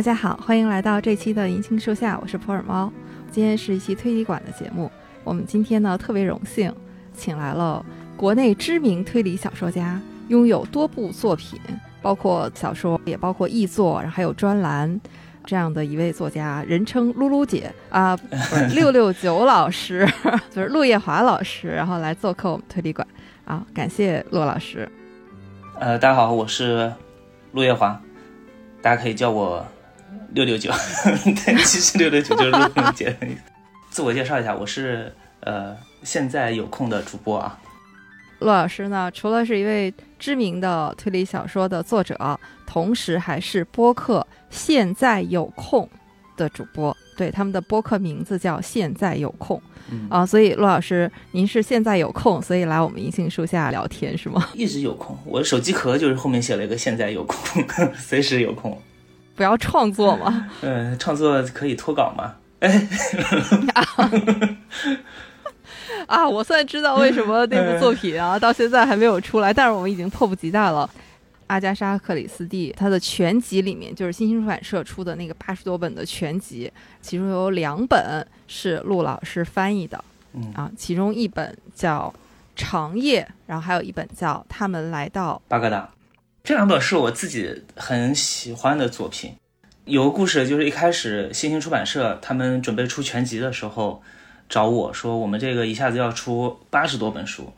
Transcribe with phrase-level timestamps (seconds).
[0.00, 2.90] 大家好，欢迎来到这期的银杏树下，我是普洱猫。
[3.30, 4.90] 今天是一期推理馆的节目，
[5.22, 6.74] 我们今天呢特别荣幸，
[7.12, 7.84] 请来了
[8.16, 11.60] 国内知名推理小说家，拥有多部作品，
[12.00, 14.98] 包括小说，也包括译作，然后还有专栏，
[15.44, 18.18] 这样的一位作家，人称“噜噜姐”啊，
[18.74, 20.08] 六六九老师，
[20.50, 23.06] 就是陆夜华老师，然后来做客我们推理馆
[23.44, 24.90] 啊，感谢陆老师。
[25.78, 26.90] 呃，大家好，我是
[27.52, 28.00] 陆夜华，
[28.80, 29.62] 大家可以叫我
[30.32, 30.70] 六六九。
[31.24, 33.40] 对，其实六六九就是陆梦姐的意思。
[33.90, 37.58] 自我介绍一下，我是呃现在有空的主播啊。
[38.38, 45.84] 陆老师呢，除了是一位知名的推理小说的作者，同时还是播客《现在有空》
[46.38, 46.96] 的主播。
[47.18, 49.58] 对，他们的播客名字叫《现在有空》
[49.90, 54.48] 嗯啊，所以陆老师，您是现在有空，所以来我们银杏树下聊天是吗？
[54.54, 57.62] 一直有空，我的手机壳就是后面写了一个“现在有空”，
[57.94, 58.80] 随时有空。
[59.40, 60.50] 不要创作嘛。
[60.60, 62.34] 嗯、创作可以脱稿吗？
[62.60, 62.68] 哎，
[66.06, 70.88] 啊，我算知道为什么那部作品啊 到现在还没有出来，但是我们已经迫不及待了。
[71.46, 80.04] 阿加莎·克里斯蒂她的全集里面，就是新星出版社出的那个八十多本的全集，其中有两本是陆老师翻译的
[80.34, 82.12] 嗯，啊，其中一本叫
[82.62, 85.88] 《长夜》，然后还有一本叫《他们来到巴格达，
[86.42, 89.34] 这两本是我自己很喜欢的作品。
[89.84, 94.02] 有个故事，就是一开始新星出版社他们准备出全集的时候，
[94.48, 97.52] 找我说我们这个一下子要出八十多本书，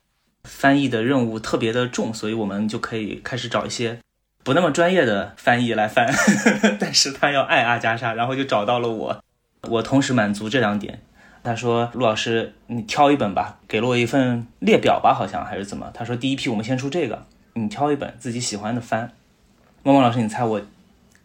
[0.44, 3.98] 翻译的任务特别的重，所以我们就可以开始找一些
[4.42, 6.12] 不那么专业的翻译来翻，
[6.80, 9.24] 但是他要爱阿加莎，然后就找到了我，
[9.68, 11.00] 我同时满足这两点。
[11.44, 15.90] 他说：“陆老师，你挑一本吧，给了我一份列表吧，好像还是怎么？
[15.92, 19.12] 他说第一批我们先出这个，你挑一本自己喜欢的翻。
[19.82, 20.60] 梦梦老师，你猜我，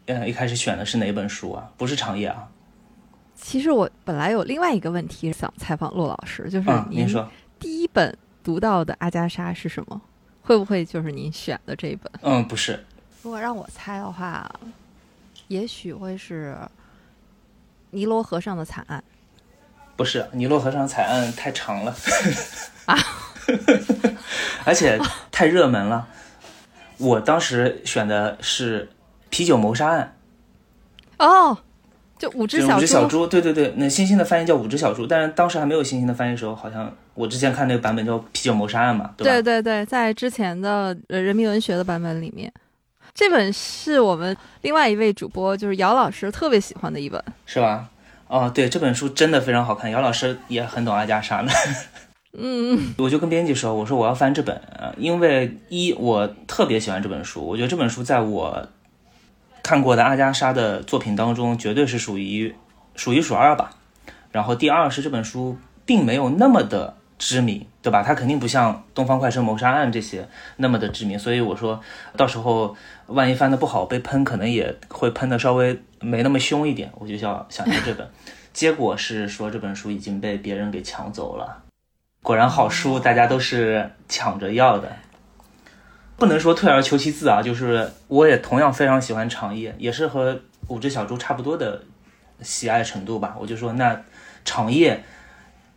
[0.06, 1.70] 呃，一开始选的是哪本书啊？
[1.76, 2.48] 不是长夜啊？
[3.40, 10.00] 其实我本来有另外一个问题想采访陆老师，就是啊，您您说，第一本读到的阿加莎是什么？
[10.42, 12.10] 会不会就是您选的这一本？
[12.22, 12.84] 嗯，不是，
[13.22, 14.50] 如果让我猜的话，
[15.46, 16.56] 也许会是
[17.90, 19.02] 尼罗河上的惨案。
[19.94, 21.94] 不是，尼罗河上惨案太长了
[22.86, 22.98] 啊，
[24.66, 24.98] 而且
[25.30, 26.08] 太热门了。
[26.98, 28.84] 我当时选的是
[29.30, 30.16] 《啤酒谋杀案
[31.18, 31.56] 哦，
[32.18, 32.76] 就五》，只小猪。
[32.76, 39.30] 五只小猪，对对对，那星星的翻译叫五只小猪，但是当时还没有星星的翻译的时候，好像我之前看那个版本叫《啤酒谋杀案》嘛，对吧？
[39.30, 42.52] 对对对，在之前的呃人民文学的版本里面，
[43.14, 47.22] 这本是我们另外一位主播就是姚老师特别喜欢的一本。
[47.46, 47.88] 是吧？
[48.28, 51.50] 哦，对，这本书真的非常好看，姚老师也很懂阿加莎呢。
[52.32, 54.60] 嗯，我就跟编辑说，我说我要翻这本，
[54.96, 58.68] 因为一我特别喜欢这本书，我觉得这本书在我
[59.62, 62.54] 看过的阿加莎的作品当中，绝对是属于
[62.94, 63.70] 数一数二吧。
[64.30, 65.56] 然后第二是这本书
[65.86, 68.02] 并没有那么的知名，对吧？
[68.02, 70.28] 它肯定不像《东方快车谋杀案》这些
[70.58, 71.80] 那么的知名，所以我说
[72.14, 78.06] 到时候万一翻的不好被喷，可能也会喷的稍微没那么凶一点，我就要想要这本。
[78.52, 81.64] 结果是说这本书已经被别人给抢走了。
[82.22, 84.96] 果然好书，大家都是抢着要的。
[86.16, 91.82] 不能说退而求其次啊，就是我也同样非常喜欢长夜，也是和五只小猪差不多的
[92.42, 93.36] 喜爱程度吧。
[93.38, 94.02] 我就说那
[94.44, 95.04] 长夜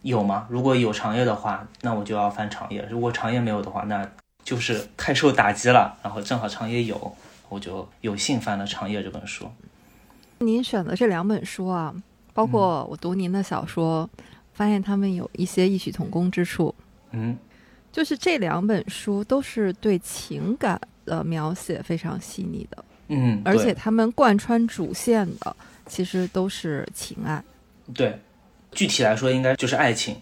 [0.01, 0.47] 有吗？
[0.49, 4.09] 如果有长夜的话，那我就要翻长夜；如果长夜没有的话，那
[4.43, 5.95] 就是太受打击了。
[6.01, 7.15] 然后正好长夜有，
[7.47, 9.49] 我就有幸翻了长夜这本书。
[10.39, 11.93] 您选的这两本书啊，
[12.33, 14.09] 包括我读您的小说，
[14.61, 16.71] 发现他们有一些异曲同工之处。
[17.09, 17.35] 嗯，
[17.91, 25.55] 就是这两本书都是对情感的描写非常细腻的，嗯，而且他们贯穿主线的
[25.87, 27.43] 其实都是情爱。
[27.91, 28.19] 对对，
[28.71, 30.15] 具体来说应该就是爱情。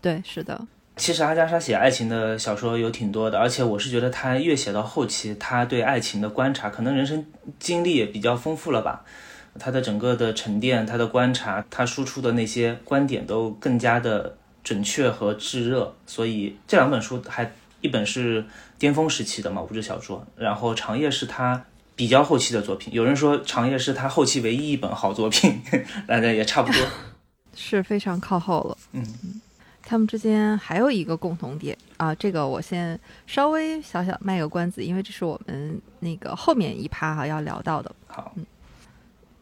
[0.00, 0.64] 对，是的，
[0.96, 7.26] 其实阿加莎写爱情的小说有挺多的，而且我是觉得她越写到后期，她对爱情的观察，可能人生
[7.58, 9.04] 经历也比较丰富了吧。
[9.58, 15.94] 她的整个的沉淀，他的观察，他输出的那些观点都更加的准确和炙热。
[16.06, 18.44] 所以这两本书还一本是
[18.78, 21.64] 巅峰时期的嘛，《五只小说》，然后《长夜》是他
[21.94, 22.92] 比较后期的作品。
[22.94, 25.60] 有人说《长夜》是他后期唯一一本好作品，
[26.08, 26.80] 大家也差不多。
[27.54, 28.78] 是非常靠后了。
[28.92, 29.04] 嗯
[29.84, 37.92] 他们之间还有一个共同点啊，这个我先稍微小小卖个关子，因为这是我们那个后面一趴哈、要聊到的。
[38.06, 38.32] 好，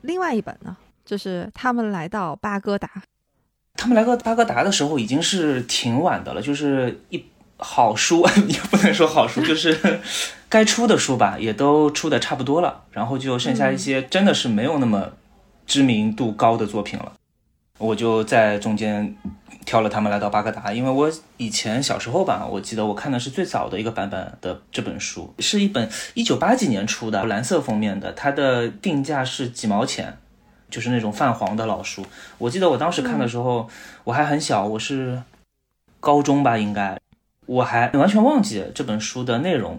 [0.03, 2.91] 另外一本呢，就是他们来到巴格达，
[3.75, 7.25] 他们来到巴格达的时候已经是挺晚的了，就是一
[7.59, 10.01] 好书 也不能说好书，就是
[10.49, 15.13] 该出的书吧，也都出的差不多了，然后就剩下一些真的是没有那么
[15.67, 17.13] 知名度高的作品了。
[17.79, 19.17] 我就在中间
[19.71, 30.19] 挑了他们来到巴格达，因为我以前小时候吧，我记得我看的是最早的一个版本的这本书，是一本一九八几年出的蓝色封面的，它的定价是几毛钱，
[30.69, 32.05] 就是那种泛黄的老书。
[32.39, 33.71] 我记得我当时看的时候，
[34.03, 35.23] 我还很小，我是
[36.01, 36.99] 高中吧，应该，
[37.47, 39.79] 我还完全忘记这本书的内容。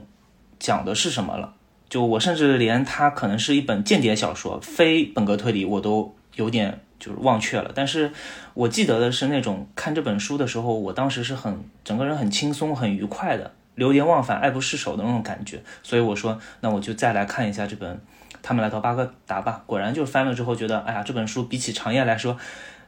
[0.57, 1.55] 讲的是什么了？
[1.89, 7.71] 就我甚至连它可能是一本间谍小说、非本格推理，我都有点就是忘却了。
[7.73, 8.13] 但是
[8.53, 15.61] 我记得的是那种看这本书的时候，我当时是很整个人很轻松、很愉快的，流连忘返、爱不释手的那种感觉。
[15.81, 17.95] 所以我说，那我就再来看一下这本
[18.43, 19.63] 《他们来到巴格达》吧。
[19.65, 22.37] 果然就翻了之后，觉得哎呀，这本书比起长夜来说，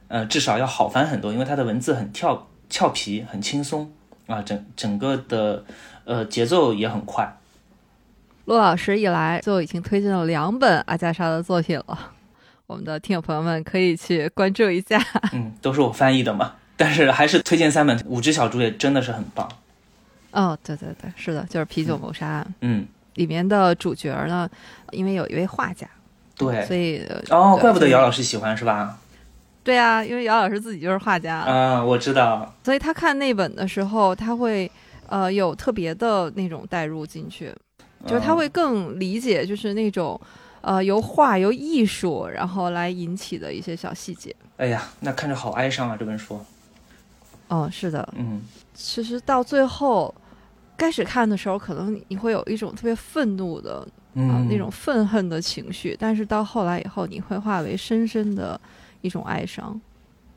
[0.08, 3.92] 呃，至少要好翻很多，因为它的文字很跳俏皮、很轻松
[4.28, 5.66] 啊，整整个的
[6.06, 7.36] 呃节奏也很快。
[8.46, 12.12] 陆老师一来就已经推荐了两本阿加莎的作品了，
[12.68, 15.00] 我们的听友朋友们可以去关注一下。
[15.34, 19.48] 嗯，都是我翻译的嘛， 但是还是推荐三本《五只小猪》，也真的是很棒。
[20.32, 22.46] 哦，对对对，是的，就是《啤酒谋杀案》。
[22.62, 24.50] 嗯，里面的主角呢，
[24.92, 25.88] 因为有一位画家，
[26.38, 28.98] 对，所以哦，怪不得姚老师喜欢是吧？
[29.64, 31.44] 对啊，因为姚老师自己就是画家。
[31.46, 32.54] 嗯，我知道。
[32.64, 34.70] 所以他看那本的时候，他会
[35.08, 37.54] 呃有特别的那种代入进去。
[38.06, 40.20] 就是他会更理解，就是那种，
[40.64, 44.34] 呃，由画由艺术然后来引起的一些小细节。
[44.56, 45.98] 哎呀，那看着好哀伤啊！
[46.00, 46.40] 这本书。
[47.50, 48.42] 哦，是的，嗯，
[48.74, 50.14] 其实到最后，
[50.78, 58.60] 开始看的时候，可能你会有一种特别愤怒的啊那种愤恨的情绪，但是到后来以后，你会化为深深的
[59.02, 59.80] 一种哀伤。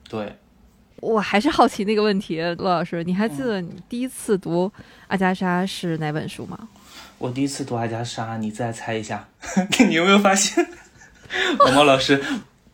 [0.08, 0.36] 对，
[1.00, 4.70] 我还是好奇那个问题，罗老师，你还记得你第一次读
[5.06, 6.68] 阿加莎是哪本书吗？
[7.18, 9.28] 我第一次读阿加莎，你再猜一下，
[9.88, 10.66] 你有没有发现？
[11.58, 12.22] 毛毛老师，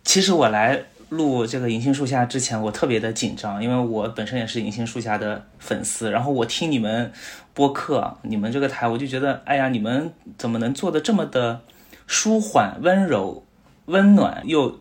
[0.04, 6.10] 其实我来录这个银杏树下之前，我特别的紧张，因为我本身也是银杏树下的粉丝。
[6.10, 7.12] 然后我听你们
[7.54, 11.62] 播客，你们这个台，我就觉得，哎呀，你们怎么能做的这么的
[12.06, 13.44] 舒缓、温柔、
[13.86, 14.80] 温暖，又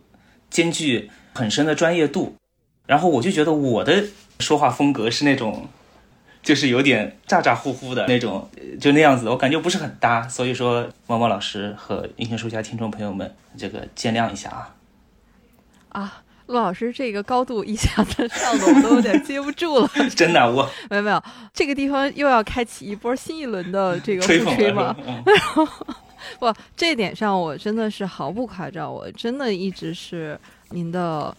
[0.49, 2.35] 兼具很深的专业度？
[2.87, 4.03] 然后我就觉得我的
[4.39, 5.67] 说话风格是那种。
[6.41, 8.49] 就是有点咋咋呼呼的那种，
[8.79, 14.75] 就那样子，我感觉不是很搭，所以说猫猫老师和英雄书家听众朋友们，这个见谅一下啊。
[15.89, 19.87] 啊，陆老师这个高度一下子上的我都有点接不住了。
[20.15, 21.23] 真的，我没有没有，
[21.53, 24.95] 这个地方又要开启一波新一轮的这个吹吹吗？
[26.39, 30.39] 不，这点上我真的是毫不夸张，我真的一直是
[30.69, 31.35] 您的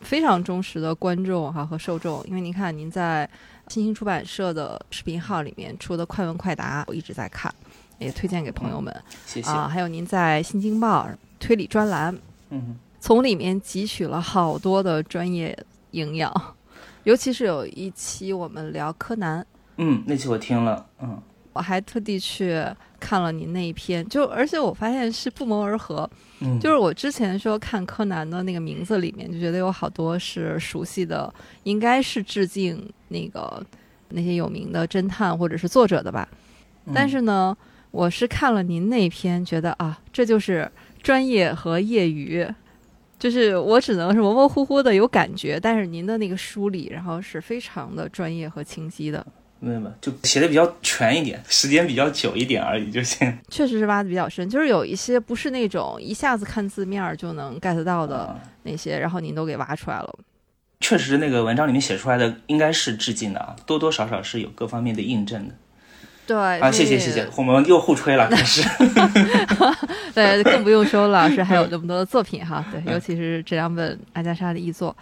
[0.00, 3.28] 非常忠实的观众哈和受众，因为您看您在。
[3.68, 7.52] 新兴出版社的视频号里面出的快问快答，我一直在看，
[7.98, 8.94] 也推荐给朋友们。
[9.26, 9.66] 谢谢啊！
[9.68, 11.08] 还有您在《新京报》
[11.40, 12.16] 推理专栏，
[12.50, 15.56] 嗯，从里面汲取了好多的专业
[15.92, 16.32] 营养，
[17.04, 19.44] 尤其是有一期我们聊柯南，
[19.76, 21.20] 嗯，那期我听了，嗯。
[21.54, 22.60] 我还特地去
[22.98, 26.10] 看了您那一篇，就而且我发现是不谋而合，
[26.40, 33.64] 嗯，就是我之前说看柯南的那个名字里面，就觉得有好多是熟悉的，应该是致敬那个
[34.08, 36.28] 那些有名的侦探或者是作者的吧。
[36.92, 37.56] 但是呢，
[37.92, 40.70] 我是看了您那篇，觉得啊，这就是
[41.02, 42.46] 专业和业余，
[43.18, 49.24] 就是我只能是模模糊糊的有感觉，但是您的那个梳理，然后是非常的专业和清晰的。
[49.60, 53.38] 没有，就写的比较全一点，时间比较久一点而已就行。
[53.48, 60.18] 确实是挖的比较深，就是有一些不是那种一下子看字面就能 get 到的那些，然后您都给挖出来了。
[60.80, 65.54] 确实，那个文章里面写出来的应该是致敬的啊，多多少少是有各方面的印证的。
[66.26, 68.62] 对啊，谢谢谢谢，我们又互吹了，开始。
[70.14, 74.96] 对，更不用说老师还有那么多的作品哈，对，尤其是这两本阿加莎的译作。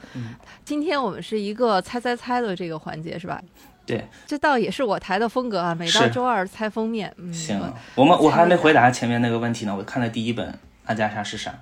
[0.64, 3.40] 今天我们是一个猜猜猜的这个环节，是吧？
[3.86, 5.74] 对，这倒也是我台的风格啊。
[5.74, 7.60] 每到周二猜封面，行。
[7.94, 9.74] 我们我还没回答前面那个问题呢。
[9.76, 10.52] 我看的第一本
[10.86, 11.52] 阿加莎是啥？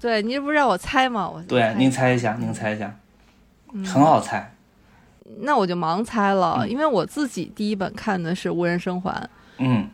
[0.00, 1.28] 对，您这不是让我猜吗？
[1.28, 2.94] 我对，您猜一下，您猜一下，
[3.72, 4.52] 很好猜。
[5.40, 9.10] 那我就盲猜了，因为我自己第一本看的是《无人生还》。
[9.58, 9.88] 嗯，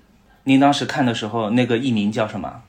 [0.45, 2.63] 您当时看的时候，那个译名叫什么？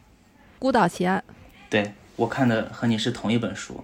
[0.60, 1.24] 孤岛奇案。
[1.70, 3.84] 对我看的和你是同一本书。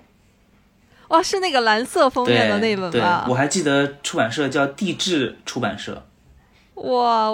[1.09, 3.23] 哇，是那个蓝色封面的那本吧？
[3.25, 6.05] 对，我还记得出版社叫地质出版社。
[6.75, 7.31] 哇，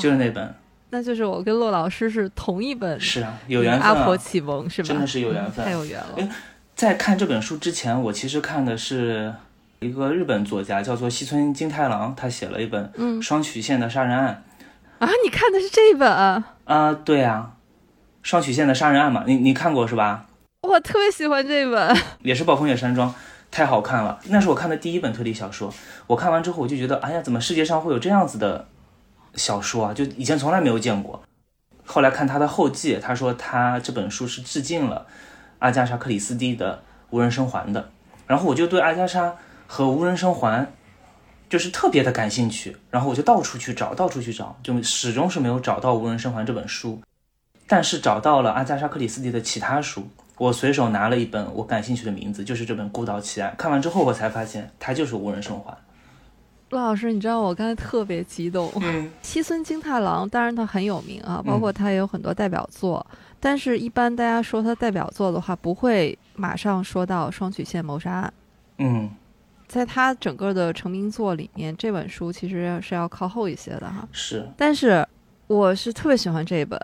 [0.00, 0.54] 就是那本。
[0.90, 2.98] 那就是我跟骆老师是同一本。
[2.98, 3.82] 是啊，有缘分。
[3.82, 4.88] 阿婆启蒙是吧？
[4.88, 6.28] 真的是有缘分，太有缘了。
[6.72, 9.32] 哎，在看这本书之前，我其实看的是
[9.80, 12.90] 一个日本作家，叫做西村金太郎，他写了一本
[13.22, 14.42] 《双曲线的杀人案》。
[15.04, 16.08] 啊，你看的是这本？
[16.64, 17.52] 啊，对啊，
[18.22, 20.26] 双曲线的杀人案嘛，你你看过是吧？
[20.62, 23.14] 我特别喜欢这本，也是暴风雪山庄，
[23.50, 24.18] 太好看了。
[24.28, 25.72] 那是我看的第一本推理小说，
[26.06, 28.66] 我看完之后我就觉得，哎呀，怎么世界上会有这样子的
[29.34, 29.94] 小说啊？
[29.94, 31.22] 就以前从来没有见过。
[31.84, 35.06] 后来看他的后记，他说他这本书是致敬了
[35.62, 36.74] 阿加莎·克里斯蒂的
[37.10, 37.90] 《无人生还》的。
[38.26, 39.34] 然后我就对阿加莎
[39.66, 40.62] 和《无人生还》
[41.48, 47.00] 就是特别的感兴趣，然后我就到处去找，到处去找，就始终是没有找到《无人生还》这本书，
[47.66, 50.08] 但是找到了阿加莎·克里斯蒂的其他书。
[50.38, 53.52] 我随手拿了一本我感兴趣的名字，就是这本《孤岛奇案》。
[53.56, 55.70] 看完之后，我才发现它就是《无人生还》。
[56.70, 58.72] 陆老师，你知道我刚才特别激动。
[58.80, 63.06] 嗯，西村京太郎，当然他很有名啊，包括他也有很多代表作。
[63.44, 68.32] 但是，一般大家说他代表作的话，不会马上说到《双曲线谋杀案》。
[68.78, 69.10] 嗯，
[69.66, 74.08] 在他整个的成名作里面，这本书其实是要靠后一些的哈。
[74.12, 75.04] 是，但是
[75.48, 76.80] 我是特别喜欢这一本，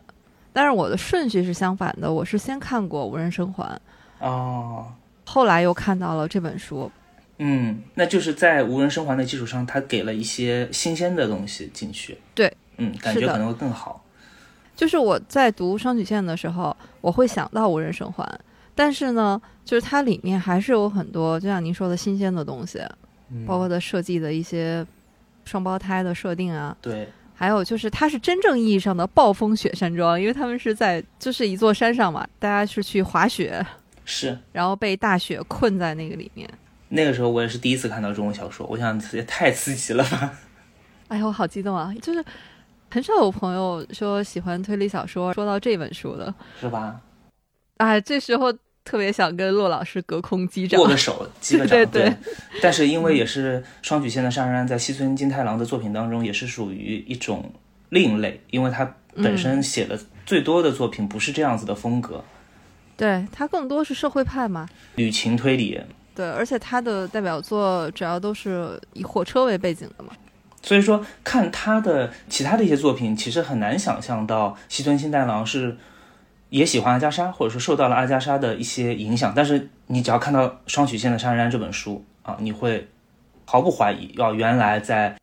[0.53, 3.81] 但是我的顺序是相反的，我是先看过《无人生还》，
[4.27, 4.93] 哦，
[5.25, 6.91] 后来又看到了这本书。
[7.39, 12.19] 嗯，那就是在无人生还的基础上，他给了一些新鲜的东西进去。
[12.35, 14.05] 对，嗯，感觉可能会更好。
[14.79, 18.25] 就是我在读双曲线的时候，我会想到无人生还，
[18.77, 22.81] 但是呢，就是它里面还是有很多，就像您说的新鲜的东西，
[23.45, 24.87] 包括它设计的一些
[25.45, 26.77] 双胞胎的设定啊。
[26.81, 33.67] 对，还有就是它是真正意义上的暴风雪山庄，因为他们是在就是一座山上嘛，大家是去滑雪，
[34.05, 36.49] 是，然后被大雪困在那个里面。
[36.91, 40.39] 那个时候我也是第一次看到中文小说，我想也太刺激了吧！
[41.09, 41.93] 哎呀，我好激动啊！
[42.03, 42.23] 就是
[42.91, 47.01] 很少有朋友说喜欢推理小说，说到这本书的，是吧？
[47.77, 48.53] 哎，这时候
[48.85, 51.77] 特别想跟骆老师隔空击掌，握个手，击个掌。
[51.77, 52.17] 对对。
[52.63, 57.53] 但是因为也是双曲线的杀人案，在西村金太郎的作品当中也是属于一种
[57.91, 62.25] 另类，因为他本身写的最多的作品不是这样子的风格，
[62.97, 65.81] 对他更多是社会派嘛，旅情推理。
[66.15, 70.11] 对，而且他的代表作主要都是以火车为背景的嘛，
[70.63, 75.77] 所以说看他的其他的一些作品，其实很难想象到西村新太郎是
[76.51, 79.33] 也喜欢阿加莎，或者说受到了阿加莎的一些影响。
[79.35, 82.89] 但是你只要看到《双曲线的杀人案》这本书啊，你会
[83.45, 85.17] 毫不怀疑，要原来在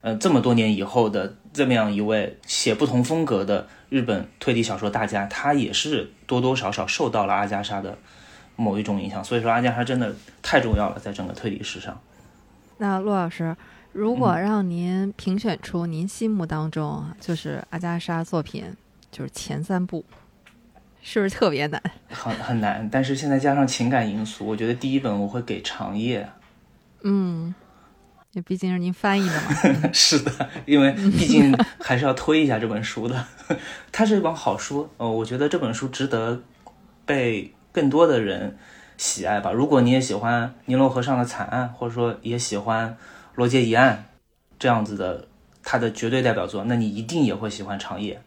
[0.00, 7.96] 呃这么多年以后的这么样一位写不同风格的日本推理小说大家，他也是多多少少受到了阿加莎的。
[8.56, 12.00] 某一种影响，所以说阿加莎真的太重要了，在整个推理史上。
[12.78, 13.56] 那陆老师，
[13.94, 18.64] 如果让您评选出您心目当中就是阿加莎作品，
[19.10, 20.04] 就是前三部，
[21.00, 21.80] 是不是特别难？
[22.10, 26.28] 很很难，但是现在加上情感因素，我觉得第一本我会给长夜。
[27.02, 27.54] 嗯，
[28.32, 29.88] 也毕竟是您翻译的嘛。
[29.94, 33.24] 是的，因为毕竟还是要推一下这本书的，
[33.92, 34.90] 它是一本好书。
[34.96, 36.42] 呃，我觉得这本书值得
[37.06, 37.54] 被。
[37.74, 38.56] 更多的人
[38.96, 39.50] 喜爱吧。
[39.50, 42.96] 如果你也喜欢尼罗河上的惨案，或者说也喜欢
[43.34, 44.04] 罗杰一案
[44.58, 45.26] 这样子的
[45.62, 48.20] 他的绝对代表作，那你一定也会喜欢长夜。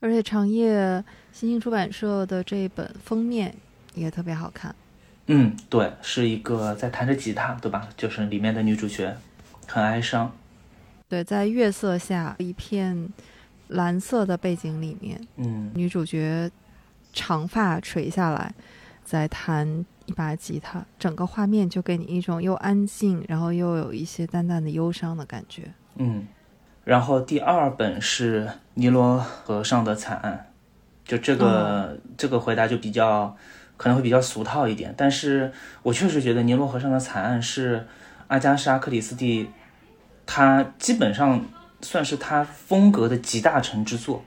[0.00, 3.54] 而且长夜新星出版社的这一本封面
[3.94, 4.74] 也特别好看。
[5.26, 7.88] 嗯，对，是一个在弹着吉他，对吧？
[7.96, 9.16] 就是里面的女主角
[9.66, 10.32] 很哀伤。
[11.08, 13.08] 对，在月色下一片
[13.68, 16.50] 蓝色的背景里面，嗯，女主角。
[17.10, 18.54] 长发垂下来，
[19.02, 25.70] 在弹一把吉他，整个画面就给你一种又安静，然后又有一些淡淡的忧伤的感觉。
[25.96, 26.26] 嗯，
[26.84, 30.46] 然后第二本是《尼罗河上的惨案》，
[31.10, 33.36] 就这个这个回答就比较
[33.76, 37.86] 可能会比较俗套一点，但是我确实觉得《尼罗河上的惨案》是
[38.28, 39.50] 阿加莎·克里斯蒂，
[40.24, 41.44] 他基本上
[41.82, 44.24] 算是他风格的集大成之作。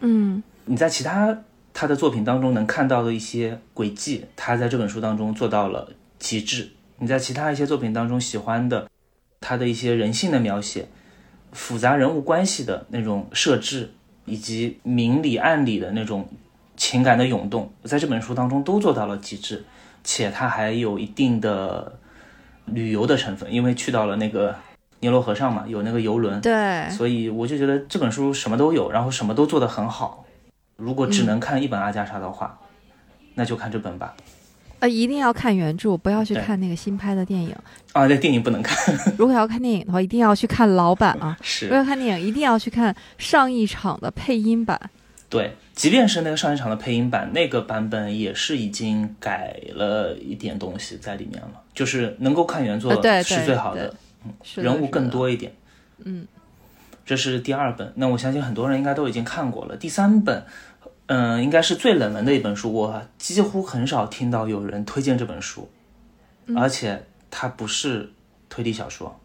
[0.00, 1.38] 嗯，你在其他。
[1.78, 6.70] 他的作品当中能看到的一些轨迹，他在这本书当中做到了极致。
[6.96, 8.88] 你在其他一些作品当中喜欢的，
[9.42, 10.88] 他的一些人性的描写、
[11.52, 13.92] 复杂人物关系的那种设置，
[14.24, 16.26] 以及明里暗里的那种
[16.78, 19.62] 情感的涌动，在这本书当中都做到了极致。
[20.02, 21.98] 且他还有一定的
[22.64, 24.56] 旅游的成分，因为去到了那个
[25.00, 30.22] 尼罗河上嘛，有那个游轮，对，所以我就觉得这本书什么都有，然后什么都做得很好。
[30.76, 32.58] 如果只能看一本阿加莎的话，
[33.34, 34.14] 那就看这本吧。
[34.78, 37.56] 呃，一定要看原著，不要去看那个新拍的电影。
[37.92, 38.94] 啊，那电影不能看。
[39.16, 41.34] 如果要看电影的话，一定要去看老版啊。
[41.40, 41.64] 是。
[41.64, 44.78] 如果要看电影，一定要去看上一场的配音版。
[45.30, 51.62] 对，即便是那个上一场的配音版，那个版本也是已经改了一点东西在里面了。
[51.74, 52.92] 就是能够看原作
[53.22, 55.54] 是最好的，嗯人物更多一点。
[56.04, 56.26] 嗯。
[57.06, 57.92] 这是第二本。
[57.94, 59.76] 那我相信很多人应该都已经看过了。
[59.76, 60.44] 第三本，
[61.06, 65.70] 嗯，应该是最冷门的一本书，我几乎很少听到有人推荐这本书，
[66.56, 68.12] 而且它不是
[68.48, 69.18] 推理小说，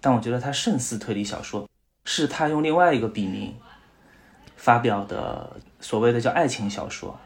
[0.00, 1.68] 但我觉得它胜似推理小说，
[2.04, 3.54] 是他用另外一个笔名
[4.56, 7.18] 发表的所谓的叫爱情小说。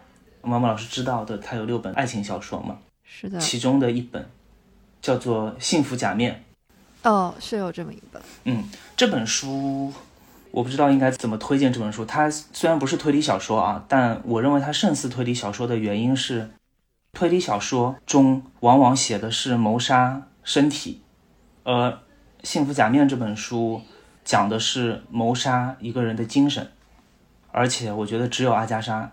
[0.43, 2.79] 毛毛老师知道的，他有六本爱情小说嘛？
[3.05, 4.29] 是的，其中的一本
[5.01, 6.45] 叫做《幸福假面》。
[7.09, 8.23] 哦，是有这么一本。
[8.45, 8.65] 嗯，
[8.97, 9.93] 这本书
[10.57, 12.03] 我不知道应该怎么推荐这本书。
[12.03, 16.49] 它虽然不是推理小说啊，但我认为它胜似推理小说的原因是，
[17.13, 21.03] 推理小说中往往写的是谋杀身体，
[21.63, 21.91] 而
[22.43, 23.83] 《幸福假面》这本书
[24.25, 26.73] 讲的是谋杀一个人的精神，
[27.53, 29.13] 而且我觉得只有阿加莎。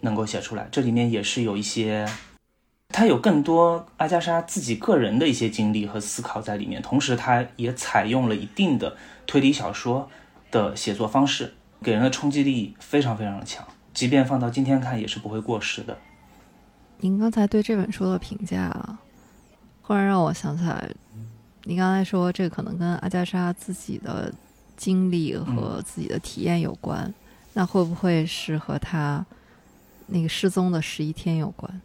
[0.00, 2.06] 能够写出来，这里面也是有一些，
[2.90, 10.10] 他有更多阿加莎自己个人的一些经历和思考在里面，同时他也采用了一定的推理小说
[10.54, 15.98] 的写作方式，给人的冲击力非常非常的强，即便放到今天看也是不会过时的。
[16.98, 19.00] 您刚才对这本书的评价，啊
[19.82, 20.88] 忽然让我想起来，
[21.64, 24.32] 您刚才说这可能跟阿加莎自己的
[24.76, 27.12] 经历和自己的体验有关，
[27.54, 29.26] 那会不会是和他？
[30.06, 31.80] 那个失踪的十一天有关，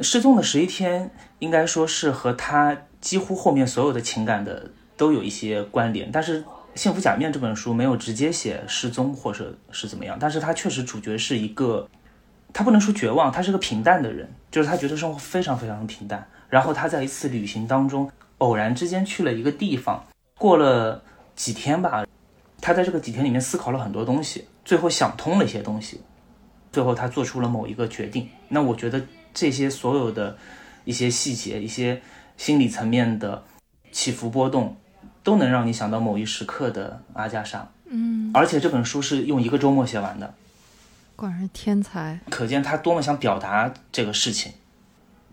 [0.00, 1.08] 失踪的十一天
[1.38, 6.42] 应该说是和他几乎后面所有的情感的都有一些关联，但是
[6.74, 11.88] 《幸福假面》这本书没有直接写失踪或者是怎么样，但是他确实主角是一个，
[12.52, 20.04] 他不能说绝望，他是个平淡的人，就是他觉得生活非常非常的平淡，然后他在一次旅行当中偶然之间去了一个地方，
[20.38, 21.02] 过了
[21.36, 22.04] 几天吧，
[22.60, 26.00] 他在这个几天里面思考了很多东西，最后想通了一些东西。
[26.72, 28.28] 最后，他做出了某一个决定。
[28.48, 29.00] 那我觉得
[29.32, 30.36] 这些所有的
[30.84, 32.02] 一些细节、一些
[32.36, 33.44] 心理层面的
[33.92, 34.76] 起伏波动，
[35.24, 37.68] 都能让你想到某一时刻的阿加莎。
[37.86, 40.32] 嗯，而且这本书是用一个周末写完的，
[41.16, 44.52] 果然是天才，可见他多么想表达这个事情。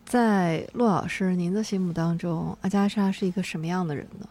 [0.05, 4.25] 在骆老师您的心目当中，阿加莎是一个什么样的人呢？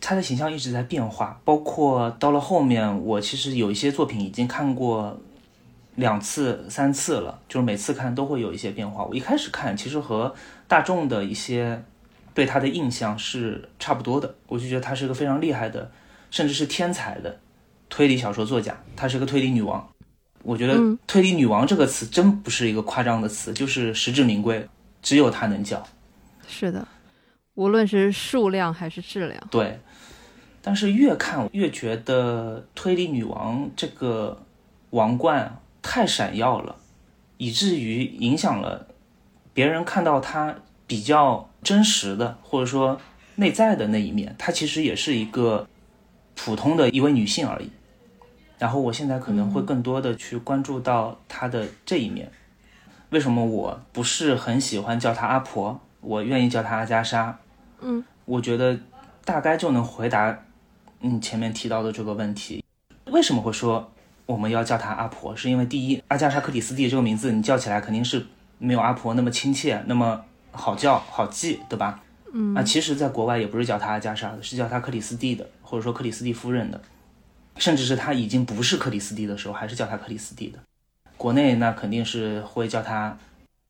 [0.00, 5.20] 他的形象一直在变化，包括到了后面，我其实有一些作品已经看过。
[5.96, 9.04] 两次、三次了，就是每次看都会有一些变化。
[9.04, 10.34] 我一开始看，其实和
[10.66, 11.82] 大众的一些
[12.40, 14.34] 对他的印象是差不多的。
[14.46, 15.92] 我就觉得他是一个非常厉害的，
[16.30, 17.38] 甚至是天才的
[17.90, 18.82] 推理小说作家。
[18.96, 19.86] 她是个推理女王。
[20.42, 24.66] 我觉得“推理女王”这个词真不是一个夸张的词，就是实至名归，
[25.02, 25.86] 只有她能叫。
[26.48, 26.88] 是的，
[27.56, 29.38] 无论是数量还是质量。
[29.50, 29.78] 对，
[30.62, 34.40] 但是越看越觉得“推理女王”这个
[34.90, 35.60] 王冠。
[35.82, 36.76] 太闪耀了，
[37.38, 38.86] 以至于影响了
[39.54, 40.54] 别人看到她
[40.90, 43.00] 比较真实的，或者说
[43.36, 44.34] 内在的那一面。
[44.36, 45.68] 她其实也是一个
[46.34, 47.70] 普通的一位女性而已。
[48.58, 52.28] 然后我现在可能会更多的去关注到她的这一面。
[53.10, 57.38] 为什么我不是很喜欢叫她阿婆，我愿意叫她阿加莎？
[57.80, 58.76] 嗯，我觉得
[59.24, 60.36] 大概就能回答
[60.98, 62.64] 你前面提到的这个问题。
[63.04, 63.92] 为什么会说？
[64.26, 68.26] 我们要叫她阿婆，是因为第一，阿加莎·克里斯蒂这个名字你叫起来肯定是
[68.58, 72.02] 没有阿婆那么亲切，那么好叫好记，对吧？
[72.32, 76.80] 嗯，啊，其实，在国外也不是叫她阿加莎的，是叫她克里斯蒂的，或者说克里斯蒂夫人的，
[77.56, 80.58] 甚至是她已经不是克里斯蒂的时候，还是叫她克里斯蒂的。
[81.16, 83.18] 国内那肯定是会叫她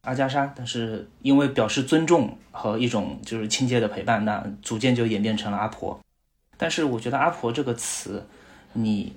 [0.02, 5.98] 阿加莎，但是因为表示尊重和一种就是亲切的陪伴，那逐渐就演变成了阿婆。
[6.58, 8.26] 但是我觉得阿婆这个词，
[8.74, 9.14] 你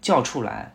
[0.00, 0.74] 叫出来。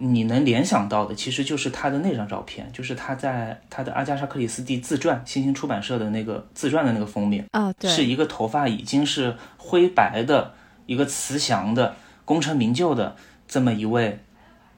[0.00, 10.54] 你能联想到的其实就是他的那张照片，就是他在他的阿加莎·克里斯蒂自传，新星出版社的那个自传的那个封面啊，对，是一个头发已经是灰白的
[10.86, 13.16] 一个慈祥的功成名就的
[13.48, 14.20] 这么一位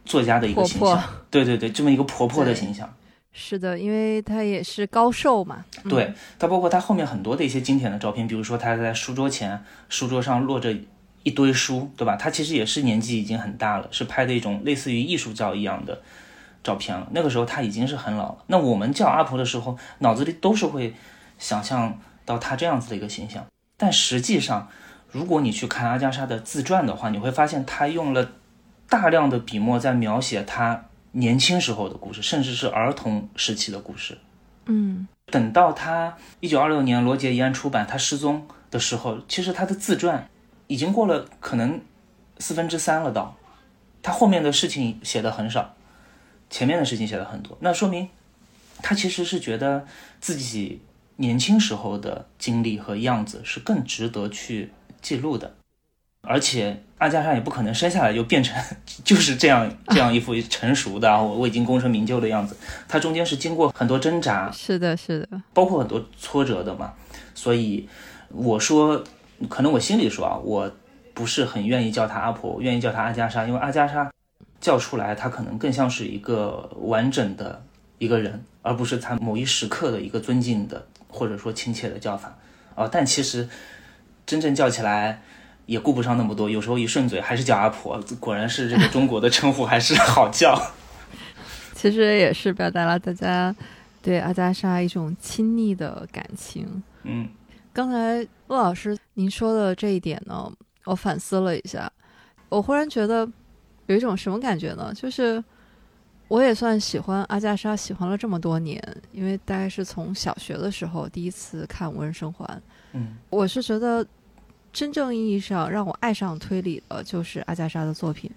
[0.04, 2.92] 作家的一个形象，对对对，这么一个婆婆的形象，
[3.32, 10.74] 是的，因为她也是高寿嘛，对，她包括她后面很多的一些经典的照片，比如说她在书桌前，书桌上落着。
[11.22, 12.16] 一堆书，对吧？
[12.16, 16.00] 他其实也是年纪已经很大了，是拍的一种类似于艺术照一样的
[16.62, 17.06] 照片了。
[17.10, 18.44] 那个时候他已经是很老了。
[18.46, 20.94] 那我们叫阿婆的时候，脑子里都是会
[21.38, 23.44] 想象到她这样子的一个形象。
[23.76, 24.68] 但实际上，
[25.10, 28.32] 如果你去看阿加莎的自传的话，你会发现她用了
[28.88, 34.16] 大量的笔墨在描写她年轻时候的故事，甚至是儿童时期的故事。
[34.66, 40.26] 嗯，等到她一九二六年罗杰一案出版，她失踪的时候，其实她的自传。
[40.70, 41.80] 已经过了可能
[42.38, 43.36] 四分之三了，到
[44.04, 45.74] 他后面的事情写的很少，
[46.48, 48.08] 前面的事情写的很多，那说明
[48.80, 49.84] 他其实是觉得
[50.20, 50.80] 自己
[51.16, 54.70] 年轻时候的经历和样子是更值得去
[55.02, 55.56] 记录的，
[56.20, 58.56] 而且阿加莎也不可能生下来就变成
[59.02, 62.56] 就是这样这样一副成熟的我我已经功成名就的样子，
[62.86, 66.94] 他中间是经过很多挣扎，是的，是的，包括很多挫折的嘛。
[67.34, 67.88] 所以
[68.28, 69.02] 我说，
[69.48, 70.70] 可能我心里说啊，我
[71.14, 74.10] 不是很愿意叫她阿婆，我愿意叫她阿加莎，因为阿加莎
[74.60, 77.62] 叫出来，她可能更像是一个完整的
[77.98, 82.36] 一个人，而不是她某一时刻的一个尊敬的或者说亲切的叫法
[82.74, 82.88] 啊。
[82.90, 83.48] 但其实
[84.26, 85.22] 真正叫起来。
[85.66, 90.60] 也顾不上那么多，有时候一顺嘴还是叫阿婆，果然是这个中国的称呼还是好叫。
[91.74, 93.54] 其实也是表达了大家
[94.02, 96.82] 对阿加莎一种亲昵的感情。
[97.04, 97.28] 嗯，
[97.72, 100.50] 刚才陆老师您说的这一点呢，
[100.84, 101.90] 我反思了一下，
[102.48, 103.28] 我忽然觉得
[103.86, 104.92] 有一种什么感觉呢？
[104.94, 105.42] 就是
[106.28, 112.44] 我也算喜欢阿加莎，喜欢了这么多年，因为大概是从小学的时候第一次看《无人生还》。
[112.92, 114.06] 嗯，我是觉得。
[114.72, 118.30] 真正意义上让我爱上推理的，就是阿加莎的作品，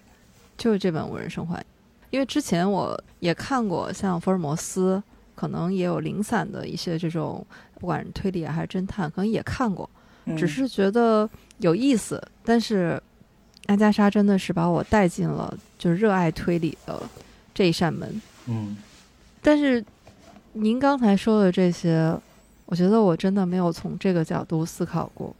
[0.58, 1.56] 就是这本《无人生还》。
[2.10, 5.04] 因为之前我也看过像福尔摩斯，
[5.36, 7.46] 可能也有零散的一些这种，
[7.84, 9.89] 不管是推理还是侦探，可能也看过，
[10.38, 12.24] 只是觉得有意思。
[12.46, 12.98] 但是
[13.65, 17.04] 阿加莎真的是把我带进了就是热爱推理的
[17.54, 18.22] 这一扇门。
[18.48, 18.78] 嗯。
[19.41, 19.84] 但是
[20.54, 22.17] 您刚才说的这些，
[22.67, 25.36] 我觉得我真的没有从这个角度思考过。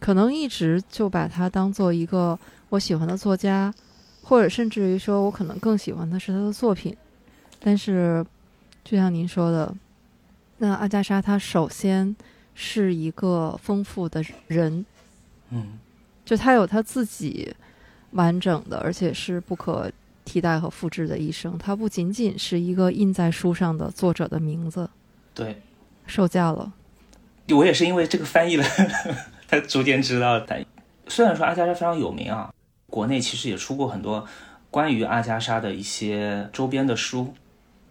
[0.00, 2.38] 可能一直就把它当做一个
[2.70, 3.70] 我喜欢的作家，
[4.22, 6.96] 或者甚至于说我可能更喜欢的是他的作品。
[7.60, 8.24] 但是，
[8.82, 9.74] 就像您说的，
[10.58, 12.14] 那阿加莎她首先
[12.54, 14.84] 是一个丰富的人，
[15.50, 15.78] 嗯，
[16.24, 17.54] 就他有他自己
[18.12, 19.90] 完整的，而且是不可
[20.24, 21.58] 替代和复制的一生。
[21.58, 24.88] 他不仅仅是一个印在书上的作者的名字，
[25.34, 25.60] 对，
[26.06, 26.72] 受教了。
[27.50, 28.64] 我也是因为这个翻译了。
[29.48, 30.56] 才逐渐知道，他
[31.08, 32.50] 虽然说阿加莎非常有名啊，
[32.86, 34.26] 国内其实也出过很多
[34.70, 37.34] 关于阿加莎的一些周边的书，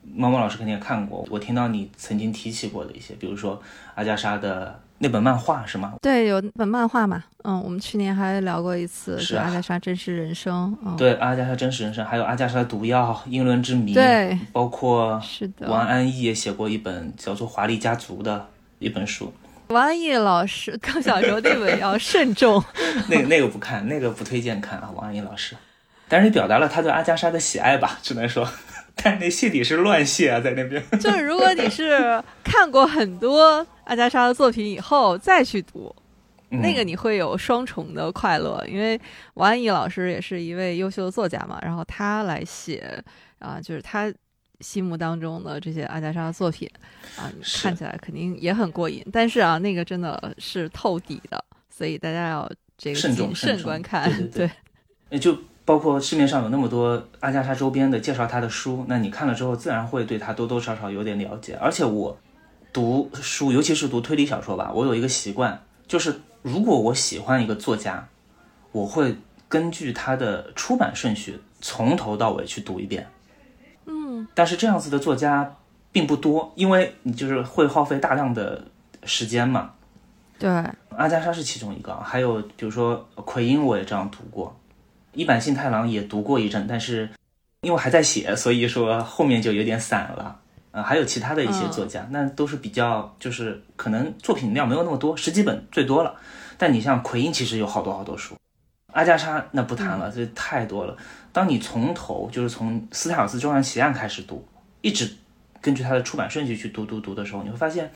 [0.03, 1.25] 猫猫老师肯定也看过。
[1.29, 3.61] 我听到你曾经提起过的一些，比如说
[3.95, 5.93] 阿加莎的那本漫画是吗？
[6.01, 7.23] 对，有本漫画嘛。
[7.43, 10.77] 嗯，我们去年还聊过一次，是阿加莎真实人生。
[10.97, 13.93] 对，阿加莎真实人生，还有阿加莎的毒药、英伦之谜。
[13.93, 18.47] 对，包括是的，王安忆也写过一本叫做《华丽家族》的
[18.79, 19.33] 一本书。
[19.69, 22.61] 王安忆老师更小时候那本要慎重，
[23.07, 24.91] 那个那个不看，那个不推荐看啊。
[24.93, 25.55] 王安忆老师，
[26.09, 28.45] 但是表达了他对阿加莎的喜爱吧，只能说，
[28.95, 30.83] 但那谢底是乱谢啊，在那边。
[30.99, 35.95] 就是如果你是看过很多阿加莎的作品以后再去读，
[36.49, 38.99] 那个你会有双重的快乐，因为
[39.35, 43.03] 王安忆老师也是一位优秀的作家嘛，然后他来写
[43.39, 44.13] 啊，就是他。
[44.61, 46.69] 心目当中的这些阿加莎的作品
[47.17, 47.25] 啊，
[47.63, 49.03] 看起来肯定也很过瘾。
[49.11, 54.07] 但是啊，那个真的是透底的，所以大家要这个谨慎观看。
[54.29, 54.51] 对对
[55.09, 55.35] 对，就
[55.71, 61.57] 包括市面上有那么多阿加莎周边的介绍她的书，那你看了之后，自然会对她多多少少有点了解。
[61.61, 62.17] 而且我
[62.73, 68.05] 读书，尤其是读推理小说吧，我有一个习惯，就是如果我喜欢一个作家，
[68.73, 69.15] 我会
[69.47, 73.07] 根据他的出版顺序从头到尾去读一遍。
[73.85, 75.55] 嗯但是这样子的作家
[75.93, 78.61] 并不多，因为你就是会耗费大量的
[79.05, 79.71] 时间嘛。
[80.37, 80.49] 对，
[80.89, 84.53] 阿加莎是其中一个，还有比如说奎因，我也这样读过，
[85.13, 87.09] 一坂幸太郎也读过一阵，但是
[87.61, 90.39] 因为还在写，所以说后面就有点散了。
[90.71, 96.15] 啊，还有其他的一些作家，那都是比较就是可能作品量没有那么多，十几本最多了。
[96.57, 98.35] 但你像奎因，其实有好多好多书。
[98.93, 100.95] 阿加莎那不谈了，这太多了。
[101.33, 104.47] 当你从头就是从斯泰尔斯周案奇案开始读，
[104.79, 105.13] 一直
[105.59, 107.91] 根据他的出版顺序去读读读的时候，你会发现，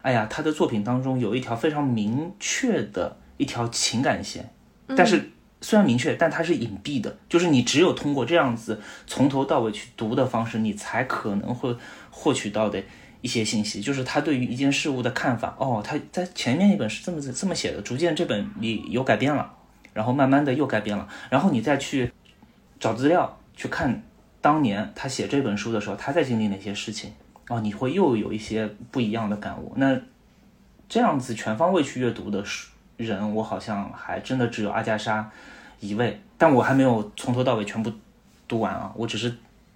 [0.00, 4.50] 哎呀，他的作品当中有一条非常明确的一条情感线，
[4.96, 5.30] 但是
[5.64, 11.74] 虽然明确，但它是隐蔽的，就是你只有通过这样子从头到尾去读的方式，你才可能会
[12.10, 12.82] 获取到的
[13.22, 15.56] 一些信息，就是他对于一件事物的看法。
[15.58, 19.50] 哦，他在前面一本是这么这么写的，逐渐这本你有改变了，
[19.92, 22.12] 然后慢慢的又改变了，然后你再去。
[22.80, 24.02] 找资料去看
[24.42, 27.10] 当年他写这本书的时候，他在经历哪些事情
[27.48, 29.72] 哦，你会又有一些不一样的感悟。
[29.76, 29.98] 那
[30.86, 32.44] 这样子全方位去阅读的
[32.98, 35.30] 人，我好像还真的只有阿加莎
[35.88, 37.92] 一位，但我还没有从头到尾全部
[38.48, 39.34] 读完啊，我只是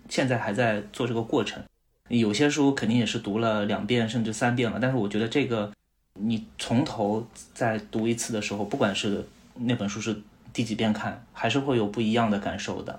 [0.09, 1.63] 现在还在做这个过程。
[2.09, 5.73] 有些书肯定也是读了两遍甚至三遍了，但是我觉得这个
[6.15, 10.23] 你从头再读一次的时候，不管是那本书是。
[10.51, 12.99] 第几遍看还是会有不一样的感受的。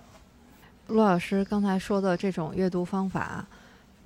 [0.88, 3.46] 陆老师刚才说的这种阅读方法，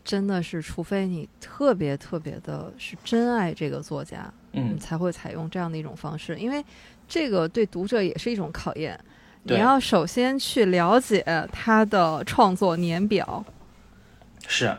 [0.03, 6.39] 真的是除非你特别特别的是真爱这个作家，嗯，才会采用这样的一种方式。
[6.39, 6.63] 因为
[7.13, 8.99] 这个对读者也是一种考验。
[9.43, 13.45] 你要首先去了解他的创作年表，
[14.47, 14.75] 是，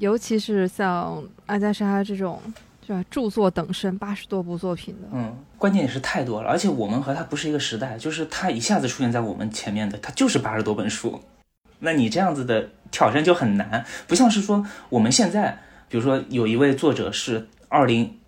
[0.00, 2.42] 尤其是像阿加莎这种，
[2.84, 3.04] 是吧？
[3.08, 11.22] 著作等身，八十多部作品的，嗯，关键也是太多了，而且我们和他不是一个时代，就是他一下子出现在我们前面的，他就是八十多本书，
[11.78, 15.56] 那你这样子的挑战就很难，不像是说我们现在，
[15.88, 18.18] 比如说有一位作者是二零。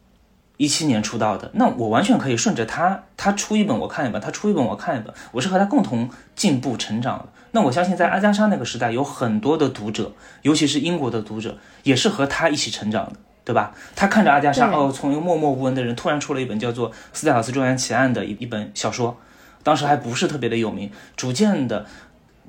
[0.60, 7.28] 一七年出道的，那我完全可以顺着他，他出一本我看一本，他出一本我看一本，我是和他共同进步成长的。
[7.52, 13.72] 那我相信在阿加莎那个时代，有很多的读者，尤其是英国的读者，也是和他一起成长的，对吧？
[13.96, 19.16] 他看着阿加莎，哦，从一个默默无闻的人，突然出了一本叫做《斯泰尔斯庄园奇案》的一一本小说，
[19.62, 21.86] 当时还不是特别的有名，逐渐的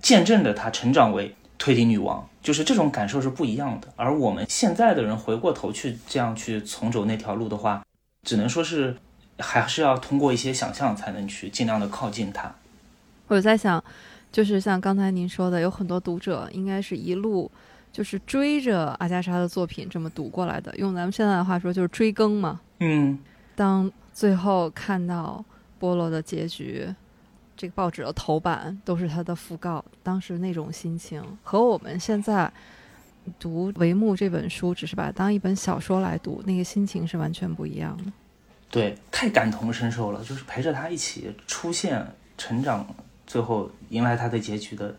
[0.02, 3.88] 见证着他成长为推理女王，就是这种感受是不一样的。
[3.95, 7.82] 而我们现在的人回过头去这样去重走那条路的话，
[8.23, 8.95] 只能说是，
[9.39, 12.53] 还是要通过一些想象才能去尽量的靠近它。
[13.27, 13.84] 我在想，
[14.31, 17.49] 就是像刚才您说的，有很多读者应该是一路
[17.91, 20.75] 就是追着阿加莎的作品这么读过来的。
[20.77, 22.62] 用咱们现在的话说，就是追更嘛。
[22.79, 23.17] 嗯。
[23.55, 25.43] 当最后看到
[25.79, 26.93] 波罗的结局，
[27.57, 32.51] 这个报纸的头版都是他的讣告，当时那种心情和我们现在。
[33.39, 38.12] 读《帷幕》这本书，只是把它当一本小说来读，那个心情是完全不一样的。
[38.69, 42.05] 对，太感同身受了，就是陪着他一起出现、
[42.38, 42.88] 成长，
[43.27, 44.89] 最后迎来他的结局的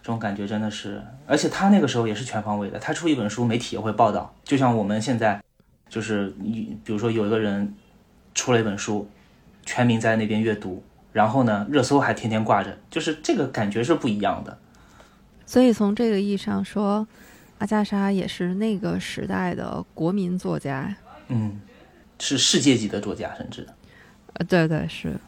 [0.00, 1.02] 这种感觉，真的是。
[1.26, 4.32] 而且他那个时候也是全方位的，他出一本书，媒体也会报道。
[4.44, 5.42] 就像我们现在，
[5.88, 7.74] 就是你比如说有一个人
[8.34, 9.08] 出了一本书，
[9.66, 14.56] 全民在那边阅读，然后呢，热搜还天天挂着，就是这个感觉是不一样的。
[15.44, 17.06] 所以从这个意义上说。
[17.58, 21.60] 阿加莎也是那个时代的国民作家，嗯，
[22.20, 23.66] 是世界级的作家，甚至，
[24.34, 25.18] 呃，对对是。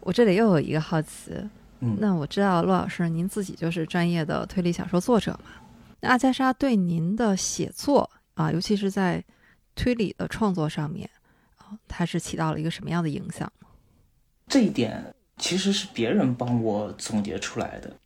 [0.00, 1.32] 我这里又有一个好奇，
[1.80, 5.50] 嗯，那我知道陆老师您自己就是专业的推理小说作者嘛？
[6.00, 9.24] 那阿加莎对您的写作啊，尤其是在
[9.74, 11.08] 推理的创作上面
[11.56, 13.50] 啊，它是起到了一个什么样的影响？
[14.46, 17.96] 这一点其实是别人帮我总结出来的，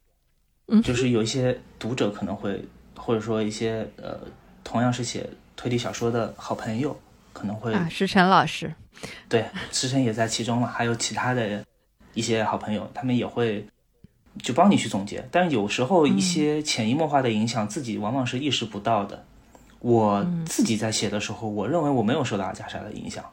[0.69, 2.65] 嗯，就是有一些读者可能会。
[2.99, 4.19] 或者说一些呃，
[4.65, 6.95] 同样是写推理小说的好朋友，
[7.33, 8.75] 可能会啊，石晨老师，
[9.29, 11.65] 对，石晨也在其中嘛，还有其他的
[12.15, 13.67] 一些好朋友，他们也会
[14.43, 15.27] 就帮你去总结。
[15.31, 19.25] 但是有时候一些潜移默化的影响，自己往往是意识不到的。
[19.81, 23.25] 我自己在写的时候，我认为我没有受到阿加莎的影响。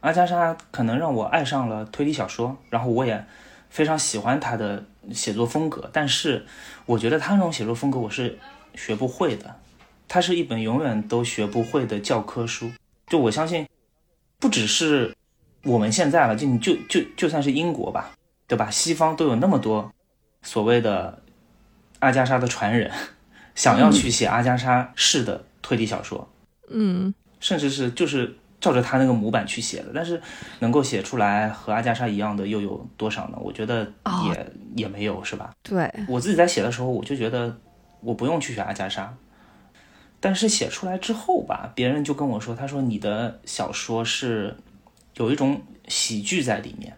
[0.00, 3.24] 阿加莎可能让我爱上了推理小说，然后我也
[3.68, 5.88] 非常喜欢他的写作风格。
[5.92, 6.46] 但是
[6.86, 8.38] 我觉得他那种写作风格，我是。
[8.74, 9.56] 学不会的，
[10.08, 12.70] 它是一本永远都学不会的教科书。
[13.06, 13.66] 就我相信，
[14.38, 15.14] 不只是
[15.64, 18.12] 我们现在了，就你就就就算是英国吧，
[18.46, 18.70] 对吧？
[18.70, 19.92] 西方都有那么多
[20.42, 21.20] 所谓的
[21.98, 22.90] 阿加莎的传人，
[23.56, 26.28] 想要去写阿加莎式的推理小说，
[26.68, 30.22] 嗯，甚至是就是照着他那个模板去写的，但是
[30.60, 33.38] 能够写出来和阿加莎一样的又有多少呢？
[33.40, 33.92] 我觉得
[34.28, 35.50] 也也没有，是吧？
[35.64, 37.58] 对我自己在写的时候，我就觉得。
[38.00, 39.14] 我不用去学阿加莎，
[40.20, 44.56] 但是写出来之后吧，别人就跟我说，他说你的小说是
[45.16, 46.96] 有一种喜剧在里面，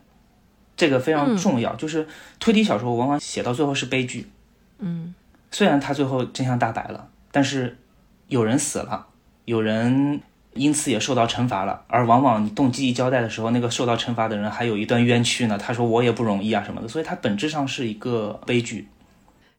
[0.76, 1.74] 这个非常重要。
[1.76, 2.06] 就是
[2.38, 4.30] 推理小说往往写到最后是悲剧，
[4.78, 5.14] 嗯，
[5.50, 7.78] 虽然他最后真相大白了，但是
[8.28, 9.06] 有人死了，
[9.44, 10.20] 有人
[10.54, 15.56] 因此也受到惩罚了，而往往你动机一交代的时候，那个受到惩罚的人还有一段冤屈呢。
[15.56, 18.88] 他说我也不容易啊什么的，所以它本质上是一个悲剧。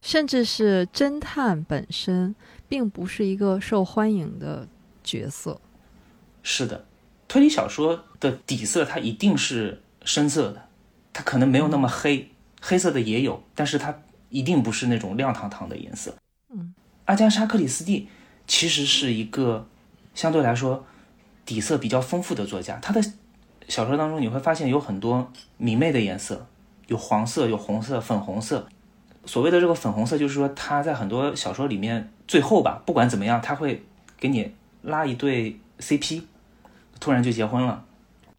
[0.03, 2.35] 甚至是侦探本身，
[2.67, 4.67] 并不是一个受欢迎的
[5.01, 5.61] 角色。
[6.43, 6.85] 是的，
[7.29, 10.67] 推理小说的底色它一定是深色的，
[11.13, 16.13] 它可能没有那么黑，黑色的也有，但是它一定不是那种亮堂堂的颜色。
[16.49, 16.73] 嗯，
[17.05, 18.09] 阿加莎·克里斯蒂
[18.45, 19.65] 其实是一个
[20.13, 20.85] 相对来说
[21.45, 23.01] 底色比较丰富的作家，他的
[23.69, 26.45] 小说当中你会发现有很多明媚的颜色，
[26.87, 28.67] 有黄色，有红色，粉红色。
[29.25, 33.83] 所谓的这个粉红色，就是说他在很多小说里面，最后吧，不管怎么样，他会
[34.19, 36.23] 给你拉一对 CP，
[36.99, 37.86] 突然就结婚了。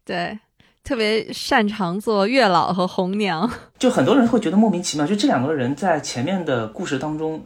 [0.03, 0.37] 对，
[0.83, 3.49] 特别擅长做月老和红娘。
[3.79, 7.43] 就很多人会觉得莫名其妙，就这两个人在前面的故事当中，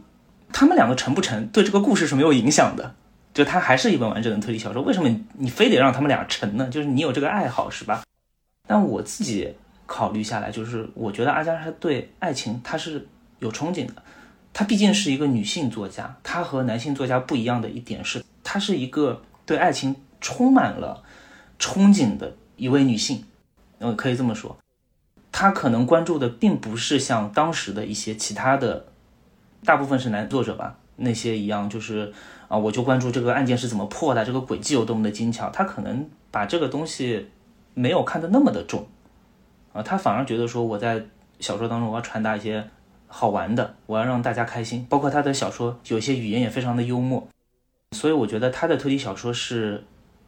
[0.52, 2.94] 他们两个成不成，对这个故事是没有影响的。
[3.32, 6.68] 就他还是一本完整的推理小说，为什么你非得让他们俩成呢？
[6.68, 8.02] 就是你有这个爱好是吧？
[8.66, 9.54] 但我自己
[9.86, 13.08] 考虑下来，就是我觉得阿加莎对爱情他是。
[13.40, 13.94] 有憧憬的，
[14.52, 21.02] 她毕竟是一个女性作家，她和男性作家不一样的一点是，她是一个对爱情充满了
[21.58, 23.24] 憧憬的一位女性，
[23.80, 24.56] 嗯，可以这么说。
[25.32, 28.86] 他可能关注的并不是像当时的一些其他的，
[29.64, 32.12] 大部分是男作者吧，那些一样，就是
[32.48, 35.48] 啊，我就关注这个案件是怎么破的，这个轨迹有多么的精巧。
[35.50, 37.28] 他可能把这个东西
[37.74, 38.86] 没有看得那么的重，
[39.72, 41.06] 啊，他反而觉得说我在
[41.38, 42.68] 小说当中我要传达一些
[43.12, 44.86] 好玩的，我要让大家开心。
[44.88, 47.28] 包括他的小说有些语言也非常的幽默，
[47.90, 49.84] 所以我觉得他的推理小说是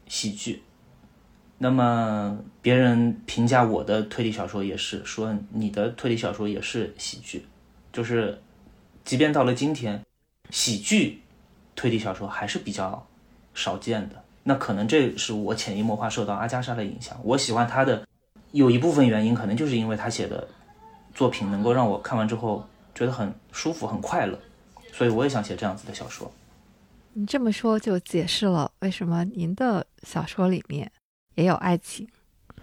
[0.09, 0.63] 喜剧。
[1.59, 7.47] 那么别人评价我的推理小说也是说你的推理小说也是喜剧，
[7.93, 8.43] 就是
[9.05, 10.05] 即便到了今天，
[10.51, 11.23] 喜剧
[11.77, 13.07] 推理小说还是比较
[13.55, 14.25] 少见的。
[14.43, 17.17] 那可能这是我潜移默化受到阿加莎的影响。
[17.23, 18.05] 我喜欢他的
[18.51, 20.49] 有一部分原因，可能就是因为他写的
[21.15, 24.39] 作品能够让我看完之后觉得很舒服、很快乐，
[24.93, 26.33] 所以我也想写这样子的小说。
[27.15, 30.91] 你这么说就解释了为什么您的小说里面。
[31.35, 32.07] 也有爱情，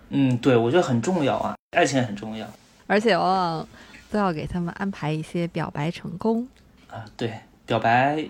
[0.10, 2.48] 嗯，对，我觉得很重要啊，爱情很重要，
[2.86, 3.68] 而且往往
[4.12, 6.48] 都要给他们安排一些表白成功
[6.88, 7.04] 啊。
[7.18, 7.34] 对，
[7.66, 8.30] 表白，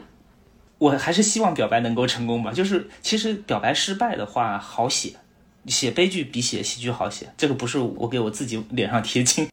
[0.78, 2.54] 我还是希望表白能够成功吧。
[2.54, 5.18] 就是其实表白失败的话好写，
[5.66, 7.30] 写悲剧比写喜剧好写。
[7.36, 9.50] 这个不是我给我自己脸上贴金，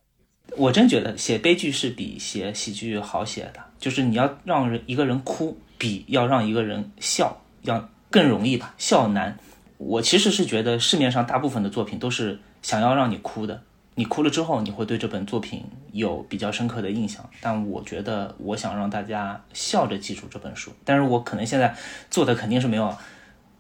[0.56, 3.61] 我真觉得写悲剧是比写喜剧好写的。
[3.78, 9.37] 就是你要让人一个人哭，比要让一个人笑要更容易吧，笑难。
[9.76, 13.62] 我其实是觉得市面上大部分的作品都是想要让你哭的，
[13.94, 17.28] 你哭了之后，你会对这本作品有比较深刻的印象。
[17.42, 20.72] 但我觉得，我想让大家笑着记住这本书。
[20.82, 21.76] 但是我可能现在
[22.11, 22.96] 做的肯定是没有，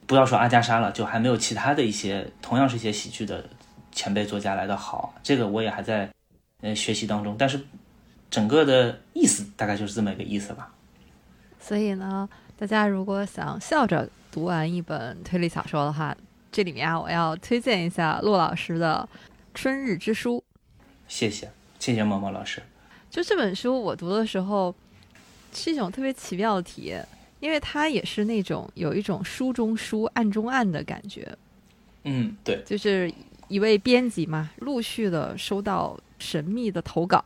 [0.06, 3.44] 不要说阿加莎了，就还没有其他的一些同样是写喜剧的
[3.92, 5.14] 前辈作家来的好。
[5.22, 6.08] 这个我也还在
[6.62, 7.36] 呃学习当中。
[7.38, 7.60] 但是
[8.30, 10.72] 整个的意思大概就是这么一个意思吧。
[11.60, 14.08] 所以呢，大家如果想笑着。
[14.28, 16.14] 读完一本推理小说的话，
[16.52, 19.08] 这里面啊，我要推荐一下陆老师的
[19.54, 20.36] 《春日之书》。
[21.08, 22.62] 谢谢，谢谢毛毛老师。
[23.10, 24.74] 就这本书，我读的时候
[25.54, 27.02] 是一种特别奇妙的体验，
[27.40, 31.26] 因为它也是那种有一种书中书、暗中暗的感觉。
[32.04, 33.10] 嗯，对，就是
[33.48, 37.24] 一位编辑嘛，陆续的收到神秘的投稿，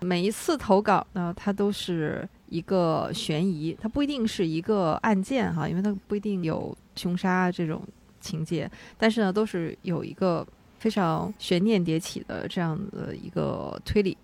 [0.00, 2.28] 每一次投稿呢，它都是。
[2.50, 7.80] 一个悬疑，它不一定是一个案件哈，因为它不一定有凶杀这种
[8.20, 10.44] 情节，但是呢，都是有一个
[10.80, 14.18] 非常悬念迭起的这样的一个推理，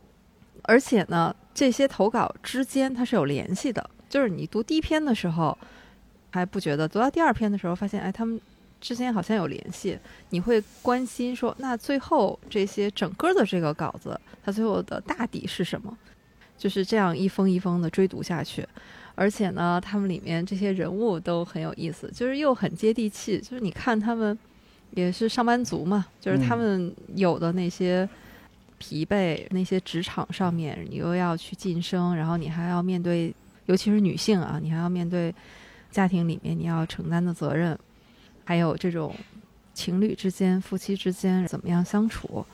[0.63, 5.57] 而且呢，这些投稿之间它是有联系的，就是你读第一篇的时候
[6.33, 8.41] 还不觉得，读到第二篇的时候发现，哎，他们
[8.81, 9.99] 之间好像有联系，
[10.31, 15.97] 你会关心说，那最后这些整个的这个稿子，它最后的大底是什么？
[16.59, 18.67] 就是这样一封一封的追读下去，
[19.15, 23.39] 而且呢，他们里面这些人物都很有意思，就是又很接地气。
[23.39, 24.37] 就是你看他们
[24.93, 28.09] 也是上班族嘛，就是他们有的那些
[28.79, 33.35] 疲惫，那些职场上面你又要去晋升，然后你还要面对，
[33.67, 35.35] 尤其是女性啊，你还要面对
[35.91, 37.79] 家庭里面你要承担的责任，
[38.47, 39.15] 还有这种
[39.75, 42.47] 情侣之间、夫妻之间怎么样相处，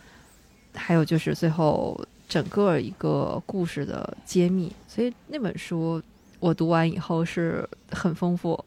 [0.75, 2.05] 还有就是最后。
[2.29, 6.03] 整个一个故事的揭秘，所以那本书
[6.41, 8.59] 我读完以后是很丰富，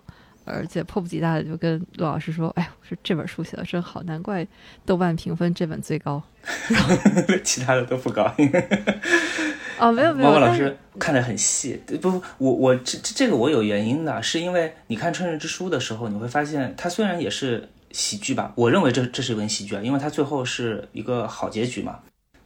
[0.45, 4.47] 而且迫不及待的就跟陆老师说：“哎，说这本书写的真好，难怪
[4.86, 6.21] 豆瓣评分这本最高，
[7.43, 8.34] 其他的都不高。”
[9.77, 11.81] 哦，没有没有，毛毛老师看得很细。
[11.86, 21.99] 不不，我我这这个我有原因的，是因为你看《春日之书》的时候，你会发现它虽然也是喜剧吧，我认为这这是一本喜剧啊，因为它最后是一个好结局嘛。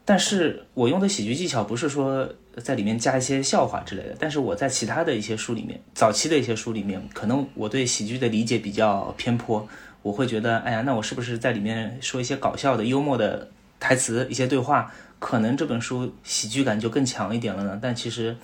[0.10, 9.70] 但是我用的喜剧技巧不是说在里面加一些笑话之类的，但是我在其他的一些书里面，早期的一些书里面，可能我对喜剧的理解比较偏颇，
[10.02, 17.78] 我会觉得，哎呀，那我是不是在里面说一些搞笑的、幽默的台词、一些对话，可能这本书喜剧感就更强一点了呢？
[17.80, 18.36] 但其实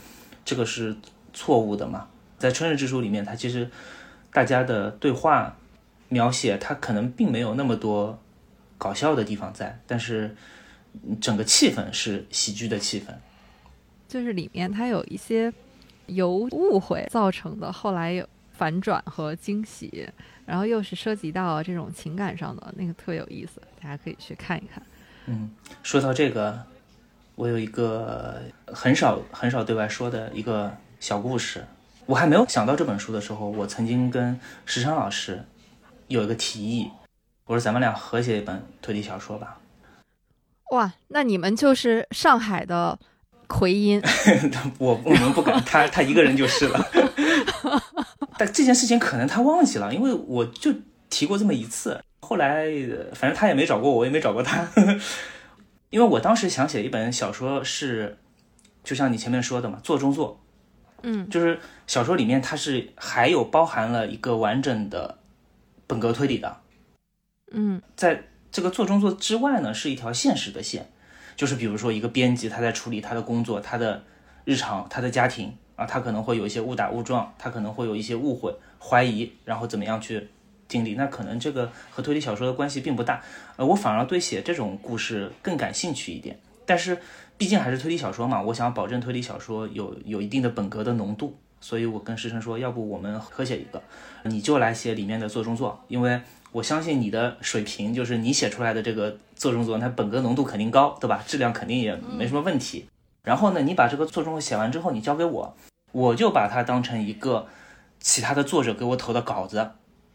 [0.46, 0.96] 这个是
[1.34, 2.06] 错误的嘛。
[2.38, 3.68] 在《春日之书》里面，它其实
[4.32, 5.58] 大家的对话
[6.10, 8.20] 描写，它可能并没有那么多
[8.78, 10.36] 搞笑的地方在，但是。
[11.20, 13.14] 整个气氛是喜剧的气氛，
[14.08, 15.52] 就是里面它有一些
[16.08, 20.08] 由误会造成的，后来有反转和惊喜，
[20.46, 24.82] 然后又是涉及到这种情感上的，那个特有意思，大家可以去看一看。
[25.26, 25.50] 嗯，
[25.84, 26.64] 说到这个，
[27.36, 31.66] 我有一个很少很少对外说的一个小故事。
[32.06, 35.44] 我还没有想到这本书的时候，我曾经跟石昌老师
[36.08, 36.92] 有一个提议，
[37.46, 39.60] 我说咱们俩合写一本推理小说吧。
[40.72, 42.98] 哇，那你们就是上海的
[43.48, 44.02] 奎因，
[44.80, 46.86] 我我们不敢，他他一个人就是了。
[48.38, 50.74] 但这件事情可能他忘记了，因为我就
[51.10, 52.66] 提过这么一次，后来
[53.14, 54.68] 反正他也没找过我，我也没找过他。
[55.92, 58.18] 因为我当时想写一本小说是，
[58.84, 60.44] 就像你前面说的嘛，做中做，
[61.04, 61.58] 嗯，就是
[61.88, 65.20] 小说里面它是还有包含了一个完整的
[65.88, 66.58] 本格推理的，
[67.52, 68.22] 嗯在
[68.56, 70.90] 这个做中做之外呢，是一条现实的线，
[71.36, 74.02] 就是比如说一个编辑他在处理他的工作、他的
[74.46, 80.30] 日常、他的家庭啊，他可能会有一些误打误撞，他可能会有一些误会、怀疑，然后怎么样去
[80.70, 83.22] 经历，那可能这个和推理小说的关系并不大，
[83.58, 86.98] 呃，我反而对写这种故事更感兴趣一点，但是
[87.38, 93.84] 毕竟还是推理小说嘛，我想保证推理小说有有一定的本格的浓度，所以我跟石晨说，要不我们合写一个，
[94.24, 96.22] 你就来写里面的做中做，因为
[96.56, 101.22] 我相信你的水平，就是你写出来的这个做中文，它本格浓度肯定高，对吧？
[101.28, 102.88] 质量肯定也没什么问题。
[103.24, 105.58] 然后呢，你把这个做中文写完之后，你交给我，
[105.92, 107.50] 我就把它当成一个
[108.00, 109.72] 其他的作者给我投的稿子，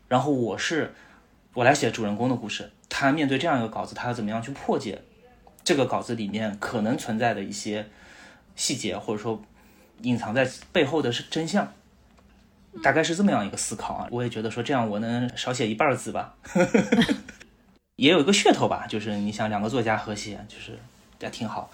[0.09, 0.95] 然后我是
[1.53, 5.03] 我来写主人公的故事，他面对这样一个稿子，他要怎么样去破解
[5.63, 7.87] 这个稿子里面可能存在的一些
[8.57, 9.43] 细节，或者说
[10.01, 11.71] 隐藏在背后的是真相。
[12.83, 16.35] 大概是这么样一个思考啊，我也觉得说这样我能少写一半字吧，
[17.97, 20.79] 也有一个噱头吧，就是你想两个作家合写，就是
[21.21, 21.71] 也挺好。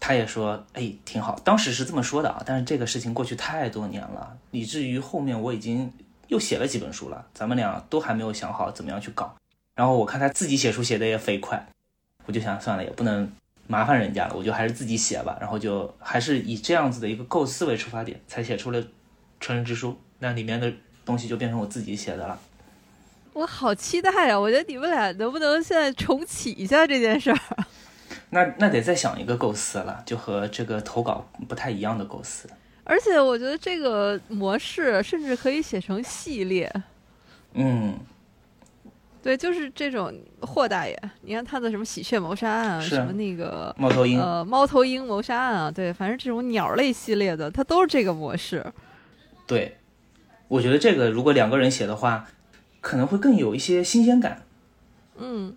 [0.00, 1.38] 他也说，哎，挺好。
[1.44, 5.92] 当时是这么说的啊，但是这个事情过去太多年了，以至于后面我已经
[6.28, 9.36] 又写了几本书了，咱们俩都还没有想好怎么样去搞。
[9.74, 11.68] 然后我看他自己写书写的也飞快，
[12.24, 13.30] 我就想算了，也不能
[13.66, 15.36] 麻烦人家了，我就还是自己写吧。
[15.38, 18.82] 然后就还是以这样子的一个构思为出发点，才写出了
[19.38, 19.90] 《成人之书》。
[20.20, 20.72] 那里面的
[21.04, 22.38] 东西就变成我自己写的了。
[23.32, 24.38] 我好期待呀！
[24.38, 27.38] 我觉得你们俩能不能现在重启一下这件事儿？
[28.30, 32.48] 那那得再想一个构思了，就和这个投稿不太一样的构思。
[32.84, 36.70] 而且我觉得这个模式甚至可以写成系列。
[37.54, 37.96] 嗯，
[39.22, 48.64] 对，就是这种霍大爷，你看他的什么喜鹊谋杀案啊，什么那个猫头鹰，呃猫头鹰谋杀案啊，对，反正这种鸟类系列的，它都是这个模式。
[49.46, 49.76] 对，
[50.50, 52.26] 我觉得这个如果两个人写的话，
[52.80, 54.42] 可能会更有一些新鲜感。
[55.16, 55.56] 嗯，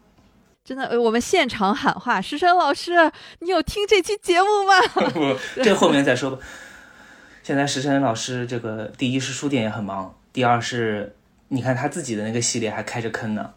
[0.64, 4.80] 真的，呃我们现场喊话，石晨老师，你有听这期节目吗？
[5.12, 6.38] 不，这后面再说吧。
[7.42, 11.16] 现在石晨老师这个第一是书店也很忙，第二是
[11.48, 13.52] 你看他自己的那个系列还开着坑呢。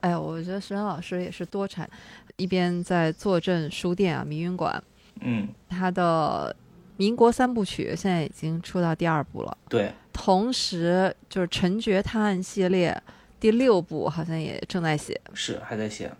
[0.00, 1.88] 哎呀，我觉得石晨老师也是多产，
[2.36, 4.82] 一边在坐镇书店啊、迷云馆，
[5.20, 6.54] 嗯，他的
[6.98, 9.56] 民国三部曲现在已经出到第二部了。
[9.68, 13.02] 对，同时，就是《陈觉探案》系列
[13.40, 15.18] 第六部好像也正在写。
[15.32, 16.12] 是还在写。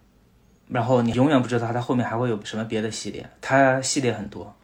[0.68, 4.54] 然后你永远不知道他后面还会有什么别的系列，他系列很多。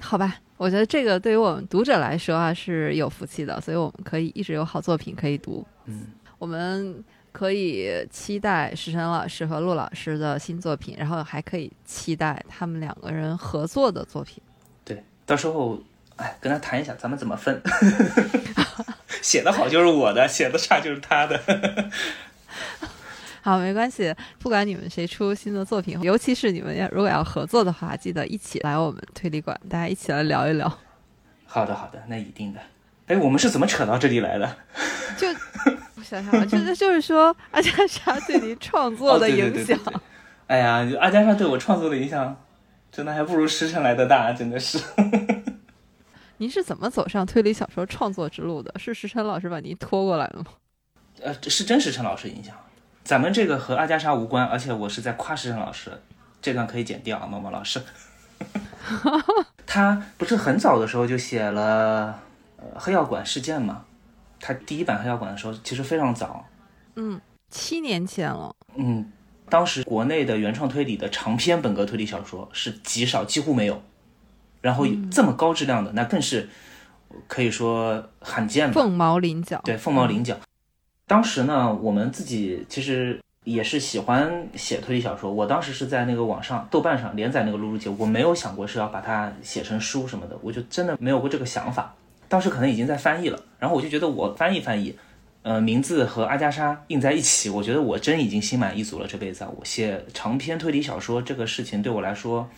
[0.00, 5.66] 好吧，我觉得这个对于我们读者来说啊是有福气的，所以我们可以一直有好作品可以读。
[5.86, 14.40] 嗯，我们可以期待石晨老师和陆老师的新作品，然后还可以期待他们两个人合作的作品。
[15.26, 15.78] 对，到时候
[16.16, 17.60] 哎跟他谈一下，咱们怎么分。
[19.22, 21.40] 写的好就是我的，写的差就是他的。
[23.42, 30.68] 好，没关系，不管你们谁出新的作品，尤其是你们要如果要合作的话，记得一起来我们推理馆，大家一起来聊一聊。
[31.44, 32.60] 好的，好的，那一定的。
[33.08, 34.56] 哎，我们是怎么扯到这里来的？
[35.16, 35.26] 就
[35.96, 39.52] 我想想啊，就 是就是说阿加莎对你创作的影响。
[39.52, 39.94] 对对对
[40.46, 42.36] 哎呀，阿加莎对我创作的影响，
[42.92, 44.78] 真的还不如石晨来的大，真的是。
[46.36, 48.72] 您是怎么走上推理小说创作之路的？
[48.78, 50.44] 是石晨老师把您拖过来的吗？
[51.22, 52.54] 呃，是真石承老师影响。
[53.02, 55.90] 咱们这个和阿加莎无关，而且我是在夸石晨老师，
[56.42, 57.80] 这段可以剪掉啊，毛毛老师。
[59.66, 62.20] 他不是很早的时候就写了
[62.58, 63.84] 呃黑药馆事件吗？
[64.38, 66.44] 他第一版黑药馆的时候其实非常早，
[66.96, 68.54] 嗯，七年前了。
[68.74, 69.10] 嗯，
[69.48, 73.82] 当时国内的原创推理的长篇本格推理小说是极少，几乎没有。
[74.60, 76.48] 然后这么高质量的，那更是
[77.26, 78.72] 可以说罕见了。
[78.72, 79.60] 凤毛麟角。
[79.64, 80.36] 对，凤毛麟角。
[81.06, 85.32] 当时呢，我们自己其实也是喜欢写推理小说。
[85.32, 91.94] 我当时是在那个网上豆瓣上连载那个《露露姐》，我没有想过是要把它写成书什么的，我就真的没有过这个想法。
[92.28, 94.96] 当时可能已经在翻译了，然后我就觉得我翻译翻译，
[95.42, 99.06] 呃，名字和阿加莎印在一起，我觉得我真已经心满意足了。
[99.06, 102.48] 这辈子啊，我写长篇推理小说这个事情对我来说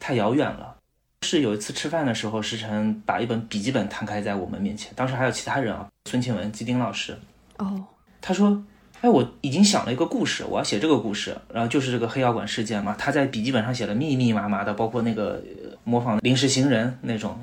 [0.00, 0.76] 太遥远了。
[1.24, 7.16] 是有一次吃饭的时候，石晨把一本笔记本摊开在我们面前，当时还有其他人啊，孙庆文、基丁老师。
[7.58, 7.84] 哦，
[8.20, 8.60] 他说
[9.02, 12.96] ：“哎，我已经想了一个故事，我要写这个故事，然后就是这个黑药馆事件嘛。
[12.98, 17.38] 他在笔记本上写的密密麻麻的，包括那个呃模仿临时行人那种，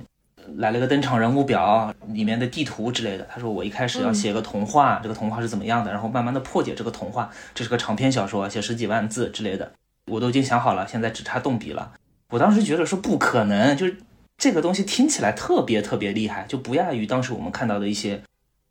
[0.58, 3.28] 来了个登场人物表，里面的地图之类的。
[3.32, 9.72] 他说我一开始要写个童话，这个童话是怎么样的，然后慢慢的破解这个童话，这是个长篇小说，写十几万字之类的。
[10.12, 11.94] 我都已经想好了，现在只差动笔了。
[12.30, 13.98] 我当时觉得说不可能，就是
[14.38, 18.22] 这个东西听起来特别特别厉害，就不亚于当时我们看到的一些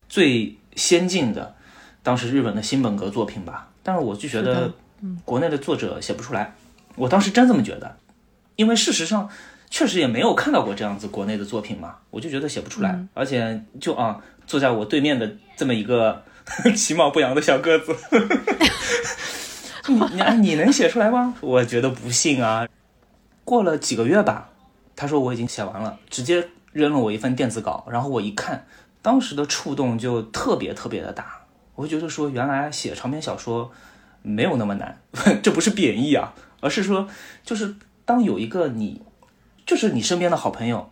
[0.08, 1.54] 最先进的
[2.02, 3.68] 当时日本的新本格作品吧。
[3.82, 4.72] 但是我就觉得，
[5.24, 6.54] 国内的作者写不出来。
[6.96, 7.96] 我当时真这么觉得，
[8.56, 9.28] 因为事实上
[9.70, 12.98] 确实也没有看到过这样子国内的作品嘛，我就觉得写不出来。
[13.14, 16.22] 而且就啊，坐在我对面的这么一个
[16.76, 17.94] 其貌不扬的小个子。
[19.88, 21.34] 你你你能写出来吗？
[21.40, 22.66] 我觉得不信啊。
[23.44, 24.50] 过了几个月吧，
[24.94, 27.86] 他说我已经写完了，直接扔了我一份电子稿。
[27.90, 28.66] 然后我一看，
[29.00, 31.42] 当时的触动就特别特别的大。
[31.74, 33.70] 我就觉得说，原来写长篇小说
[34.20, 35.00] 没有那么难，
[35.42, 37.08] 这不是贬义啊，而是说，
[37.42, 39.00] 就是当有一个你，
[39.68, 40.90] 就是你身边的好朋友，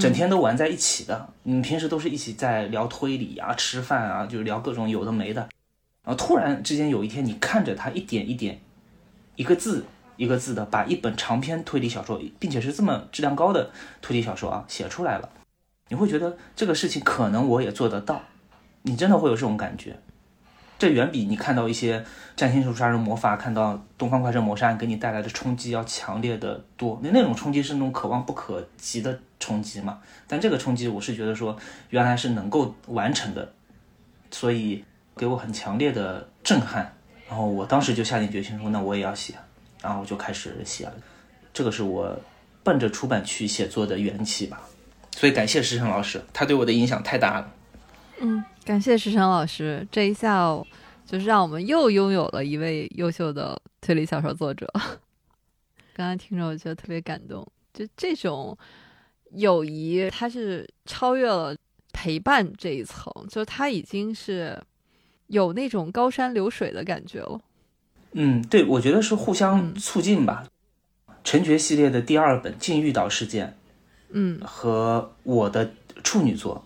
[0.00, 5.40] 整天都玩在一起的，你们平时都是一起在聊推理啊、吃饭啊，就是聊各种有的没的。
[6.04, 8.60] 然后突然之间有一天，你看着他一点一点，
[9.34, 9.84] 一个字
[10.16, 15.28] 一个字的把一本长篇推理小说，并且是这么质量高的推理小说啊写出来了，
[15.88, 18.22] 你会觉得这个事情可能我也做得到，
[18.82, 19.98] 你真的会有这种感觉。
[20.78, 22.04] 这远比你看到一些
[22.34, 26.98] 占星术、杀人魔法、看到东方快车谋杀案给你带来的冲击要强烈的多。
[27.02, 29.98] 那那种冲击是那种可望不可及的冲击嘛？
[30.26, 31.56] 但这个冲击，我是觉得说
[31.90, 33.52] 原来是能够完成的，
[34.30, 34.84] 所以。
[35.18, 36.92] 给我很强烈的震撼，
[37.26, 39.32] 然后我当时就下定决心说，那我也要写，
[39.80, 40.92] 然后我就开始写了。
[41.54, 42.14] 这个是我
[42.62, 44.60] 奔着出版去写作的缘起吧。
[45.12, 47.50] 所以感谢石成老师，他对我的影响太大了。
[48.20, 50.44] 嗯，感谢石成老师，这一下
[51.06, 54.68] 就是让我们又拥有了一位优秀的推理小说作者。
[55.94, 57.46] 刚刚听着，我觉得特别感动。
[57.72, 58.58] 就这种
[59.30, 61.54] 友谊，它是超越了
[61.92, 64.60] 陪伴这一层，就它已经是。
[65.28, 67.40] 有那种高山流水的感觉了。
[68.12, 70.46] 嗯，对，我觉得是互相促进吧。
[71.24, 73.48] 陈觉系列的第二本《禁欲岛事件》，
[74.10, 75.72] 嗯，和我的
[76.04, 76.64] 处女作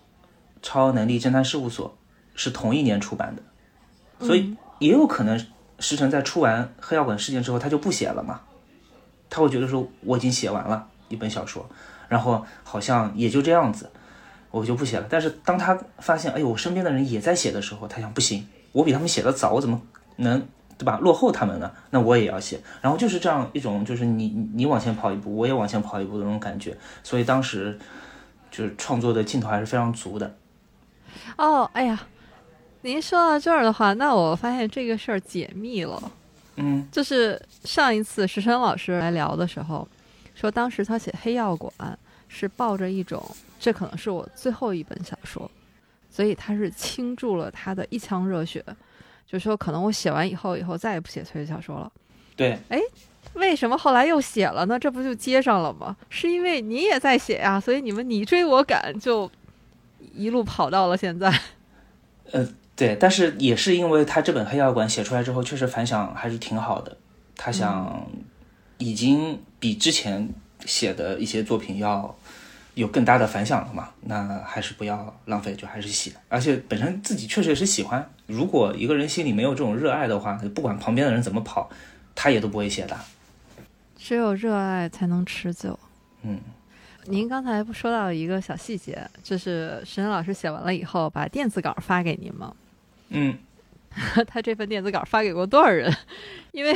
[0.61, 1.89] 超能力侦探事务所》
[2.35, 5.39] 是同一年出版的，所以也有可能
[5.79, 8.41] 石成在出完《黑药馆事件》之后，他就不写了嘛。
[9.29, 11.65] 他会觉得说我已经写完了一本小说，
[12.09, 13.89] 然后好像也就这样子。
[14.51, 15.05] 我就不写了。
[15.09, 19.81] 但是当他发现，哎呦，我身边的人也在写的时候，他想，不行，我比他们写的早，我怎么
[20.17, 20.45] 能，
[20.77, 20.97] 对吧？
[20.97, 21.71] 落后他们呢？
[21.89, 22.59] 那我也要写。
[22.81, 26.77] 然后就是这样一种，就是你你往前跑一步，我也往前跑一步的那种感觉。
[27.01, 27.79] 所以当时
[28.51, 30.35] 就是创作的劲头还是非常足的。
[31.37, 32.07] 哦，哎呀，
[32.81, 36.11] 您说到这儿的话，那我发现这个事儿解密了。
[36.55, 39.87] 嗯，就是上一次石川老师来聊的时候，
[40.35, 41.73] 说当时他写《黑药馆》
[42.27, 43.23] 是抱着一种。
[43.59, 45.49] 这可能是我最后一本小说，
[46.09, 48.65] 所以他是倾注了他的一腔热血，
[49.27, 51.91] 就说可能我写完以后，以后再也不写推理小说了。
[52.35, 52.81] 对，哎，
[53.35, 54.79] 为什么后来又写了呢？
[54.79, 55.95] 这不就接上了吗？
[56.09, 59.29] 是因为你也在写呀，所以你们你追我赶，就
[60.13, 61.33] 一路跑到了现在。
[62.31, 66.97] 呃，对，但是也是因为他这本《黑药馆》写出来之后，确实反响还是挺好的。
[67.35, 68.07] 他想，
[68.77, 70.29] 已经比之前
[70.65, 72.15] 写的一些作品要。
[72.73, 73.89] 有更大的反响了嘛？
[73.99, 76.13] 那还是不要浪费，就还是写。
[76.29, 78.09] 而且本身自己确实也是喜欢。
[78.27, 81.69] 如果一个人心里没有这种热爱的话，不管旁边的人怎么跑，
[82.15, 82.97] 他也都不会写的。
[83.97, 85.77] 只有热爱才能持久。
[86.21, 86.39] 嗯，
[87.11, 92.55] 您刚才不说到一个小细节，就是石晨老师写完了以后把电子稿发给您吗？
[93.09, 93.37] 嗯，
[94.25, 95.93] 他这份电子稿发给过多少人？
[96.53, 96.73] 因为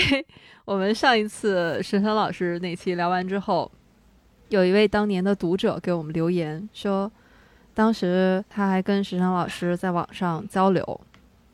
[0.66, 3.72] 我们上一次石晨老师那期聊完之后。
[4.50, 7.12] 有一位当年的读者给我们留言说，
[7.74, 11.02] 当时他还跟石成老师在网上交流，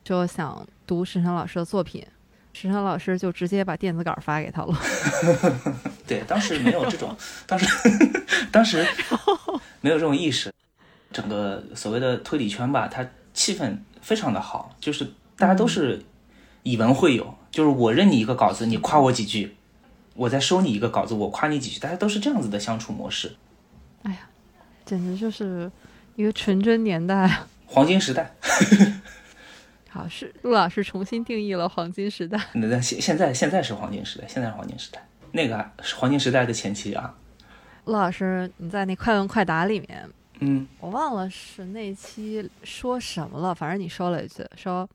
[0.04, 2.06] 说想读石成老师的作品，
[2.54, 4.78] 石成老师就直接把电子稿发给他了。
[6.06, 7.16] 对，当时没有这种，
[7.48, 7.66] 当时
[8.52, 8.86] 当时
[9.82, 10.52] 没有这种意识，
[11.12, 16.04] 整个所谓的推理圈吧，它气氛非常的好，就是大家都是
[16.64, 19.56] 以文会友，就是我认你一个稿子，你夸我几句。
[20.14, 23.34] 我再收你一个稿子，我夸你几句，大家都是这样子的相处模式。
[24.04, 24.20] 哎呀，
[24.86, 25.72] 简直就是
[26.18, 28.36] 一个纯真年代，黄金时代。
[29.94, 32.40] 好，是陆老师重新定义了黄金时代。
[32.54, 37.14] 那那现现在现在是黄金时代，现在是黄金时代，那个是黄金时代的前期啊。
[37.84, 44.90] 陆老师，你在那快问快答里面，嗯，我忘了是那期说什么了，反正你说了一句，说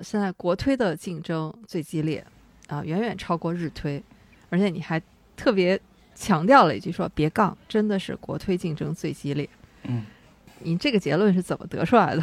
[0.00, 2.24] 现在国推的竞争最激烈
[2.68, 4.00] 啊，远远超过日推。
[4.48, 5.02] 而且你还
[5.36, 5.80] 特别
[6.14, 9.48] 强调了一句，说别杠，真的是国推竞争最激烈。
[9.82, 10.04] 嗯，
[10.60, 12.22] 你这个结论是怎么得出来的？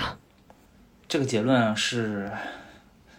[1.08, 2.30] 这个结论是，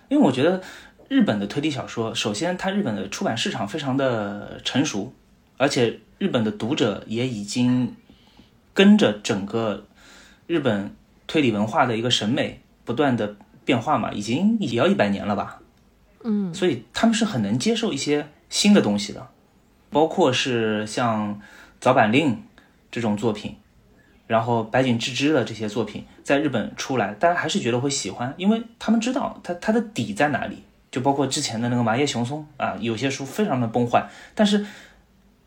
[0.09, 0.61] 因为我觉得
[1.09, 5.15] 日本的推理小说，首先它日本的出版市场非常的成熟，
[5.57, 7.97] 而且日本的读者也已经
[8.75, 9.87] 跟着整个
[10.47, 10.95] 日本
[11.27, 15.61] 推理文化的一个审美不断的变化嘛，已经也要一百年了吧。
[16.25, 19.29] 嗯，所以他们是很能接受一些新的东西的，
[19.89, 21.41] 包括是像
[21.81, 22.43] 早坂令
[22.91, 23.57] 这种作品，
[24.29, 30.63] 然后白井智之的这些作品在日本出来，大家还是觉得会喜欢，因为他们知道它它的底在哪里。
[30.91, 34.65] 就包括之前的那个麻叶雄松啊，有些书非常的崩坏，但是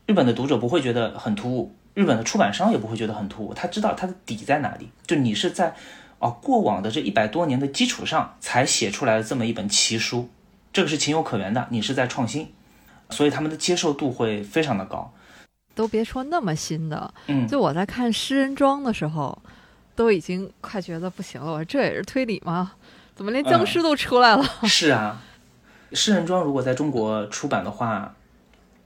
[0.06, 4.88] 日本的读者不会觉得很突兀，日本的出版商也不会觉得很突兀，他知道它的底在哪里。
[5.04, 5.74] 就你是在
[6.20, 10.28] 啊过往的这一百多年的基础上才写出来的这么一本奇书。
[10.72, 12.52] 这个是情有可原的，你是在创新，
[13.10, 15.12] 所以他们的接受度会非常的高。
[15.74, 19.36] 都别说那么新的，嗯，就我在看《诗人庄》的时候，
[19.94, 21.50] 都已经快觉得不行了。
[21.50, 22.72] 我说这也是推理吗？
[23.14, 24.44] 怎么连僵尸都出来了？
[24.64, 25.22] 是啊，
[25.96, 28.14] 《诗人庄》如果在中国出版的话，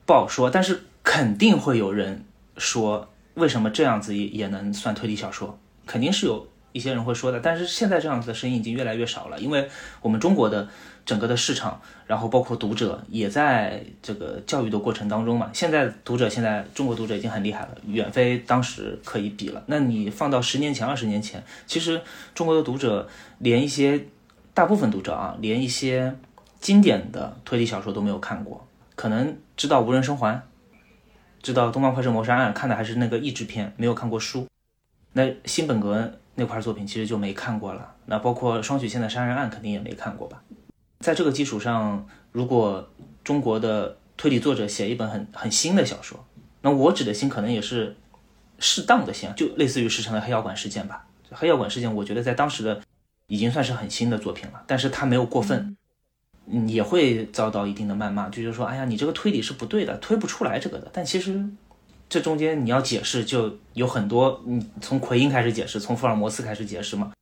[0.05, 2.25] 不好说，但是肯定会有人
[2.57, 5.59] 说，为什么这样子也也能算推理小说？
[5.87, 7.41] 肯定是有一些人会说的。
[7.41, 9.69] 但是现在这样子的声音已经越来越少了，因为
[10.03, 10.69] 我们中国的。
[11.07, 15.49] 整个的市场，然后包括读者也在这个教育的过程当中嘛。
[15.55, 19.63] 现在读者，现在中国读者已经很厉害了，远非当时可以比了。
[19.67, 22.03] 那你放到十年前、二十年前，其实
[22.35, 24.07] 中国的读者连一些
[24.53, 26.17] 大部分读者啊，连一些
[26.59, 30.35] 经典的推理小说都没有看过，可能知道《无人生还》，
[31.41, 34.49] 知道《东方快车谋杀案》，看的还是那个译制片，没有看过书。
[35.13, 37.95] 那新本格那块作品其实就没看过了。
[38.07, 40.43] 那包括双曲线的杀人案，肯定也没看过吧。
[41.01, 42.89] 在这个基础上，如果
[43.23, 46.25] 中国的推理作者写一本很很新的小说，
[46.63, 47.97] 那我指的新可能也是
[48.59, 51.07] 适当的新，就类似于石城的黑药馆事件吧。
[51.31, 52.81] 黑药馆事件，我觉得在当时的
[53.27, 55.77] 已经算是很新的作品了，但是它没有过分，
[56.67, 60.89] 也会遭到一定的谩骂，就是说，哎呀，你这个推理是不对的，推不出来这个的。
[60.93, 61.45] 但其实
[62.09, 67.13] 这中间你要解释，就有很多，你从奎因开始解释，从福尔摩斯开始解释嘛，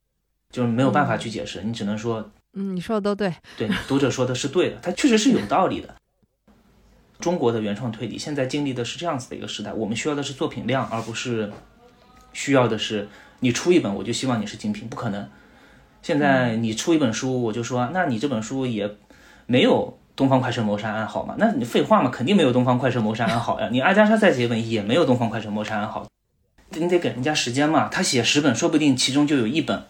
[0.53, 2.31] 就是没有办法去解释，你只能说。
[2.55, 5.95] 嗯，你说的都对，对，读者说的是对的，他确实是有道理的。
[7.21, 11.53] 中国的原创推理现在经历的是这样子的一个时代，我们需要的是作品量，而不是
[12.33, 13.09] 需要的是
[13.41, 15.29] 你出一本我就希望你是精品，不可能。
[16.03, 18.97] 现在你出一本书，我就说，那你这本书也
[19.47, 21.35] 没有《东方快车谋杀案》好嘛？
[21.39, 23.69] 那你废话嘛，肯定没有《东方快车谋杀案》好呀。
[23.73, 26.07] 你阿加莎再写一本，也没有《东方快车谋杀案》好，
[26.71, 27.89] 你得给人家时间嘛。
[27.89, 29.85] 他写十本，说不定其中就有一本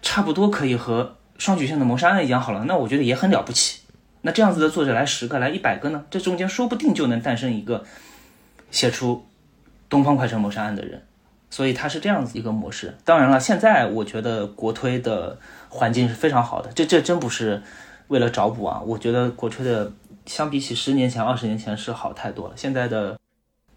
[0.00, 1.16] 差不多可以和。
[1.38, 3.80] 双曲线的谋杀案一样好了，那我觉得也很了不起。
[4.22, 6.04] 那这样子的作者来十个，来一百个呢？
[6.10, 7.84] 这中间说不定就能诞生一个
[8.72, 9.14] 写出
[9.88, 11.02] 《东方快车谋杀案》的人。
[11.48, 12.96] 所以他是这样子一个模式。
[13.04, 16.70] 当然了，现在我觉得国推的环境是非常好的。
[16.74, 17.62] 这这真不是
[18.08, 18.82] 为了找补啊！
[18.84, 19.92] 我觉得国推的
[20.26, 22.54] 相比起十年前、二十年前是好太多了。
[22.56, 23.16] 现在的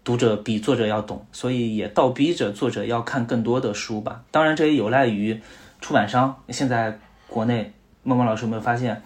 [0.02, 4.24] 读者比作者要懂，所以也倒逼着作者要看更多的书吧。
[4.32, 5.40] 当然，这也有赖于
[5.80, 6.98] 出版商现在。
[7.30, 7.72] 国内，
[8.02, 9.02] 孟孟老师有没有发现，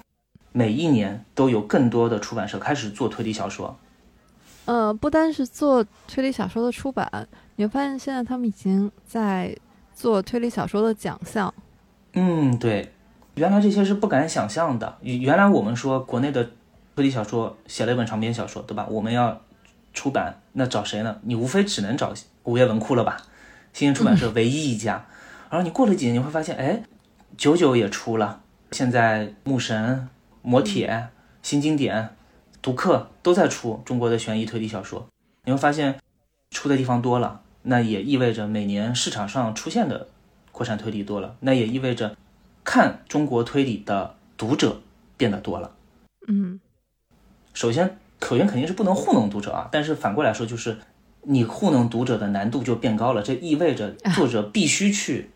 [0.50, 3.78] 每一年都有更多的出版社开始做推理小说？
[4.64, 9.54] 呃，不单是做推理小说的出版，你会发现现在他们已经在
[9.94, 11.52] 做推理小说的奖项。
[12.14, 12.90] 嗯，对，
[13.34, 14.96] 原来这些是不敢想象的。
[15.02, 16.48] 原来我们说国内的
[16.96, 18.86] 推理小说写了一本长篇小说，对吧？
[18.88, 19.38] 我们要
[19.92, 21.18] 出版，那找谁呢？
[21.24, 22.14] 你无非只能找
[22.44, 23.18] 午夜文库了吧？
[23.74, 25.04] 新兴出版社唯一一家。
[25.50, 26.82] 然后你过了几年，你会发现，哎。
[27.36, 30.08] 九九也出了，现在牧神、
[30.42, 31.08] 魔铁、
[31.42, 32.10] 新经典、
[32.62, 35.06] 读客都在出中国的悬疑推理小说。
[35.44, 35.98] 你会发现，
[36.50, 40.08] 出的地方多了，那也意味着每年市场上出现的
[40.52, 42.16] 国产推理多了，那也意味着
[42.62, 44.80] 看中国推理的读者
[45.16, 45.72] 变得多了。
[46.28, 46.60] 嗯，
[47.52, 50.78] 首先，可原肯定是不能糊弄读者啊，但是反过来说，就是
[51.22, 55.30] 你糊弄读者的难度就变高了，这意味着作者必须去。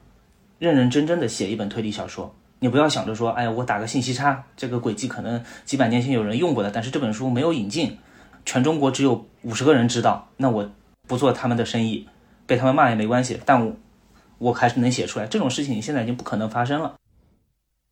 [0.59, 7.97] 认认真真的写一本推理小说，你不要想着说，哎呀，我打个信息差，这个轨迹可能几百年前有人用过的，但是这本书没有引进，
[8.45, 10.71] 全中国只有五十个人知道，那我
[11.07, 12.09] 不做他们的生意，
[12.47, 13.77] 被他们骂也没关系，但我
[14.39, 15.27] 我还是能写出来。
[15.27, 16.97] 这种事情现在已经不可能发生了，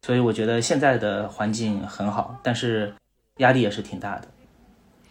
[0.02, 2.92] 所以我觉得现在的环境很好，但是
[3.36, 4.26] 压力也是挺大的，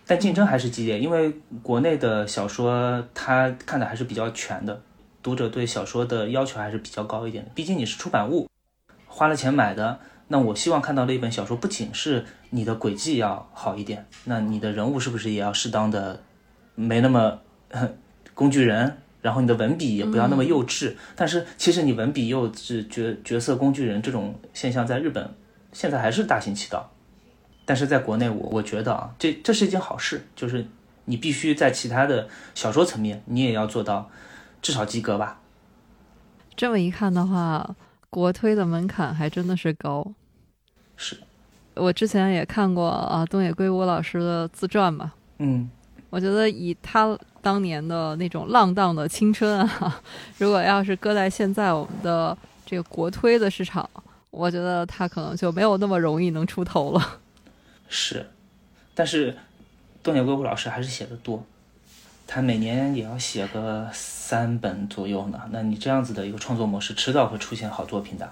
[0.06, 1.34] 但竞争还是激烈，因为
[1.64, 4.82] 国内的小说它看的还是比较全的。
[5.26, 8.48] 读者对小说的要求还是比较高一点的，毕竟你是出版物，
[9.08, 10.00] 花了钱买的。
[10.28, 16.22] 那我希望看到的一本小说，不仅是你的轨迹要好一点，那你的人物是不是也要适当的，
[16.76, 17.40] 没那么
[18.36, 20.94] 工具人，然后你的文笔也不要那么幼稚。
[21.16, 25.34] 但是其实你文笔幼稚、角角色工具人这种现象，在日本
[25.74, 26.92] 现在还是大行其道。
[27.66, 30.68] 但是在国内，我我觉得啊，这这是一件好事，就是
[31.06, 34.08] 你必须在其他的小说层面，你也要做到
[34.66, 35.40] 至少及格吧。
[36.56, 37.76] 这么一看的话，
[38.10, 40.04] 国推的门槛还真的是高。
[40.98, 41.16] 是，
[41.76, 45.14] 我之前也看过啊，东野圭吾老师的自传嘛。
[45.38, 45.70] 嗯，
[46.10, 50.02] 我觉得以他当年的那种浪荡的青春啊，
[50.40, 52.36] 如果要是搁在现在我们的
[52.66, 53.88] 这个国推的市场，
[54.32, 57.20] 我觉得他可能就没有那么容易能出头了。
[57.88, 58.32] 是，
[58.96, 59.38] 但是
[60.02, 61.46] 东野圭吾老师还是写的多，
[62.28, 65.42] 他每年也要写个三本左右呢。
[65.52, 68.32] 那你这样子的一个创作模式，迟早会出现好作品的。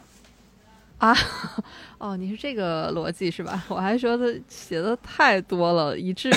[0.97, 1.13] 啊，
[1.97, 3.61] 哦，你是这个逻辑是吧？
[3.67, 6.33] 我还说他写的太多了，以至于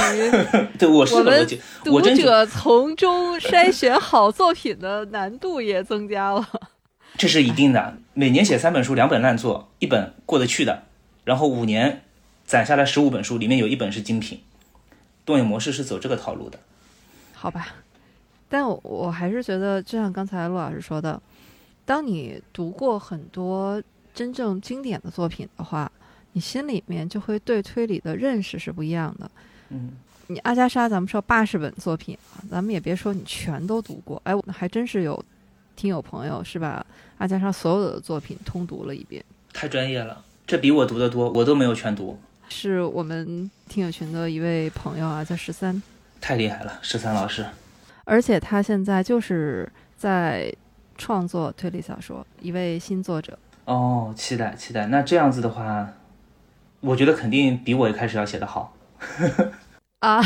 [0.76, 6.48] 对我是逻辑，读者从中筛选好作品的难度也增加了。
[7.16, 7.96] 这是一定的。
[8.12, 10.82] 每年写三本书，两本烂作，一本过得去的，
[11.24, 12.02] 然后五年
[12.44, 14.42] 攒下来十五本书，里面有一本是精品。
[15.24, 16.58] 动影模式是走这个套路的。
[17.46, 17.68] 好吧，
[18.48, 21.22] 但我我还是觉得，就像刚才陆老师说的，
[21.84, 23.80] 当你读过很多
[24.12, 25.88] 真正经典的作品的话，
[26.32, 29.30] 你心里面就会对推理的认识是不一样的。
[29.68, 29.92] 嗯，
[30.26, 35.24] 你阿加莎，咱们说八十本作品啊，咱们也别说你全都读过，哎，我还真是有
[35.76, 36.84] 听友朋友是把
[37.18, 42.18] 阿加莎所有的作品通读了一遍，太专业了，这比我读的多，我都没有全读，
[42.48, 45.80] 是我们听友群的一位朋友啊，叫十三，
[46.26, 47.46] 太厉害了，十三老师。
[48.02, 50.52] 而且他现在就是在
[50.98, 53.38] 创作推理小说，一位新作者。
[53.64, 54.88] 哦，期待期待。
[54.88, 55.88] 那这样子的话，
[56.80, 58.74] 我觉得肯定比我一开始要写的好。
[60.02, 60.20] 啊，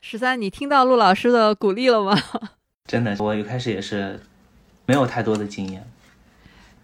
[0.00, 2.18] 十三，你听到陆老师的鼓励了吗？
[2.88, 4.18] 真的，我一开始也是
[4.86, 5.86] 没有太多的经验。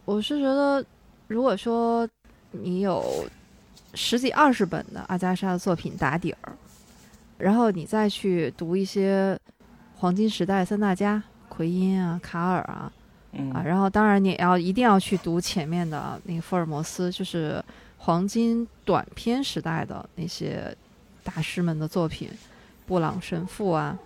[0.05, 0.85] 我是觉得，
[1.27, 2.07] 如果说
[2.51, 3.27] 你有
[3.95, 6.53] 十几二十本的阿加莎的作品打底儿，
[7.43, 9.37] 然后你再去读一些
[9.97, 12.91] 黄金时代三大家奎因啊、卡尔啊
[13.33, 17.61] 嗯啊，然后当然你也要一定要去读前面的那个福尔摩斯，就是
[17.99, 20.73] 黄金短篇时代的那些
[21.25, 22.31] 大师们的作品，
[22.87, 23.99] 布朗神父啊，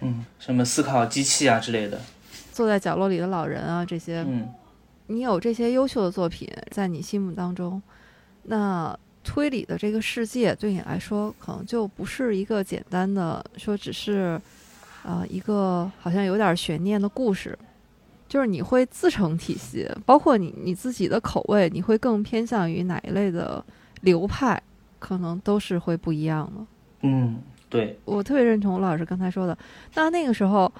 [0.00, 1.98] 嗯，什么思考机器啊之类的。
[2.52, 4.52] 坐在角落里的老人啊这些，嗯，
[5.06, 7.80] 你有这些优秀的作品在你心目当中，
[8.42, 8.94] 那
[9.24, 14.40] 推理的这个世界对你来说，可能就不是一个简单的说只是，
[15.02, 17.58] 呃，一个好像有点悬念的故事，
[18.28, 23.64] 就是你会自成体系，包括你你自己的口味，你会更偏向于哪一类的
[24.02, 24.62] 流派，
[24.98, 26.66] 可能都是会不一样的。
[27.00, 29.56] 嗯，对，我特别认同陆老师刚才说的，
[29.94, 30.72] 那那个时候，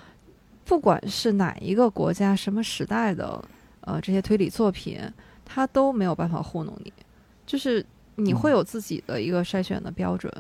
[0.65, 3.43] 不管是哪一个国家、什么时代的，
[3.81, 5.01] 呃，这些推理作品，
[5.45, 6.93] 它都没有办法糊弄你，
[7.47, 7.85] 就是
[8.17, 10.33] 你会有自己的一个筛选的标准。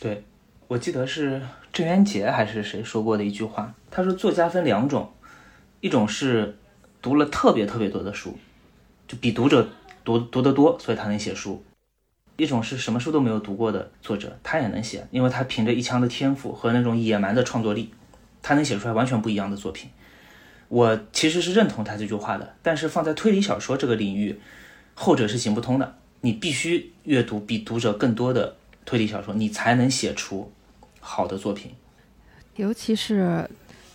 [0.00, 0.24] 对，
[0.66, 1.40] 我记得是
[1.72, 5.12] 郑渊洁还是谁说过的一句话，他说作家分两种，
[5.80, 6.56] 一种是
[7.00, 8.36] 读了特别特别多的书，
[9.06, 9.68] 就比读者
[10.04, 11.62] 读读得多，所以他能写书；
[12.36, 17.92] 一种是什么书都没有读过的作者，他也能写，因为他凭着一腔的天赋和那种野蛮的创作力，
[18.42, 19.90] 他能写出来完全不一样的作品。
[20.68, 24.40] 我其实是认同他这句话的，但是放在推理小说这个领域，
[24.94, 25.98] 后者是行不通的。
[26.24, 28.56] 你必须阅读比读者更多的
[28.86, 30.50] 推理小说，你才能写出
[30.98, 31.70] 好的作品。
[32.56, 33.46] 尤其是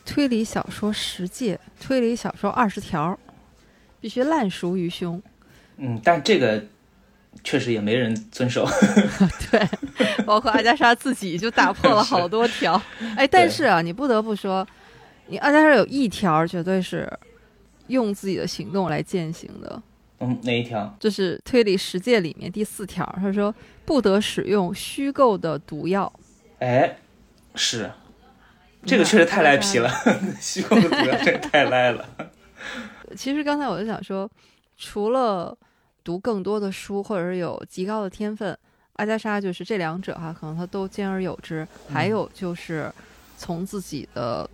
[0.05, 3.17] 推理小说十戒、推理小说二十条，
[3.99, 5.19] 必须烂熟于胸。
[5.77, 6.63] 嗯，但这个
[7.43, 8.63] 确实也没人遵守。
[9.49, 9.67] 对，
[10.23, 12.79] 包括阿加莎自己就打破了好多条。
[13.17, 14.67] 哎，但是啊，你不得不说，
[15.25, 17.11] 你阿加莎有一条绝对是
[17.87, 19.81] 用自己的行动来践行的，
[20.19, 20.95] 嗯，哪一条？
[20.99, 23.53] 就是推理十戒里面第四条，他说
[23.85, 26.11] 不得使用虚构的毒药。
[26.59, 26.97] 哎，
[27.55, 27.89] 是，
[28.85, 29.89] 这个确实太赖皮了，
[30.39, 32.05] 虚构的毒药真的太赖了。
[33.15, 34.29] 其实刚才我就想说，
[34.77, 35.57] 除了
[36.03, 38.57] 读更多的书，或者是有极高的天分，
[38.93, 41.65] 阿加莎就是这两者哈，可能他都兼而有之。
[41.89, 42.91] 还有就是
[43.37, 44.47] 从自己的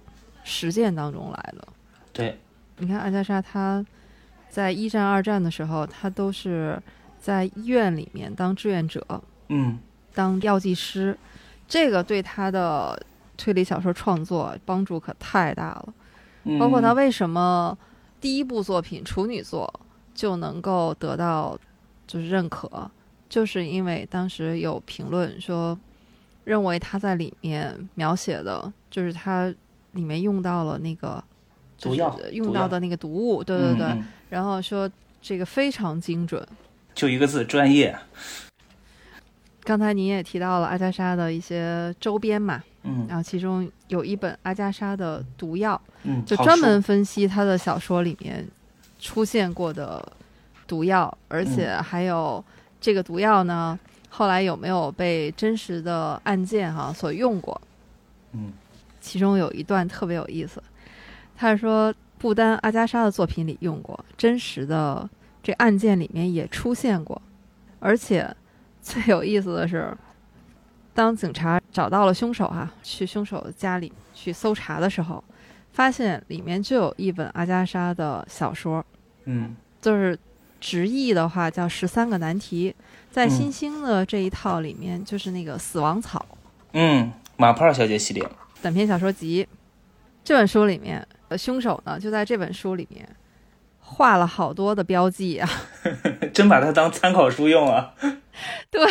[0.43, 1.67] 实践当中来的。
[2.13, 2.37] 对，
[2.77, 3.83] 你看阿加莎，她
[4.55, 6.81] 在一战、二战的时候，他都是
[7.19, 9.05] 在医院里面当志愿者，
[9.49, 9.77] 嗯，
[10.13, 11.17] 当药剂师，
[11.67, 12.97] 这个对他的
[13.35, 15.93] 推理小说创作帮助可太大了。
[16.45, 16.57] 嗯。
[16.57, 17.77] 包括他为什么
[18.21, 19.69] 第一部作品处女作
[20.13, 21.59] 就能够得到
[22.07, 22.89] 就是认可，
[23.27, 25.77] 就是因为当时有评论说，
[26.45, 29.53] 认为他在里面描写的，就是他
[29.91, 31.21] 里面用到了那个
[31.77, 34.89] 毒药就是用到的那个毒物，对对对，嗯嗯然后说
[35.21, 36.45] 这个非常精准。
[36.93, 37.97] 就一个字，专业。
[39.63, 48.47] 刚才您也提到了阿加莎的一些周边嘛，嗯然后其中有一本阿加莎的毒药，嗯，就专门分析他的小说里面
[48.99, 50.07] 出现过的
[50.67, 52.43] 毒药，而且还有
[52.79, 57.59] 这个毒药呢，后来有没有被真实的案件哈、所用过？
[58.33, 58.53] 嗯
[59.01, 60.61] 其中有一段特别有意思，
[61.35, 61.93] 他是说
[62.25, 65.07] 不丹阿加莎的作品里用过，真实的
[65.43, 67.21] 这案件里面也出现过，
[67.77, 68.35] 而且
[68.81, 69.95] 最有意思的是，
[70.91, 75.23] 当警察找到了凶手哈、去凶手家里去搜查的时候，
[75.71, 78.83] 发现里面就有一本阿加莎的小说，
[79.25, 80.17] 嗯就是
[80.59, 82.73] 直译的话叫《十三个难题》，
[83.11, 86.25] 在嗯新兴的这一套里面就是那个死亡草。
[86.71, 88.27] 嗯，马普尔小姐系列，
[88.63, 89.47] 短篇小说集。
[90.23, 93.07] 这本书里面，呃，凶手呢就在这本书里面
[93.79, 95.49] 画了好多的标记啊。
[96.33, 97.93] 真把它当参考书用啊！
[98.69, 98.81] 对，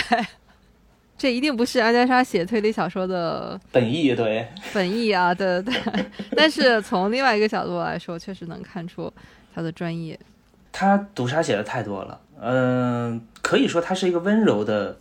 [1.16, 6.04] 这一定不是阿加莎写推理小说的 本意对，本意啊，对对对。
[6.36, 9.12] 但是从另外一个角度来说，确实能看出
[9.54, 10.18] 他的专业。
[10.72, 14.98] 他毒杀写的太多了，嗯、可以说他是一个温柔的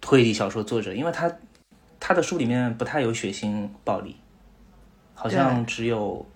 [0.00, 1.30] 推理小说作者，因为他
[1.98, 4.16] 他的书里面不太有血腥暴力，
[5.14, 6.26] 好像只有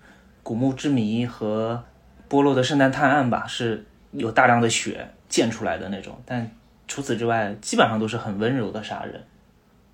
[0.51, 1.81] 古墓之谜》和
[2.27, 6.51] 《波洛的圣诞探案》吧，是有大量的血溅出来的那种，但
[6.89, 9.23] 除此之外，基本上都是很温柔的杀人。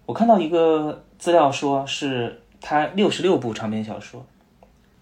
[0.07, 4.25] 我看到一个资料说，是他六十六部长篇小说，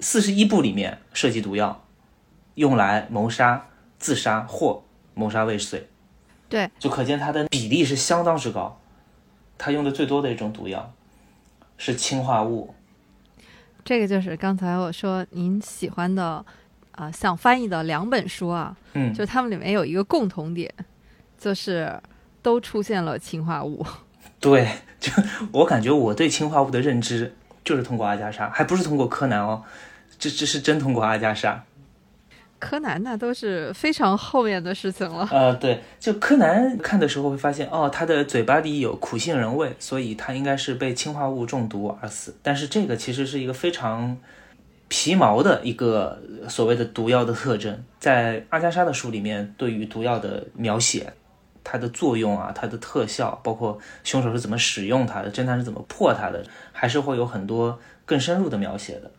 [0.01, 1.85] 四十一部里面涉及毒药，
[2.55, 3.65] 用来谋杀、
[3.97, 4.83] 自杀或
[5.13, 5.87] 谋杀未遂。
[6.49, 8.77] 对，就可见它的比例是相当之高。
[9.57, 10.91] 他用的最多的一种毒药
[11.77, 12.74] 是氰化物。
[13.85, 16.43] 这个就是刚才我说您喜欢的
[16.93, 20.73] 啊、想翻译的两本书啊，嗯，就他们里面有一个共同点，
[21.37, 21.93] 就是
[22.41, 23.85] 都出现了氰化物。
[24.39, 24.67] 对，
[24.99, 25.11] 就
[25.51, 29.61] 我感觉我对氰化物的认知就是通过阿加莎，还不是通过柯南哦，
[30.17, 31.63] 这这是真通过阿加莎。
[32.65, 35.27] 柯南那都是非常后面的事情了。
[35.31, 42.35] 呃，对，就柯南看的时候会发现，哦，他的嘴巴里有苦杏仁味，所以他应该是被氰化物中毒而死。
[42.41, 44.17] 但是这个其实是一个非常
[44.87, 51.13] 皮毛的一个所谓的毒药的特征，在阿加莎的书里面，对于毒药的描写，
[51.63, 59.11] 它的作用啊，它的特效，包括凶手是怎么使用它的，侦探是怎么破它的，还是会有很多更深入的描写的。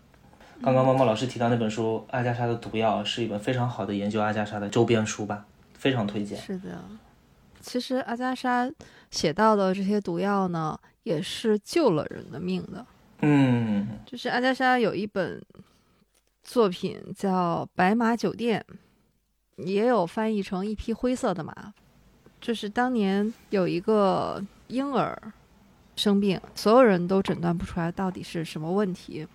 [0.62, 5.44] 刚刚猫猫老师提到那本书《阿加莎的毒药》是一本非常好的研究阿加莎的周边书吧，
[5.74, 6.38] 非常推荐。
[6.40, 6.82] 是的，
[7.60, 8.70] 其实阿加莎
[9.10, 12.84] 写到的这些毒药呢，也是救了人的命的。
[13.20, 15.40] 嗯就是阿加莎有一本
[16.42, 18.64] 作品叫《白马酒店》，
[19.64, 21.52] 也有翻译成《一匹灰色的马》。
[22.40, 25.32] 就是当年有一个婴儿
[25.96, 29.26] 生病，所有人都诊断不出来到底是什么问题。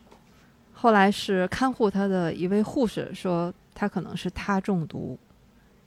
[0.81, 5.15] 后来是看护他的一位护士说他可能是他中毒，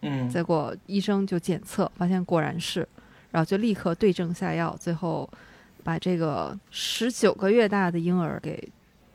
[0.03, 2.89] 嗯结果医生就检测发现果然是，
[3.33, 5.29] 然后就立刻对症下药，最后
[5.83, 8.69] 把这个十九个月大的婴儿给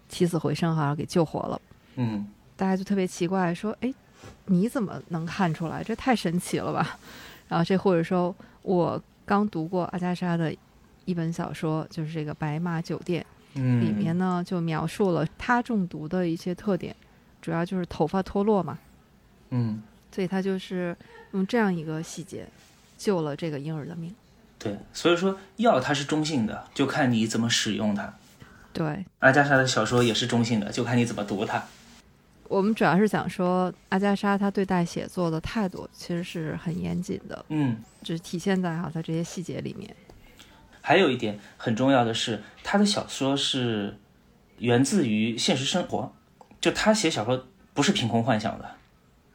[0.10, 1.62] 起死回生，好像给救活了。
[1.96, 2.28] 嗯
[2.58, 3.94] 大家就特别奇怪，说：“哎，
[4.48, 5.82] 你怎么能看出来？
[5.82, 7.00] 这太神奇了吧？”
[7.48, 10.54] 然后这护士说：“我刚读过阿加莎的
[11.06, 13.24] 一本小说，就是这个《白马酒店》，
[13.56, 16.96] 嗯，里面呢就描述了他中毒的一些特点，
[17.42, 18.78] 主要就是头发脱落嘛。”
[19.52, 19.82] 嗯，
[20.12, 20.96] 所以他就是
[21.32, 22.48] 用这样一个细节
[22.98, 24.14] 救了这个婴儿的命。
[24.60, 28.14] 对，所以说药它是中性的，就看你怎么使用它。
[28.72, 31.64] 对阿加莎的小说也是中性的，就看你怎么读它。
[32.48, 39.96] 我们主要是想说，阿加莎她对待写作的态度其实是很严谨的，嗯，就是体现在哈她这些细节里面。
[40.82, 43.98] 还有一点很重要的是，他的小说是
[44.58, 46.14] 源自于现实生活，
[46.60, 48.70] 就他写小说不是凭空幻想的。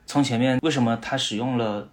[0.06, 1.88] 从前面为什么他使用了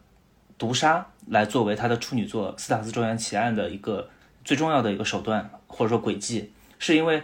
[0.58, 4.10] 毒杀来作为他的处女作《斯塔斯庄园奇案》的一个
[4.44, 7.24] 最重要的一个手段或者说轨迹，是因为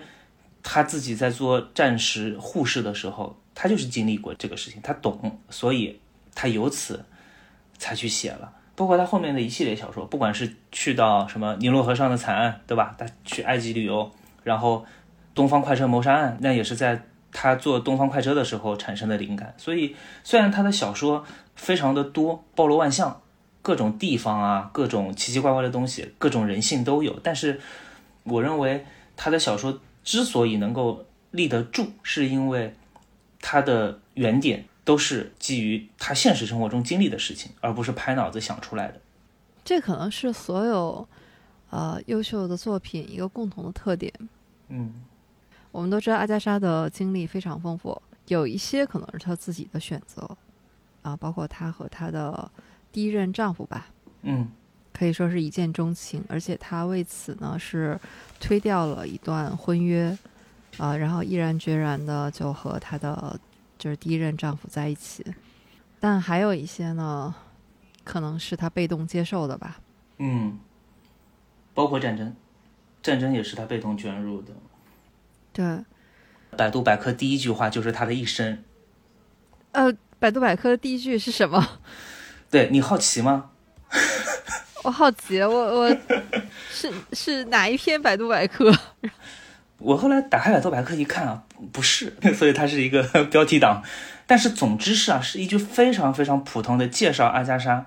[0.64, 6.00] 他自己在做战时护士的时候，他就是经历过这个事情，他懂，所以
[6.34, 7.04] 他由此
[7.78, 8.54] 才去写了。
[8.78, 12.96] 包括他后面的一系列小说，不管是去到什么尼罗河上的惨案，对吧？
[12.96, 14.12] 他去埃及旅游，
[14.44, 14.86] 然后
[15.34, 17.02] 东方快车谋杀案，那也是在
[17.32, 19.52] 他做东方快车的时候产生的灵感。
[19.58, 21.26] 所以虽然他的小说
[21.56, 23.20] 非常的多，包罗万象，
[23.64, 27.60] 各种地方啊，各种奇奇怪怪的东西，各种人性都有，但是
[28.26, 32.76] 我认为他的小说之所以能够立得住，是因为
[33.42, 39.02] 他的原点都是基于他现实生活中经历的事情，而不是拍脑子想出来的。
[39.66, 41.06] 这可能是所有
[41.70, 44.14] 呃优秀的作品一个共同的特点。
[44.70, 45.04] 嗯
[45.74, 50.38] 我们都知道阿加莎的经历非常丰富，有一些可能是她自己的选择，
[51.02, 52.50] 啊，包括她和她的
[52.90, 53.88] 第一任丈夫吧，
[54.22, 54.50] 嗯
[54.94, 58.00] 可以说是一见钟情，而且她为此呢是
[58.40, 60.18] 推掉了一段婚约，
[60.78, 63.38] 啊，然后毅然决然的就和她的
[63.78, 65.26] 就是第一任丈夫在一起。
[66.00, 67.34] 但还有一些呢，
[68.04, 69.80] 可能是她被动接受的吧。
[70.18, 70.60] 嗯，
[71.74, 72.36] 包括战争，
[73.02, 74.54] 战争也是她被动卷入的。
[75.54, 75.84] 对，
[76.56, 78.64] 百度百科第一句话就是她的一生。
[79.72, 81.80] 呃，百度百科的第一句是什么？
[82.50, 83.52] 对你好奇吗？
[84.84, 85.50] 我好奇，我
[85.82, 85.98] 我
[86.72, 88.72] 是是哪一篇百度百科？
[89.80, 93.84] 我后来打开百度百科一看啊，不是， 所以它是一个 标题党。
[94.26, 97.86] 但是总之是啊，是一句非常非常普通的介绍阿加莎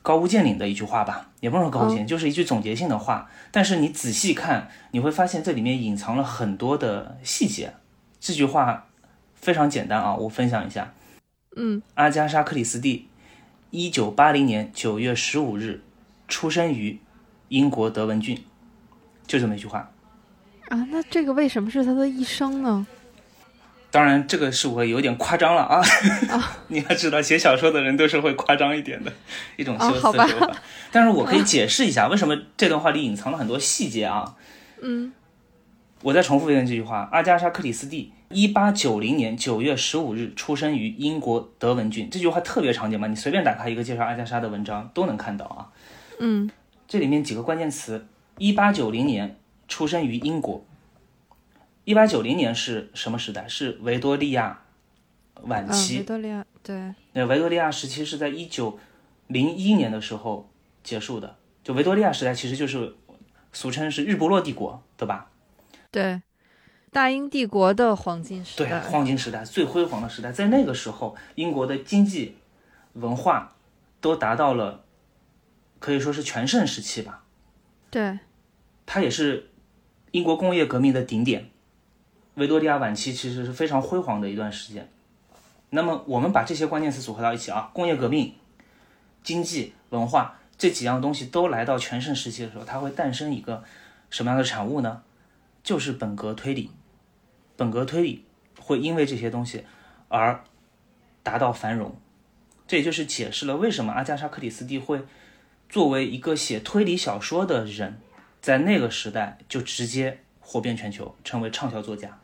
[0.00, 3.28] 高屋建瓴的一句话吧，也不能说高屋建瓴，就是一句总结性的话。
[3.50, 7.74] 但是你仔细看，你会发现这里面隐藏了很多的细节。
[8.20, 8.86] 这句话
[9.34, 10.94] 非常简单啊，我分享一下。
[11.56, 13.08] 嗯，阿加莎·克里斯蒂，
[13.70, 15.82] 一九八零年九月十五日
[16.28, 16.98] 出生于
[17.48, 18.42] 英国德文郡，
[19.26, 19.90] 就这么一句话。
[20.68, 22.86] 啊，那这个为什么是他的一生呢？
[23.90, 25.80] 当然，这个是我有点夸张了啊！
[26.66, 29.12] 你要知道，写小说的人都是会夸张一点的
[29.56, 30.26] 一种修辞手法。
[30.90, 34.34] 但是我可以解释一下，为什么这段话里隐藏了很多细节啊？
[34.82, 35.12] 嗯，
[36.02, 42.10] 我再重复一遍这句话：阿加莎·克里斯蒂，一八九零年九月十五日出生于英国德文郡。
[42.10, 43.06] 这句话特别常见嘛？
[43.06, 45.70] 你随便打开一个介绍阿加莎的文章都能看到啊。
[46.18, 46.50] 嗯，
[46.88, 48.08] 这里面几个关键词：
[48.38, 49.36] 一八九零年
[49.68, 50.64] 出生于英国。
[51.84, 53.46] 一八九零年是什么时代？
[53.46, 54.62] 是维多利亚
[55.42, 55.98] 晚期。
[55.98, 56.94] 维多利亚对。
[57.12, 58.78] 那维多利亚时期是在一九
[59.26, 60.48] 零一年的时候
[60.82, 61.36] 结束的。
[61.62, 62.94] 就维多利亚时代其实就是
[63.52, 65.30] 俗称是日不落帝国，对吧？
[65.90, 66.20] 对，
[66.90, 68.68] 大英帝国的黄金时代。
[68.68, 72.36] 对，黄金时代最辉煌的时代，在那个时候，英国的经济、
[72.94, 73.54] 文化
[74.00, 74.84] 都达到了
[75.78, 77.24] 可以说是全盛时期吧。
[77.90, 78.18] 对，
[78.84, 79.50] 它也是
[80.14, 81.50] 英国工业革命的顶点。
[82.36, 84.88] 维多利亚晚期其实是非常辉煌的一段时间。
[85.70, 88.32] 那么我们把这些关键词组合到一起啊，工业革命、
[89.24, 93.64] 经济、文化这几样东西都来到全盛时期的时候，它会诞生一个
[94.08, 95.02] 什么样的产物呢？
[95.64, 96.70] 就是本格推理。
[97.56, 98.24] 本格推理
[98.60, 99.64] 会因为这些东西
[100.06, 100.44] 而
[101.24, 101.96] 达到繁荣。
[102.68, 105.02] 这也就是解释了为什么阿加莎·克里斯蒂会
[105.68, 107.98] 作为一个写推理小说的人，
[108.44, 112.20] 在那个时代就直接火遍全球，成为畅销作家。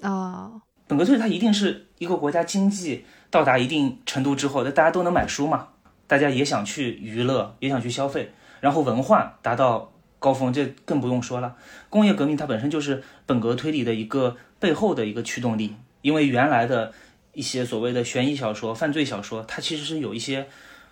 [0.00, 0.50] 啊，
[0.88, 5.68] 本格推理它一定是一个国家经济到达一定程度之后，那大家都能买书嘛，
[6.08, 11.54] 大家也想去娱乐，也想去消费，然后文化达到高峰，这更不用说了。
[11.88, 16.92] 工业革命它本身就是本格推理的一个背后的一个驱动力，因为原来的
[17.32, 20.48] 一些所谓的悬疑小说、犯罪小说，它其实是有一些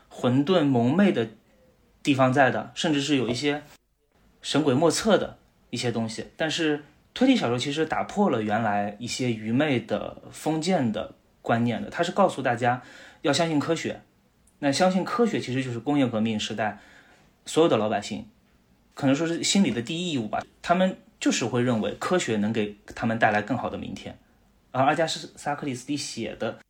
[0.09, 1.29] 混沌蒙昧的
[2.01, 3.65] 地方在的，甚至是有一些
[4.43, 5.39] 神鬼莫测的
[5.71, 6.85] 一些东西，但是。
[7.15, 12.83] 推理小说其实打破了原来一些愚昧的封建的观念的，它是告诉大家
[13.21, 14.01] 要相信科学。
[14.61, 16.81] 那相信科学其实就是工业革命时代
[17.45, 18.27] 所有的老百姓
[18.95, 20.43] 可能说是心里的第一义务吧。
[20.63, 24.19] 他们就是会认为科学能给他们带来更好的明天。
[24.71, 26.61] 而阿加斯·萨·克里斯蒂写的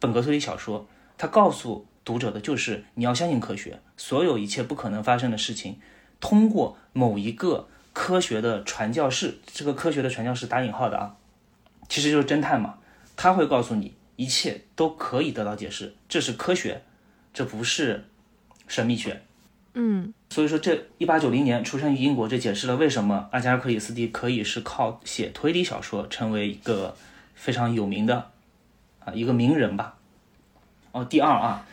[0.00, 5.78] 本格推理小说，他告诉读者的就是你要相信科学，所有一切不可能发生的事情，
[6.22, 7.68] 通过某一个。
[7.94, 11.14] 科学的传教士，这个科学的传教士打引号的啊，
[11.90, 12.78] 其实就是侦探嘛。
[13.16, 16.82] 他会告诉你，一切都可以得到解释，这是科学，
[17.34, 18.06] 这不是
[18.66, 19.20] 神秘学。
[19.74, 26.96] 嗯，所以说这一八九零年出生于英国，这解释了为什么阿加尔·克里斯蒂可以是靠写推理小说成为一个
[27.34, 28.30] 非常有名的
[29.04, 29.98] 啊一个名人吧。
[30.92, 31.66] 哦，第二啊，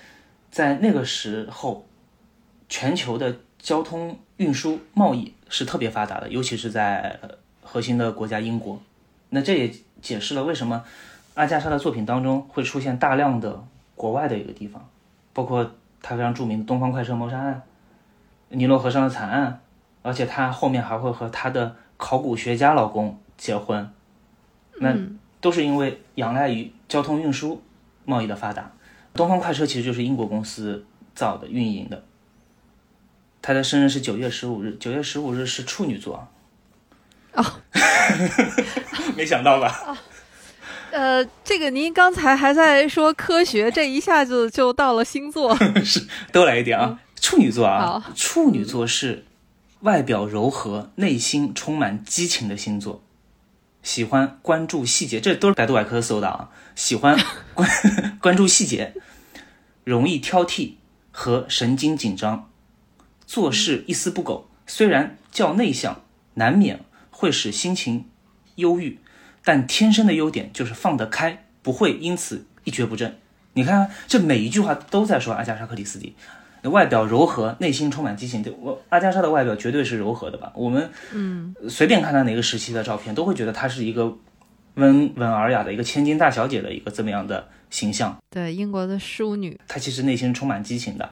[0.51, 1.87] 在那个时候，
[2.67, 5.33] 全球的交通运输贸易。
[5.51, 7.19] 是特别发达的，尤其是在
[7.63, 8.79] 核心的国家英国。
[9.29, 10.83] 那这也解释了为什么
[11.33, 13.63] 阿加莎的作品当中会出现大量的
[13.95, 14.87] 国外的一个地方，
[15.33, 15.71] 包括
[16.03, 17.63] 他非常著名的东方快车谋杀案、
[18.49, 19.59] 尼罗河上的惨案，
[20.03, 23.91] 而且他后面还会和他的考古学家老公结婚，
[24.79, 24.95] 那
[25.41, 27.59] 都是因为仰赖于交通运输
[28.05, 28.71] 贸易的发达。
[29.15, 30.85] 东方快车其实就是英国公司
[31.15, 32.03] 造的、运营的。
[33.41, 36.27] 他的生日是九月十五日，九月十五日是处女座。
[37.33, 37.45] 哦，
[39.15, 39.81] 没想到吧？
[39.87, 39.97] 哦，
[40.91, 46.99] 呃，这个您刚才还在说科学，这一下子就到了星座， 是都来一点啊。
[47.21, 49.25] 处女座啊，处女座是
[49.81, 53.03] 外表柔和、内心充满激情的星座，
[53.83, 56.49] 喜欢关注细节，这都是百度百科搜的啊。
[56.75, 57.17] 喜欢
[57.53, 57.69] 关
[58.19, 58.95] 关注细节，
[59.83, 60.73] 容易挑剔
[61.11, 62.48] 和神经紧张，
[63.29, 64.49] 做事一丝不苟。
[64.65, 66.01] 虽然较内向，
[66.33, 66.79] 难免
[67.11, 68.05] 会使心情
[68.55, 68.97] 忧郁，
[69.43, 73.19] 但天生的优点就是放得开，不会因此一蹶不振。
[73.53, 76.15] 你看，这每一句话都在说阿加莎·克里斯蒂。
[76.63, 78.41] 外表柔和，内心充满激情。
[78.41, 80.51] 对我，阿加莎的外表绝对是柔和的吧？
[80.55, 84.17] 我们嗯，随便看她哪个时期的照片，都会觉得她是一个
[84.73, 88.17] 温文尔雅的一个千金大小姐的一个这么样的形象。
[88.31, 91.09] 对，英国的淑女，她其实内心充满激情的，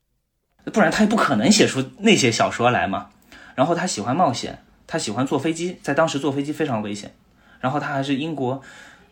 [0.72, 3.10] 不然他也不可能写出那些小说来嘛。
[3.56, 7.14] 然后他喜欢冒险，他喜欢坐飞机，在当时坐飞机非常危险。
[7.60, 8.62] 然后他还是英国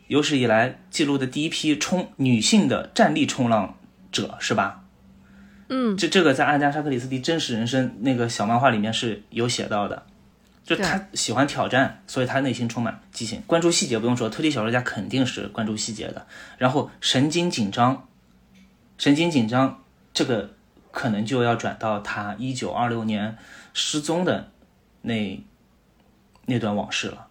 [0.07, 3.77] 有史以来记录的第一批冲女性的站立冲浪
[4.11, 4.83] 者，是吧？
[5.67, 10.05] 嗯，这这个在阿加莎·克里斯蒂真实人生那个小漫画里面是有写到的，
[10.63, 16.27] 就他喜欢挑战，所以他内心充满激情，关注细节不用说，推理小说家肯定是关注细节的。
[16.59, 18.07] 然后神经紧张，
[18.99, 19.83] 神经紧张
[20.13, 20.51] 这个
[20.95, 23.37] 可能就要转到他一九二六年
[23.73, 24.49] 失踪的
[25.01, 25.43] 那
[26.45, 27.27] 那段往事了，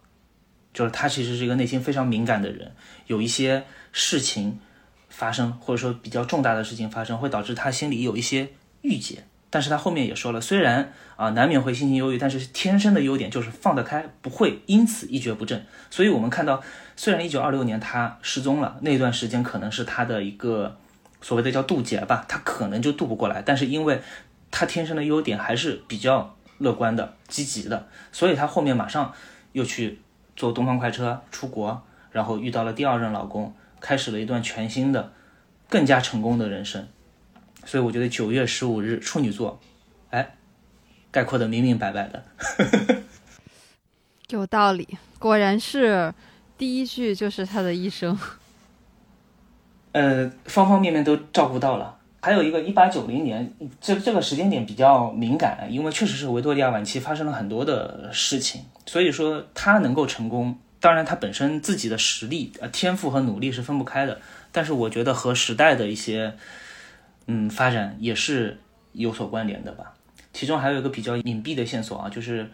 [0.71, 2.71] 就是他其实是一个内心非常敏感的人，
[3.07, 4.59] 有一些事情。
[5.07, 8.49] 发生或者说比较重大的事情发生，会导致他心里有一些
[8.81, 9.23] 郁结。
[9.49, 15.65] 但是他后面也说了，虽然啊难免会心情忧郁，但是天生的优点就是放得开，不会因此一蹶不振。
[15.89, 16.61] 所以我们看到，
[16.97, 20.77] 虽然一九二六年他失踪了，那段时间可能是他的一个
[21.25, 23.41] 所谓的叫渡劫吧，他可能就渡不过来。
[23.41, 23.99] 但是因为
[24.51, 29.11] 他天生的优点还是比较乐观的、积极的，所以他后面马上
[29.53, 29.99] 又去
[30.35, 33.51] 坐东方快车出国，然后遇到了第二任老公。
[33.81, 35.11] 开始了一段全新的、
[35.67, 36.87] 更加成功的人生，
[37.65, 39.59] 所以我觉得九月十五日处女座，
[40.11, 40.35] 哎，
[41.11, 42.23] 概括的明明白白的，
[44.29, 46.13] 有道理，果然是
[46.57, 48.17] 第一句就是他的一生，
[49.95, 51.97] 呃，方方面面都照顾到了。
[52.21, 60.59] 还有一个一八九零年，这这个时间点比较敏感，因为确实是维多利亚晚期发生了很多的事情，所以说他能够成功。
[60.81, 64.19] 当然，他本身自己的实力、呃天赋和努力是分不开的，
[64.51, 66.35] 但是我觉得和时代的一些
[67.27, 68.59] 嗯发展也是
[68.91, 69.93] 有所关联的吧。
[70.33, 72.51] 其中还有一个比较隐蔽的线索啊，就是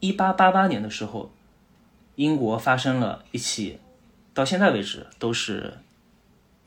[0.00, 1.30] 一八八八年的时候，
[2.14, 3.78] 英国发生了一起
[4.32, 5.74] 到现在为止都是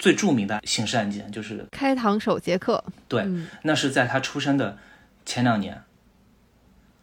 [0.04, 2.84] 最著名的刑事案件，就是开膛手杰克。
[3.08, 3.26] 对，
[3.62, 4.78] 那是在他出生的
[5.26, 5.82] 前两年，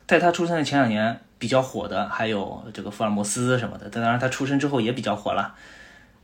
[0.07, 1.21] 在他出生的前两年。
[1.41, 5.55] 比较火的还有这个福尔摩斯什么的，当然他出生之后也比较火了。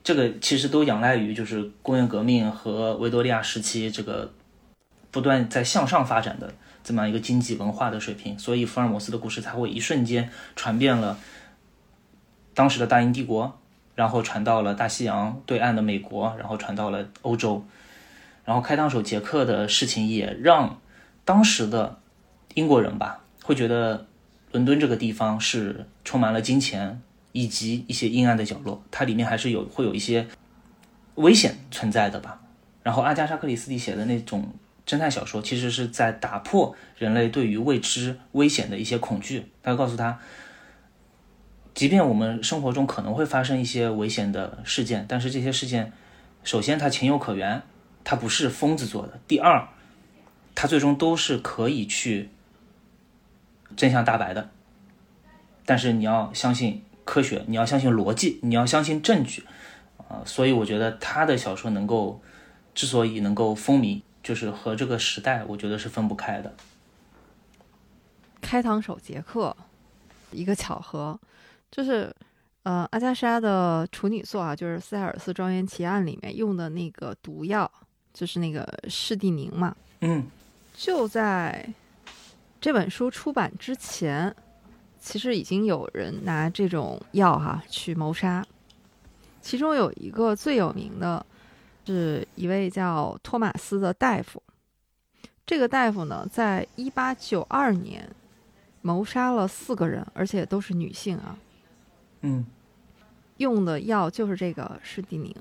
[0.05, 4.31] 这个其实都仰赖于就是工业革命和维多利亚时期这个
[5.11, 6.53] 不断在向上发展的
[6.85, 11.19] 这么样一个经济文化的水平，所以福尔摩斯的故事才会一瞬间传遍了
[12.53, 13.59] 当时的大英帝国，
[13.97, 17.67] 然后传到了大西洋对岸的美国，然后传到了欧洲。
[18.45, 20.79] 然后开膛手杰克的事情也让
[21.25, 21.99] 当时的
[22.55, 24.07] 英国人吧会觉得。
[24.53, 27.03] 伦敦这个地方是充满了金钱
[27.33, 30.27] 以及一些阴暗的角落，它里面还是有会有一些
[31.17, 32.41] 危险存在的吧。
[32.83, 34.49] 然后阿加莎·克里斯蒂写的那种
[34.87, 39.45] 侦探小说，其实是在打破人类对于未知危险的一些恐惧。
[39.63, 40.19] 他告诉他，
[41.77, 45.93] 即便我们生活中可能会发生一些危险的事件，但是这些事件，
[46.43, 47.63] 首先它情有可原，
[48.03, 49.69] 它不是疯子做的；第二，
[50.55, 52.31] 它最终都是可以去。
[53.77, 54.49] 真相大白的，
[55.67, 59.45] 但是你要相信科学，你要相信逻辑，你要相信证据，
[60.09, 62.23] 啊，所以我觉得他的小说能够
[62.75, 66.55] 之所以能够风靡，就是和这个时代，我觉得是分不开的。
[68.41, 69.55] 开膛手杰克，
[70.31, 71.19] 一个巧合，
[71.77, 72.11] 就是
[72.63, 77.71] 呃，阿加莎的处女作啊，就是《塞尔斯庄园奇案》里面用的那个毒药，
[78.15, 80.27] 就是那个士地宁嘛，嗯，
[80.75, 81.69] 就在。
[82.59, 84.35] 这本书出版之前，
[84.99, 88.45] 其实已经有人拿这种药哈去谋杀。
[89.43, 91.25] 其中有一个最有名的，
[91.85, 94.43] 是一位叫托马斯的大夫。
[95.45, 98.09] 这个大夫呢，在一八九二年
[98.81, 101.39] 谋杀了四个人，而且都是女性啊。
[102.27, 102.45] 嗯，
[103.37, 105.35] 用的药就是这个施地宁。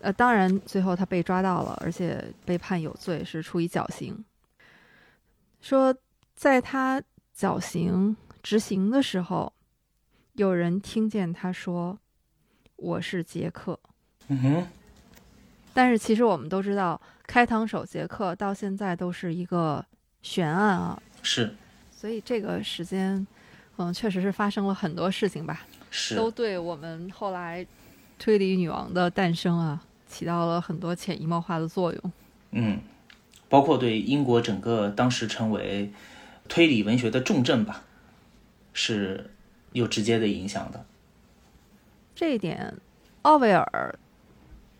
[0.00, 4.24] 呃，当然最后他被抓到了，而且被判有罪，是处以绞刑。
[5.60, 5.94] 说，
[6.34, 7.02] 在他
[7.32, 9.52] 绞刑执行的时候，
[10.34, 11.98] 有人听见他说
[12.76, 13.78] ：“我是杰克。”
[14.28, 14.66] 嗯哼。
[15.74, 19.84] 但是其实我们都知道，开膛手杰克到现在都是一个
[20.22, 21.00] 悬案啊。
[21.22, 21.54] 是，
[21.90, 23.26] 所以这个时间，
[23.78, 27.64] 嗯，确实是发生了很多事情吧，是，都对我们后来
[28.18, 32.12] 推理女王的诞生啊，起到了很多潜移默化的作用。
[32.50, 32.80] 嗯，
[33.48, 35.92] 包括对英国整个当时成为
[36.48, 37.84] 推理文学的重镇吧，
[38.72, 39.30] 是
[39.72, 40.84] 有直接的影响的。
[42.16, 42.74] 这一点，
[43.22, 43.96] 奥威尔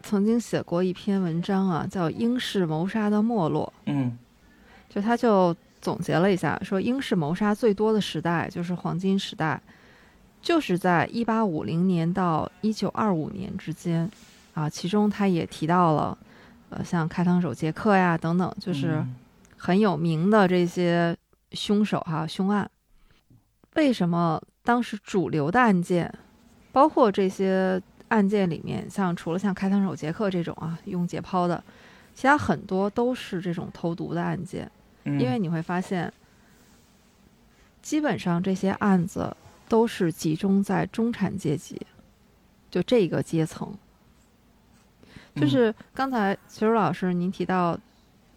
[0.02, 3.72] 曾经写过一篇文章啊，叫《英式谋杀的没落》。
[3.86, 4.18] 嗯，
[4.88, 9.60] 就他就总结了一下，说英式谋杀最多的时代就是黄金时代，
[10.42, 14.10] 就是在一八五零年到一九二五年之间
[14.54, 14.68] 啊。
[14.68, 16.18] 其中他也提到了，
[16.70, 19.14] 呃，像开膛手杰克呀等等，就是嗯
[19.56, 21.16] 很有名的这些
[21.52, 22.68] 凶手哈、凶案。
[23.74, 26.12] 为什么当时主流的案件，
[26.72, 31.62] 包括这些案件里面，像除了像开膛手杰克这种啊用解剖的，
[32.14, 34.68] 其他很多都是这种投毒的案件。
[35.08, 36.12] 嗯因为你会发现，
[37.82, 39.36] 基本上这些案子
[39.68, 41.80] 都是集中在中产阶级，
[42.70, 43.76] 就这个阶层。
[45.34, 47.78] 嗯就是刚才徐茹老师您提到，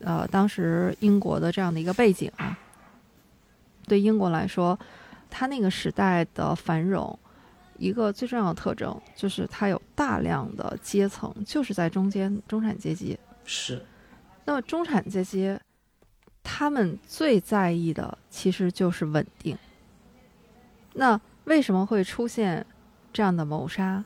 [0.01, 2.55] 呃，当时英国的这样的一个背景啊，
[3.87, 4.77] 对英国来说，
[5.29, 7.17] 它那个时代的繁荣，
[7.79, 13.17] 一个最重要的特征就是它有大量的阶层，就是在中间中产阶级。
[13.45, 13.83] 是，
[14.45, 15.57] 那么中产阶级，
[16.43, 19.57] 他们最在意的其实就是稳定。
[20.93, 22.65] 那为什么会出现
[23.13, 24.03] 这样的谋杀？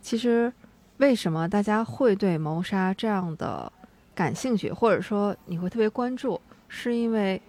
[0.00, 0.52] 其实，
[0.98, 3.72] 为什么大家会对谋杀这样的
[4.14, 7.40] 感兴趣，或者说你会特别关注，是因为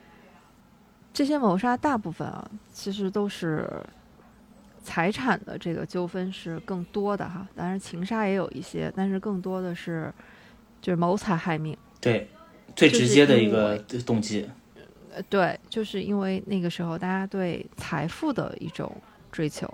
[1.13, 3.69] 这些谋杀大部分啊，其实都是
[4.81, 7.47] 财产的这个纠纷是更多的哈。
[7.55, 10.13] 当然，情杀也有一些，但是更多的是
[10.81, 11.77] 就是谋财害命。
[12.01, 12.29] 对，
[12.75, 14.47] 最直接的一个动机。
[15.13, 18.95] 呃，对，就是因为那个时候大家对财富的一种
[19.31, 19.67] 追求。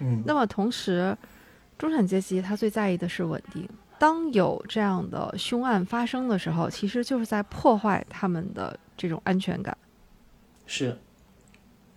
[0.00, 1.16] 嗯，那么同时，
[1.78, 3.68] 中产阶级他最在意的是稳定。
[3.96, 9.76] 当有这样的凶案发生的时候，其实就是在破坏他们的这种安全感。
[10.66, 10.98] 是，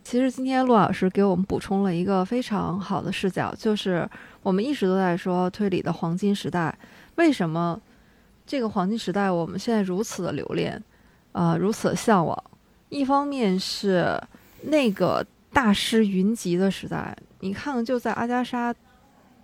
[0.03, 4.07] 其实今天陆老师给我们补充了一个非常好的视角，就是
[4.43, 6.77] 我们一直都在说推理的黄金时代，
[7.15, 7.81] 为什么
[8.47, 10.81] 这个黄金时代我们现在如此的留恋，
[11.33, 12.41] 啊、如此的向往？
[12.87, 14.17] 一方面是
[14.61, 18.73] 那个大师云集的时代，你看看，就在阿加莎，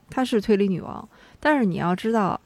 [0.10, 1.08] 她是推理女王，
[1.42, 2.40] 但是你要知道，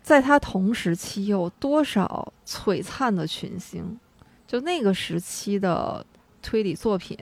[0.00, 3.98] 在她同时期有多少璀璨的群星，
[4.46, 6.06] 就那个时期的
[6.40, 7.18] 推理作品，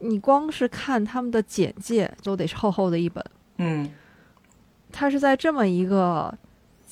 [0.00, 3.24] 你光是看他们的简介都得是厚厚的一本。
[3.58, 3.88] 嗯，
[4.90, 6.36] 它是在这么一个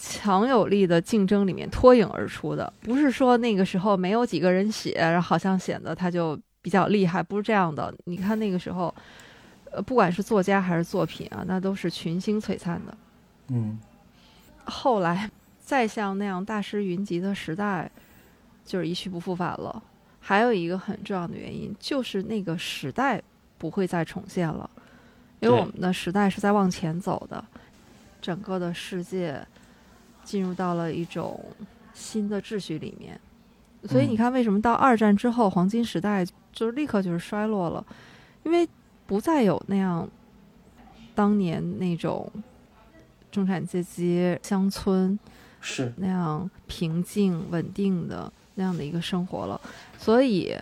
[0.00, 7.92] 强有力的竞争里面脱颖而出的，不是说那个时候没有几个人写，然后好像显得他就比较厉害，不是这样的。
[8.04, 8.94] 你看那个时候，
[9.72, 12.96] 呃，不管是作家还是作品啊，那都是群星璀璨的。
[13.48, 13.78] 嗯，
[14.64, 17.90] 后来再像那样大师云集的时代，
[18.64, 19.82] 就是一去不复返了。
[20.20, 23.20] 还有一个很重要的原因，就是那个时代
[23.56, 24.68] 不会再重现了，
[25.40, 27.44] 因为我们的时代是在往前走的，
[28.20, 29.44] 整个的世界
[30.28, 31.42] 进入到了一种
[31.94, 33.18] 新的秩序里面。
[33.84, 36.22] 所以嗯你看，为什么到二战之后，黄金时代
[36.52, 37.82] 就是立刻就是衰落了，
[38.44, 38.68] 因为
[39.06, 40.06] 不再有那样
[41.14, 42.30] 当年那种
[43.30, 45.18] 中产阶级乡村
[45.62, 49.58] 是，那样平静稳定的那样的一个生活了。
[49.96, 50.54] 所以，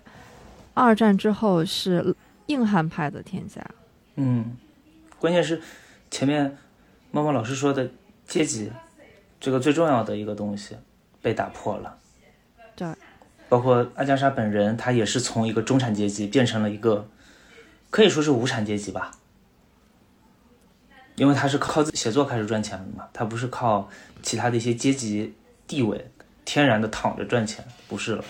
[0.74, 2.14] 二战之后是
[2.47, 3.66] 硬汉派的天下。
[4.14, 4.56] 嗯，
[5.18, 5.60] 关键是
[6.10, 6.56] 前面
[7.10, 7.90] 猫猫老师说的
[8.26, 8.70] 阶级，
[9.47, 10.77] 这个最重要的一个东西
[11.23, 11.97] 被打破了。
[12.74, 12.93] 对，
[13.48, 17.06] 包括阿加莎本人，她也是从一个中产阶级变成了一个
[17.90, 19.12] 可以说是无产阶级吧，
[21.14, 23.89] 因为她是靠自己写作开始赚钱的嘛，她不是靠
[24.20, 25.32] 其他的一些阶级
[25.68, 26.10] 地位
[26.44, 28.24] 天然的躺着赚钱，不是了。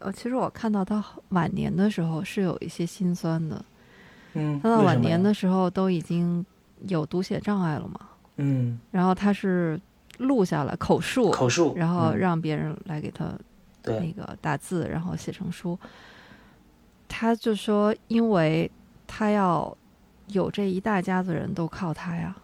[0.00, 3.64] 呃，其实我看到他晚年的时候是有一些心酸的。
[4.34, 6.44] 嗯，他到晚年的时候都已经
[6.88, 8.07] 有读写障碍了嘛，
[8.38, 9.80] 嗯，然后他是
[10.18, 13.26] 录下来口述，口述，然后嗯让别人来给他
[13.84, 15.78] 那，个打字，然后写成书。
[17.06, 18.70] 他就说，因为
[19.06, 19.76] 他要
[20.28, 22.34] 有这一大家子人都靠他呀，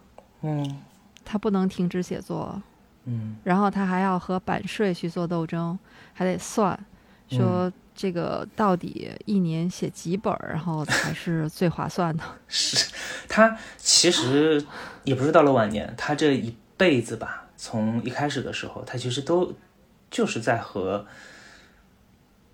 [0.41, 0.81] 嗯。
[1.27, 2.61] 他不能停止写作，
[3.05, 3.35] 嗯。
[3.43, 5.77] 然后他还要和版税去做斗争，
[6.13, 6.79] 还得算，
[7.27, 12.23] 说这个到底一年写几本，然后才是最划算的。
[12.47, 12.91] 是
[13.29, 14.63] 他其实
[15.05, 19.53] 也不是到了晚年，他这一辈子吧，从一开始的时候，他其实都
[20.11, 21.05] 就是在和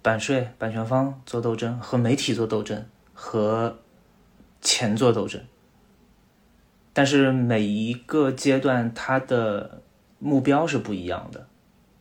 [0.03, 3.79] 版税、版权方做斗争，和媒体做斗争，和
[4.61, 5.41] 钱做斗争。
[6.93, 9.81] 但是每一个阶段，他的
[10.19, 11.47] 目标是不一样的，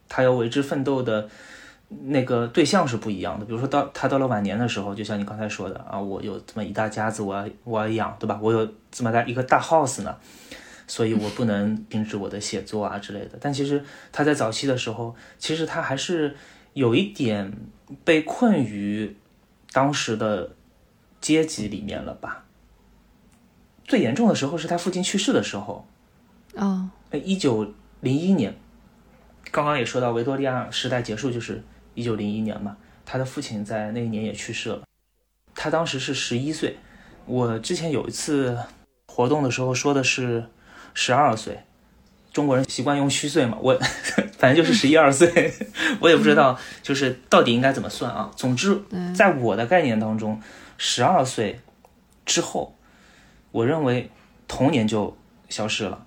[0.08, 1.28] 他要为之奋斗的
[1.90, 3.44] 那个对象是不一样的。
[3.44, 8.38] 比如说到他到了晚年的时候，就像你刚才说的啊，我有这么一大家子，我要我要养，对吧？
[8.40, 10.16] 我有这么大一个大 house 呢，
[10.86, 13.38] 所以我不能停止我的写作啊之类的。
[13.40, 16.36] 但其实他在早期的时候，其实他还是
[16.74, 17.52] 有一点
[18.04, 19.16] 被困于
[19.72, 20.52] 当时的
[21.20, 22.44] 阶级里面了吧。
[23.84, 25.84] 最严重的时候是他父亲去世的时候，
[26.54, 26.88] 哦，
[27.24, 28.54] 一九零一年，
[29.50, 31.60] 刚刚也说到维多利亚时代结束就是
[31.94, 34.82] 一九零一年嘛，他的父亲在那一年也去世了，
[35.54, 36.76] 他当时是十一岁，
[37.26, 38.58] 我之前有一次
[39.06, 40.44] 活动的时候说的是
[40.94, 41.60] 十二岁，
[42.32, 43.78] 中国人习惯用虚岁嘛，我
[44.38, 45.52] 反正就是十一二岁，
[46.00, 48.80] 我也不知道就是到底应该怎么算啊，总之
[49.16, 50.40] 在我的概念当中，
[50.76, 51.60] 十二岁
[52.24, 52.76] 之后。
[53.52, 54.08] 我认为
[54.46, 55.18] 童年就
[55.48, 56.06] 消失了，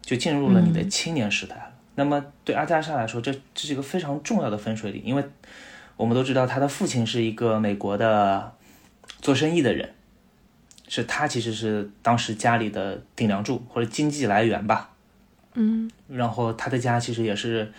[0.00, 1.71] 就进入了你的青年时代了。
[1.94, 5.24] 那么对阿加莎来说，这这是一个非常重要的分水岭，因为
[5.96, 8.54] 我们都知道他的父亲是一个美国的
[9.20, 9.92] 做生意的人，
[10.88, 14.90] 是他其实是当时家里的顶梁柱或者经济来源吧。
[15.54, 17.70] 嗯，然后他的家其实也是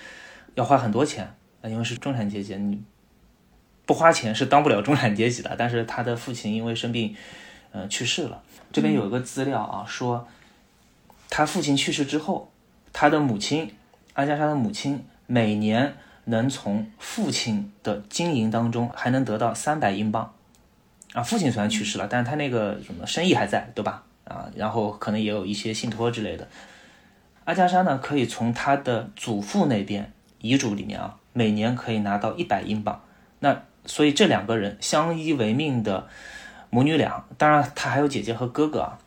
[0.54, 2.80] 要花很多钱，因为是中产阶级，你
[3.88, 5.56] 不花钱是当不了中产阶级的。
[5.58, 7.16] 但是他的父亲因为生病，
[7.72, 8.44] 呃，去世了。
[8.72, 10.28] 这边有一个资料啊，说
[11.32, 12.52] 他父亲去世之后，
[12.94, 13.74] 他的母亲
[14.14, 15.96] 阿加莎的母亲每年
[16.26, 20.34] 能从父亲的经营当中还能得到三百英镑
[21.14, 21.22] 啊。
[21.22, 24.04] 父亲虽然去世了，但是他那个什么生意还在，对吧？
[24.26, 26.48] 啊，然后可能也有一些信托之类的。
[27.46, 33.02] 阿加莎呢，可以从他的祖父那边遗嘱里面啊，每年可以拿到一百英镑。
[33.40, 36.08] 那所以这两个人相依为命的。
[36.70, 38.98] 母女俩，当然她还有姐姐和哥哥啊，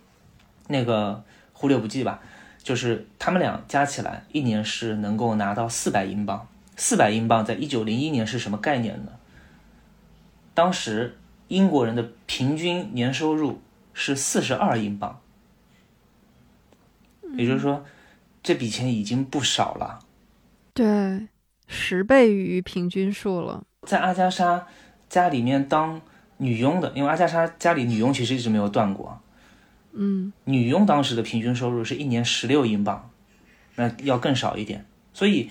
[0.68, 2.20] 那个忽略不计吧。
[2.66, 6.48] 就是他们俩加起来一年是能够拿到四百英镑。
[6.76, 9.12] 四百英镑在一九零一年是什么概念呢？
[10.52, 11.16] 当时
[11.46, 13.60] 英国人的平均年收入
[13.94, 15.20] 是四十二英镑，
[17.36, 17.84] 也就是说，
[18.42, 20.00] 这笔钱已经不少了。
[20.74, 21.28] 对，
[21.68, 23.62] 十倍于平均数了。
[23.86, 24.66] 在阿加莎
[25.08, 26.02] 家里面当。
[26.38, 29.18] 女佣的，因为阿加莎家里女佣其实一直没有断过，
[29.96, 33.10] 嗯，女佣当时的平均收入是一年十六英镑，
[33.76, 34.84] 那要更少一点。
[35.12, 35.50] 所以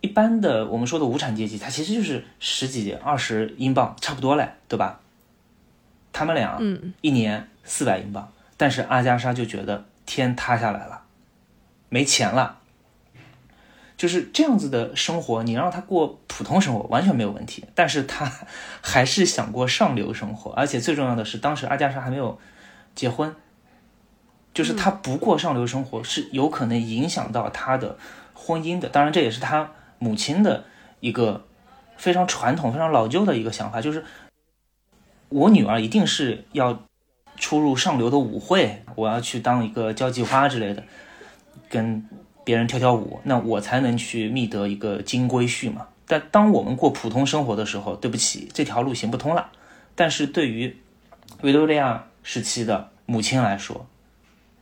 [0.00, 5.00] 一般的我们说的无产阶级，他其实就是十几二十英镑差不多嘞，对吧？
[6.12, 11.02] 他们俩，嗯，一年四百英镑，但是阿加莎就觉得天塌下来了，
[11.88, 12.58] 没钱了。
[13.96, 18.32] 就是这样子的生活，你让他过普通生活完全没有问题，但是他
[18.80, 22.38] 还是想过上流生活，而且最重要的是，当时阿加莎还没有
[22.94, 23.34] 结婚，
[24.60, 27.96] 就是他不过上流生活是有可能影响到他的
[28.34, 28.90] 婚姻的。
[28.90, 30.64] 当然，这也是他母亲的
[31.00, 31.46] 一个
[31.96, 34.04] 非常传统、非常老旧的一个想法，就是
[35.30, 36.82] 我女儿一定是要
[37.36, 40.84] 出入上流的舞会，我要去当一个交际花之类的，
[41.70, 42.06] 跟。
[42.42, 45.86] 别人跳跳舞，那我才能去觅得一个金龟婿嘛。
[46.06, 49.52] 但当我们过普通生活的时候，对不起，这条路行不通了。
[49.94, 50.74] 但是对于
[51.42, 53.86] 维多利亚时期的母亲来说，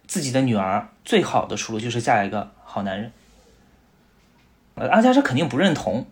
[0.09, 3.13] 自己的女儿最好的出路就是嫁一个好男人。
[4.75, 6.07] 呃，阿加莎肯定不认同，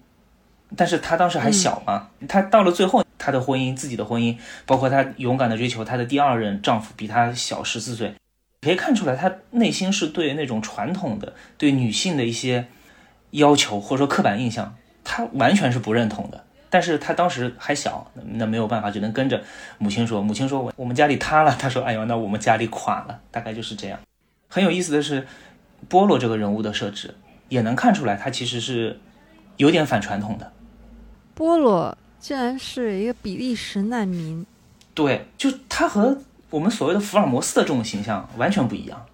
[0.76, 4.36] 但是她当时还小嘛，她到了最后，她的婚姻，自己的婚姻，
[4.66, 8.14] 包括她勇敢的追求她的第二任丈夫，比她小十四岁。
[8.60, 12.66] 可以看出来，她内心是对那种传统的对女性的一些
[13.30, 16.44] 要求或者说刻板印象，她完全是不认同的。
[16.68, 19.42] 但是他当时还小，那没有办法，只能跟着
[19.78, 20.22] 母亲说。
[20.22, 21.54] 母亲说：“我我们家里塌了。
[21.58, 23.98] ”他说：“哎呦，那我们家里垮了。”大概就是这样。
[24.48, 25.26] 很有意思的是，
[25.88, 27.14] 波罗这个人物的设置
[27.48, 28.98] 也能看出来，他其实是
[29.56, 30.52] 有点反传统的。
[31.34, 34.44] 波罗竟然是一个比利时难民。
[34.94, 36.18] 对，就他和。
[36.48, 39.04] 我们所谓的福尔摩斯的这种形象完全不一样，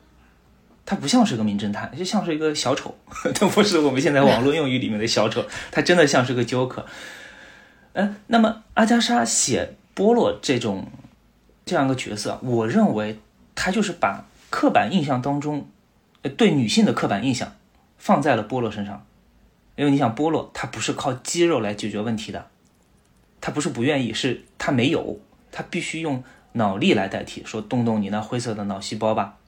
[0.85, 2.95] 他不像是个名侦探，就像是一个小丑，
[3.35, 6.85] 他不是我们现在网络用语里面的小丑，他真的像是个 Joker。
[7.95, 10.87] 嗯，那么阿加莎写波洛这种
[11.65, 13.19] 这样一个角色，我认为
[13.55, 15.67] 他就是把刻板印象当中
[16.37, 17.55] 对女性的刻板印象
[17.99, 19.07] 放在了波洛身上，
[19.77, 22.47] 因为你想波洛他不是靠肌肉来解决问题的，
[23.41, 25.19] 他不是不愿意，是他没有，
[25.51, 26.23] 他必须用。
[26.55, 29.39] 脑力来代替，说动动你那灰色的脑细胞吧。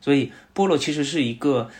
[0.00, 1.70] 所以波洛其实是一个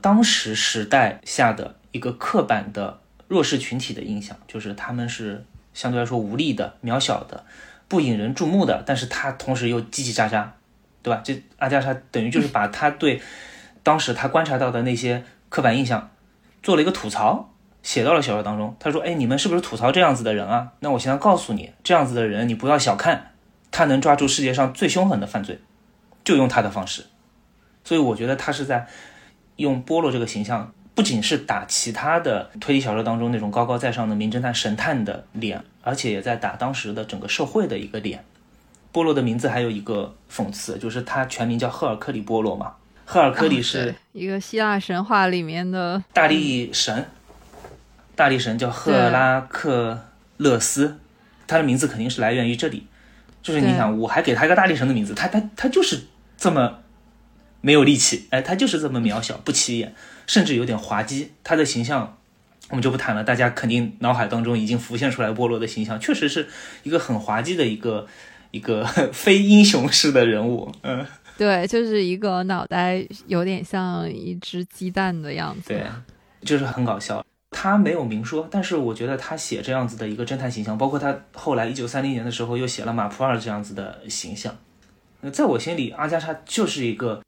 [0.00, 5.44] 当时时代下的一个刻板的弱势群体的印象，就是他们是
[5.78, 7.44] 相对来说无力的、渺小的、
[7.86, 10.44] 不引人注目的，但是他同时又叽叽喳喳，
[11.04, 11.20] 对吧？
[11.22, 13.22] 这阿加莎等于就是把他对
[13.84, 16.10] 当时他观察到的那些刻板印象
[16.64, 17.50] 做了一个吐槽，
[17.84, 18.74] 写到了小说当中。
[18.80, 20.72] 他说：“哎，你们是不是吐槽这样子的人啊？
[20.80, 23.30] 那我现在告诉你，这样子的人你不要小看，
[23.70, 25.60] 他能抓住世界上最凶狠的犯罪，
[26.24, 27.06] 就用他的方式。
[27.84, 28.88] 所以我觉得他是在
[29.54, 38.24] 用波洛这个形象。”不仅是打其他的推理小说当中那种高高在上的名侦探、神探的脸，而且也在打当时的整个社会的一个脸。
[38.90, 42.72] 波洛的名字还有一个讽刺，就是他全名叫赫尔克里波洛嘛。
[43.06, 47.06] 赫尔克里是一个希腊神话里面的大力神，
[48.16, 50.00] 大力神叫赫拉克
[50.38, 50.98] 勒斯，
[51.46, 52.88] 他的名字肯定是来源于这里。
[53.40, 56.06] 就是你想，我还给他一个大力神的名字，他他他就是
[56.36, 56.80] 这么
[57.60, 59.94] 没有力气，哎，他就是这么渺小，不起眼。
[60.28, 62.18] 甚至有点滑稽，他的形象
[62.68, 63.24] 我们就不谈了。
[63.24, 66.46] 大家肯定脑海当中已经浮现出来波罗的形象，确实是
[66.82, 68.06] 一个很滑稽的一个
[68.50, 70.70] 一个 非英雄式的人物。
[70.82, 71.04] 嗯，
[71.38, 75.68] 对，就是一个脑袋有点像一只鸡蛋的样子。
[75.68, 75.82] 对，
[76.42, 77.24] 就是很搞笑。
[77.50, 84.54] 他没有明说，但是我觉得他写这样子的一个侦探形象，包括他后来一九三零年的时候又写了马普尔这样子的形象。
[85.22, 87.22] 那在我心里，阿加莎就是一个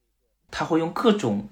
[0.50, 1.48] 他会用各种。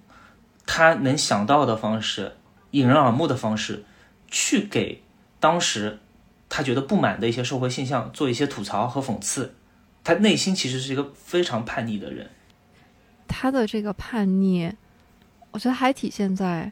[0.71, 2.37] 他能想到的方式，
[2.73, 3.85] 引人耳目的方式，
[4.29, 5.03] 去给
[5.41, 5.99] 当时
[6.47, 9.55] 他觉得不满的一些社会现象做一些吐槽和讽刺。
[10.05, 12.31] 他内心其实是一个非常叛逆的人。
[13.27, 14.71] 他的这个叛逆，
[15.53, 16.71] 我觉得还体现在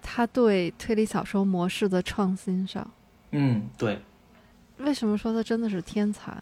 [0.00, 2.88] 他对推理小说模式的创新上。
[3.32, 4.00] 嗯，对。
[4.78, 6.40] 为什么说他真的是天才？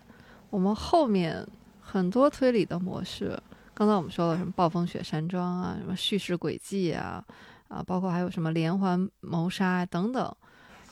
[0.51, 1.47] 我们后面
[1.81, 3.43] 很多推理的模式。
[3.77, 7.25] 刚才我们说了什么暴风雪山庄啊，什么叙事轨迹啊，
[7.67, 10.33] 啊，包括还有什么连环谋杀等等，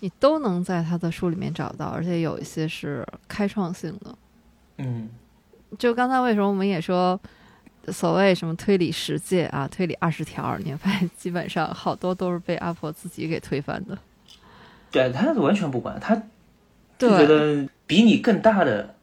[0.01, 4.19] 你都能在他的书里面找到，而且有一些是开创性的。
[4.79, 5.09] 嗯，
[5.79, 7.19] 就刚才为什么我们也说
[7.87, 13.97] 所谓什么推理十诫啊，推理二十条，你发现基本上好多都是被阿婆自己给推翻的。
[14.91, 16.21] 对他完全不管，他
[16.99, 18.97] 就觉得比你更大的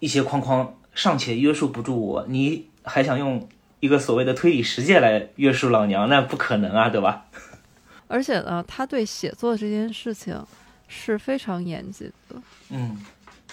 [0.00, 2.70] 一些框框尚且约束不住我，你。
[2.84, 3.48] 还想用
[3.80, 7.26] 一个所谓的推理实践来约束老娘，那不可能啊，对吧？
[8.08, 10.38] 而且呢，他对写作这件事情
[10.86, 12.36] 是非常严谨的。
[12.70, 12.98] 嗯，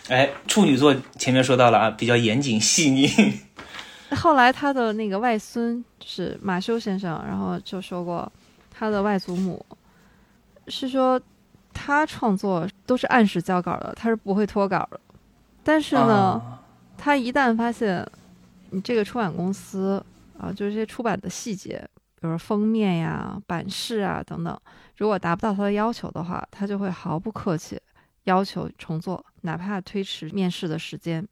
[0.09, 3.09] 哎，处女座前面说到了啊，比较严谨细腻。
[4.17, 8.31] 后来他的那个外孙是马修先生，然后就说过，
[8.69, 9.65] 他的外祖母
[10.67, 11.19] 是说
[11.73, 14.99] 他创作都是按时交稿的，他是不会脱稿的。
[15.63, 16.59] 但是呢，
[16.97, 18.05] 他一旦发现。
[18.71, 20.03] 你这个出版公司
[20.37, 21.79] 啊，就是这些出版的细节，
[22.15, 24.59] 比如说封面呀、版式啊等等，
[24.97, 27.79] 如果达不到他的要求的话，他就会毫不客气
[28.25, 31.27] 要求重做，哪怕推迟面试的时间。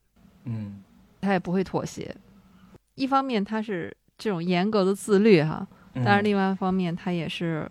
[0.45, 0.81] 嗯，
[1.21, 2.15] 他也不会妥协。
[2.95, 7.69] 一方面他是这种严格的自律哈，但是另外一方面他也是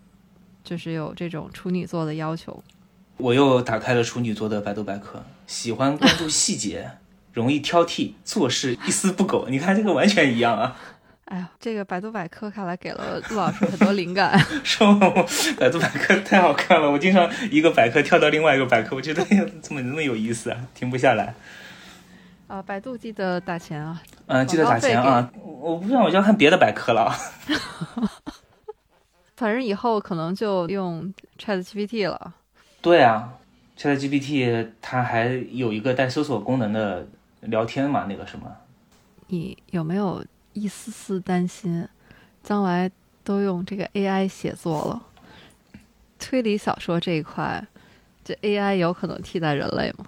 [0.62, 2.62] 就是有这种处女座的要求。
[3.16, 6.90] 我又打开了处女座的百度百科，喜欢关注细节。
[7.36, 9.46] 容易挑剔，做事一丝不苟。
[9.50, 10.74] 你看这个完全一样啊！
[11.26, 14.38] 哎呀，这个百度百科看来给了陆老师很多灵感。
[14.64, 14.98] 是吗？
[15.58, 19.22] 百度百科太好看了，我经常一个百科跳到另外一个百科，我觉得
[19.60, 21.34] 怎么那么有意思啊，停不下来。
[22.46, 24.02] 啊，百度记得打钱啊！
[24.28, 25.30] 嗯，记得打钱啊！
[25.44, 27.14] 我不知道，我就要看别的百科了。
[29.36, 32.32] 反正以后可能就用 Chat GPT 了。
[32.80, 33.34] 对啊
[33.76, 37.06] ，Chat GPT 它还有一个带搜索功能的。
[37.46, 38.54] 聊天嘛，那个什么，
[39.28, 41.86] 你有没有一丝丝担心，
[42.42, 42.90] 将来
[43.24, 45.02] 都用这个 AI 写作了？
[46.18, 47.66] 推理小说这一块，
[48.24, 50.06] 这 AI 有可能替代人类吗？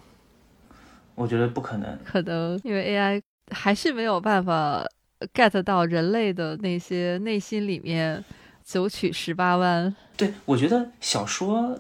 [1.15, 3.21] 我觉得不可能，可能因为 AI
[3.51, 4.87] 还是没有办法
[5.35, 8.25] get 到人类的那些内心里面
[8.65, 9.95] 九曲十八弯。
[10.17, 11.79] 对，我觉得小说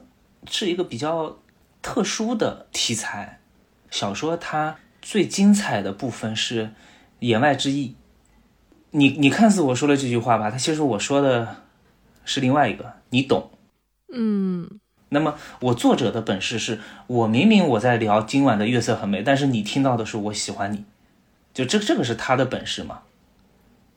[0.51, 1.39] 是一个比较
[1.81, 3.41] 特殊的题材，
[3.91, 4.77] 小说它。
[5.03, 6.70] 最精彩的部分是
[7.20, 7.95] 言外之意。
[8.91, 11.57] 你你看似我说了这句话吧，他其实我说的
[12.25, 13.51] 是另外一个，你懂？
[14.12, 14.81] 嗯。
[15.11, 20.85] 那么我作者的本事是我明明我在聊今晚的月色很美，但是你听到的是我喜欢你，
[21.55, 23.01] 就这这个是他的本事嘛？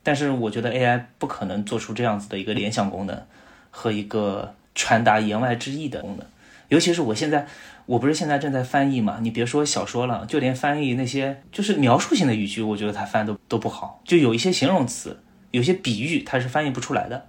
[0.02, 3.26] 但是我觉得 AI 不可能做出这样子的一个联想功能
[3.70, 6.26] 和一个传达言外之意的功能，
[6.72, 7.46] 尤其是我现在。
[7.84, 9.18] 我不是现在正在翻译嘛？
[9.20, 14.00] 你别说小说了，就连翻译那些就是描述性的语句，我觉得他翻都都不好。
[14.04, 15.18] 就有一些形容词，
[15.50, 17.26] 有些比喻，他是翻译不出来的。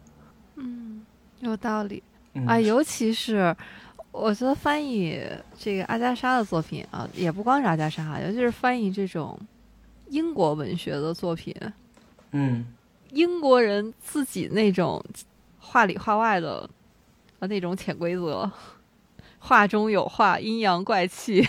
[0.57, 1.03] 嗯，
[1.39, 2.03] 有道理
[2.45, 2.59] 啊。
[2.59, 3.53] 尤其是
[4.11, 5.19] 我觉得翻译
[5.57, 9.37] 这个阿加莎的作品啊，也不光是阿加莎，尤其是翻译这种
[10.09, 11.55] 英国文学的作品，
[12.29, 12.63] 嗯，
[13.09, 15.03] 英国人自己那种
[15.57, 16.69] 话里话外的
[17.39, 18.49] 啊那种潜规则，
[19.45, 21.45] 话中有话，阴阳怪气。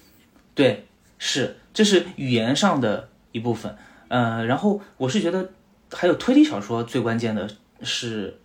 [0.56, 0.86] 对，
[1.18, 3.76] 是，这是语言上的一部分。
[4.08, 5.50] 呃，然后我是觉得
[5.92, 7.46] 还有推理小说最关键的
[7.82, 8.38] 是，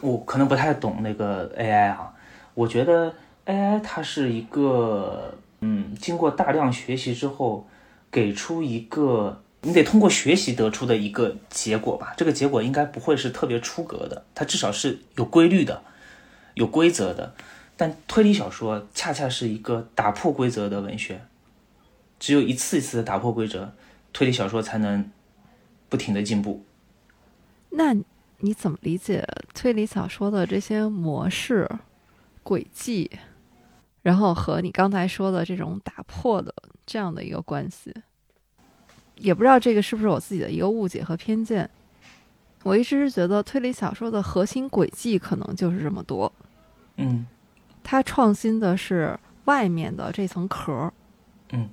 [0.00, 2.14] 我可能不太懂那个 AI 啊。
[2.54, 3.14] 我觉得
[3.44, 7.68] AI 它是一个，嗯，经过大量学习之后，
[8.10, 12.14] 给出一个你得通过学习得出的一个结果吧。
[12.16, 15.82] 这个结果应该不会是特别出格的，它至少是有规律的、
[16.54, 17.34] 有规则的。
[17.82, 21.20] 但推理小说恰恰是一个打破规则的文学，
[22.20, 23.72] 只有一次一次的打破规则，
[24.12, 25.10] 推理小说才能
[25.88, 26.64] 不停的进步。
[27.70, 27.92] 那
[28.38, 31.68] 你怎么理解推理小说的这些模式？
[32.44, 33.10] 轨迹，
[34.02, 36.54] 然后和你刚才说的这种打破的
[36.86, 37.92] 这样的一个关系，
[39.16, 41.68] 也不知道这个是不是我自己的一个误解和偏见。
[42.62, 46.32] 我一直是觉得推理小说的核心轨迹可能就是这么多。
[46.96, 47.26] 嗯，
[47.82, 50.92] 它创新的是外面的这层壳。
[51.50, 51.68] 嗯，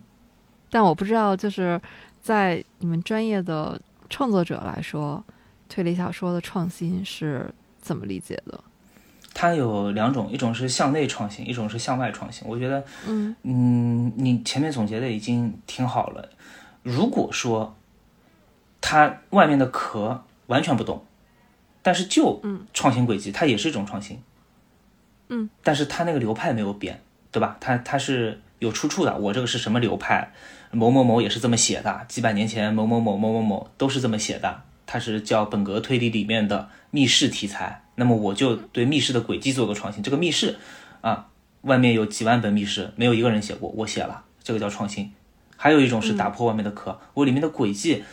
[0.69, 1.80] 但我不知道，就是
[2.22, 3.80] 在你们专业的
[4.10, 5.23] 创作者来说，
[5.68, 8.60] 推理小说的创新是怎么理解的？
[9.34, 12.45] 它有两种，一种是向内创新，一种是向外创新。
[12.48, 16.30] 我觉得，嗯嗯，你前面总结的已经挺好了。
[16.84, 17.76] 如果说
[18.81, 21.06] 它外面的壳完全不动，
[21.81, 22.41] 但是就
[22.73, 24.19] 创新轨迹，它也是一种创新。
[25.30, 27.01] 嗯，但是他那个流派没有变，
[27.31, 27.57] 对吧？
[27.60, 29.18] 他他是有出处的。
[29.18, 30.31] 我这个是什么流派？
[30.72, 34.61] 某某某也是这么写的，几百年前某某某某某某都是这么写的。
[34.85, 37.84] 它是叫本格推理里面的密室题材。
[37.95, 40.01] 那么我就对密室的轨迹做个创新。
[40.01, 40.57] 这个密室
[41.01, 41.27] 啊，
[41.61, 45.11] 外面有几万本密室，没有一个人写过，我写了，这个叫创新。
[45.56, 48.03] 还有一种是打破外面的壳，我里面的轨迹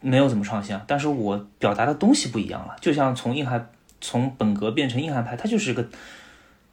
[0.00, 2.76] 没有怎么创新，但是我表达的东西不一样了。
[2.80, 3.70] 就像从硬汉
[4.00, 5.88] 从本格变成硬汉派，它就是个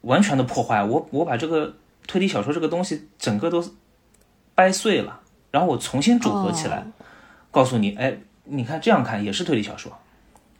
[0.06, 0.82] 完全的破坏。
[0.84, 1.76] 我我把这个
[2.08, 3.64] 推理小说这个东西整个都
[4.56, 5.20] 掰碎了，
[5.52, 6.86] 然后我重新组合起来，
[7.52, 9.92] 告诉你，哎，你看这样看也是推理小说。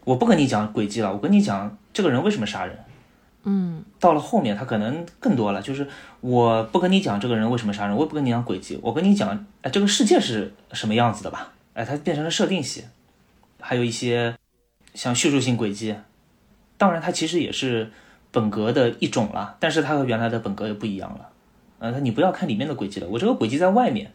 [0.04, 2.78] 我不跟你讲轨迹了，我跟你讲这个人为什么杀人。
[3.48, 5.88] 嗯，到了后面他可能更多了，就是
[6.22, 11.54] 我不跟你讲这个人为什么杀人，我也不跟你讲轨迹，我跟你讲，哎，这个世界是什么样子的吧？
[11.74, 12.86] 哎，它变成了设定系，
[13.60, 14.36] 还有一些
[14.96, 15.96] 像叙述性轨迹，
[16.78, 17.92] 当然它其实也是
[18.36, 21.30] 本格的一种了，但是它和原来的本格又不一样了。
[21.80, 24.12] 呃，你不要看里面的轨迹了，我这个轨迹在外面，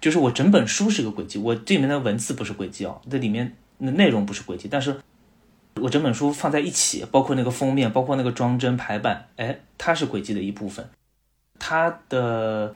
[0.00, 3.54] 就是我整本书是个轨迹，我这里面的文字不是轨迹哦，这里面。
[3.78, 4.96] 那内容不是轨迹，但是
[5.82, 10.88] 我整本书放在一起，包括那个封面，包括那个装帧排版，哎，它是轨迹的一部分，
[11.58, 12.74] 它的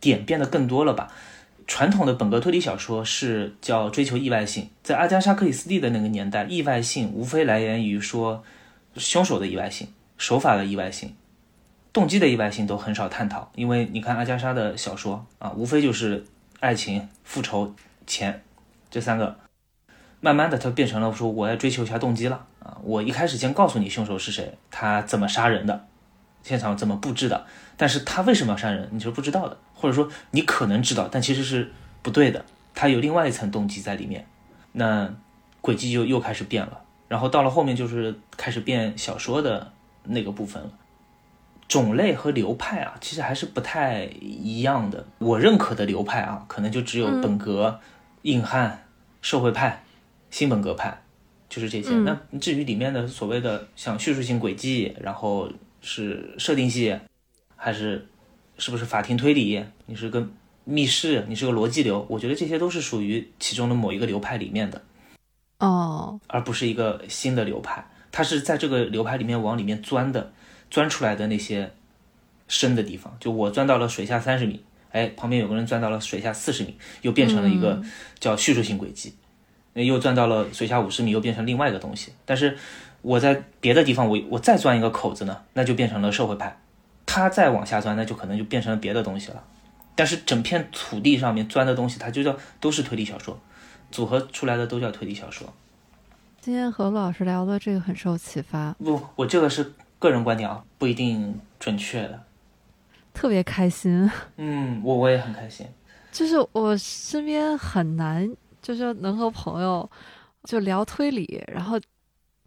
[0.00, 1.12] 点变得更多了吧？
[1.66, 8.42] 传统的本格推理小说是叫追求意外性，在阿加莎·克里斯蒂的那个年代，意外性无非来源于说
[8.96, 9.88] 凶手的意外性、
[10.18, 11.14] 手法的意外性、
[11.92, 16.26] 动机的意外性都很少探讨，因为你看阿加莎的小说啊，无非就是
[16.60, 17.74] 爱情、复仇、
[18.06, 18.42] 钱
[18.90, 19.38] 这三个。
[20.20, 22.76] 慢慢的，他变成了说我要追求一下动机了啊！
[22.82, 25.86] 我一开始先告诉你凶手是谁，他怎么杀人的，
[26.42, 27.46] 现场怎么布置的，
[27.76, 31.70] 但是他为什么要杀人，你是不知道的，或者说你可能知道，但其实是
[32.02, 34.26] 不对的，他有另外一层动机在里面，
[34.72, 35.08] 那
[35.60, 36.80] 轨迹就又开始变了。
[37.06, 39.70] 然后到了后面就是开始变小说的
[40.04, 40.70] 那个部分了，
[41.68, 45.06] 种类和流派啊，其实还是不太一样的。
[45.18, 47.80] 我认可的流派啊，可能就只有本格、
[48.22, 48.86] 硬汉、
[49.20, 49.84] 社会派。
[50.30, 51.02] 新本格派
[51.48, 51.90] 就是这些。
[52.00, 55.50] 那至于里面的所谓的像叙述性轨迹，然后
[55.80, 56.98] 是设定系，
[57.56, 58.06] 还是
[58.58, 59.64] 是不是法庭推理？
[59.86, 60.28] 你是个
[60.64, 62.06] 密室，你是个逻辑流？
[62.10, 64.82] 我觉得这些都是属于其中的某一个流派里面的
[65.60, 67.88] 哦，而不是一个新的流派。
[68.10, 70.32] 它是在这个流派里面往里面钻的，
[70.70, 71.72] 钻出来的那些
[72.48, 73.16] 深的地方。
[73.20, 77.82] 就我钻到了水下三十米，哎，旁边有个人钻到了水下四十米，又变成了一个
[78.18, 79.14] 叫叙述性轨迹。
[79.74, 82.12] 又钻到了水下五十米，又变成另外一个东西。
[82.24, 82.58] 但是
[83.00, 86.58] 我在别的地方，我我再钻一个口子呢，那就变成了社会派。
[87.06, 89.44] 他再往下钻，那就可能就变成了别的东西了。
[89.94, 93.38] 但是整片土地上面钻的东西，它就叫都是推理小说，
[93.92, 95.52] 组合出来的都叫推理小说。
[96.48, 98.74] 今天和陆老师聊的这个很受启发。
[98.82, 102.24] 不，我这个是个人观点啊，不一定准确的。
[103.12, 104.10] 特别开心。
[104.38, 105.66] 嗯，我我也很开心。
[106.10, 108.34] 就是我身边很难。
[108.62, 109.88] 就是能和朋友
[110.44, 111.78] 就聊推理，然后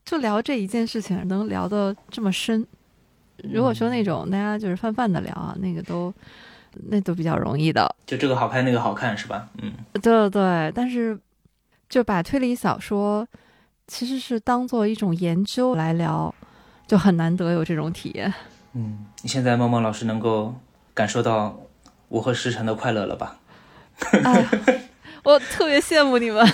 [0.03, 2.65] 就聊这一件事情，能聊的这么深。
[3.53, 6.11] 如果说那种大家就是泛泛的聊啊，那个都
[6.89, 7.95] 那都比较容易的。
[8.07, 9.47] 就这个好看，那个好看，是吧？
[9.61, 11.15] 嗯，对对对，但是
[11.87, 13.27] 就把推理小说
[13.91, 16.33] 其实是当做一种研究来聊，
[16.87, 18.33] 就很难得有这种体验。
[18.71, 20.55] 嗯，现在梦梦老师能够
[20.93, 21.59] 感受到
[22.07, 23.37] 我和石晨的快乐了吧？
[24.23, 24.47] 哎，
[25.25, 26.49] 我特别羡慕你们。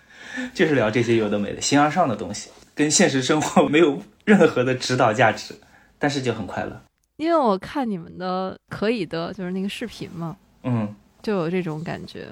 [0.52, 5.54] 就是聊这些有的没的、形而上的东西，跟现实生活没有任何的指导价值，
[5.98, 6.78] 但是就很快乐。
[7.16, 12.28] 因为我看你们的可以的，就是那个视频嘛，嗯，就有这种感觉。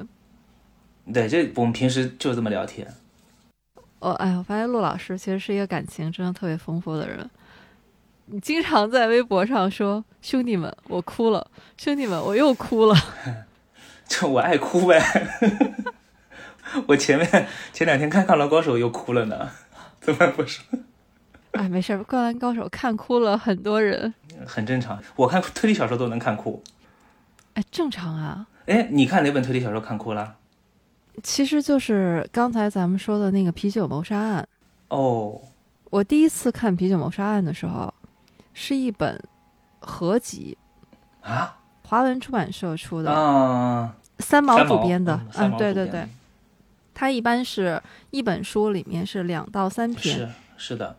[1.15, 2.87] 对，这我们平时就这么聊天。
[4.01, 7.29] 哦，哎，我发现陆老师其实是一个感情真的特别丰富的人。
[8.27, 11.47] 你经常在微博上说：“兄弟们，我哭了；
[11.77, 12.95] 兄弟们，我又哭了。
[14.07, 15.01] ”就我爱哭呗。
[16.87, 19.51] 我前面前两天看《灌篮高手》又哭了呢，
[20.01, 20.65] 怎么不说？
[21.53, 24.15] 哎，没事，《灌篮高手》看哭了很多人，
[24.47, 25.03] 很正常。
[25.17, 26.63] 我看推理小说都能看哭，
[27.55, 28.47] 哎，正常啊。
[28.67, 30.37] 哎，你看哪本推理小说看哭了？
[31.23, 34.49] 其实就是刚才咱们说的那个《啤酒谋杀案》
[34.97, 35.41] 哦。
[35.91, 37.93] 我第一次看《啤酒谋杀案》的时候，
[38.55, 39.21] 是一本
[39.81, 40.57] 合集
[41.21, 46.07] 啊，华文出版社出的啊，三毛主编的，嗯，对对对。
[46.95, 50.97] 它一般是一本书里面是两到三篇，是是的。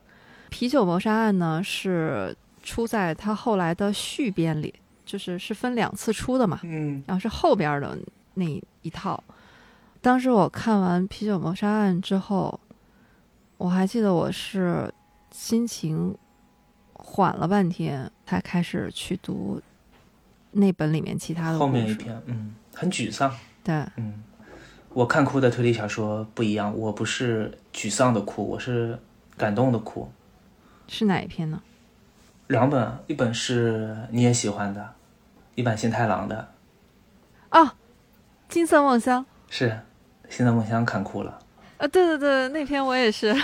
[0.49, 4.73] 啤酒谋杀案呢是出在他后来的续编里，
[5.05, 7.97] 就是是分两次出的嘛，嗯，然后是后边的
[8.33, 8.45] 那
[8.81, 9.23] 一套。
[10.01, 12.59] 当时我看完啤酒谋杀案之后，
[13.57, 14.91] 我还记得我是
[15.29, 16.17] 心情
[16.93, 19.61] 缓了半天，才开始去读
[20.49, 23.31] 那本里面其他的后面一篇，嗯，很沮丧，
[23.63, 24.23] 对，嗯。
[24.93, 28.99] 我看哭的推理小说不一样，我不是沮丧的哭，我是
[29.37, 30.11] 感动的哭。
[30.87, 31.61] 是哪一篇呢？
[32.47, 34.95] 两本，一本是你也喜欢的，
[35.55, 36.51] 一版新太郎的。
[37.51, 37.71] 哦，
[38.49, 39.79] 金色梦乡是
[40.35, 41.37] 金色梦想看哭了。
[41.77, 43.35] 啊，对对对，那篇我也是，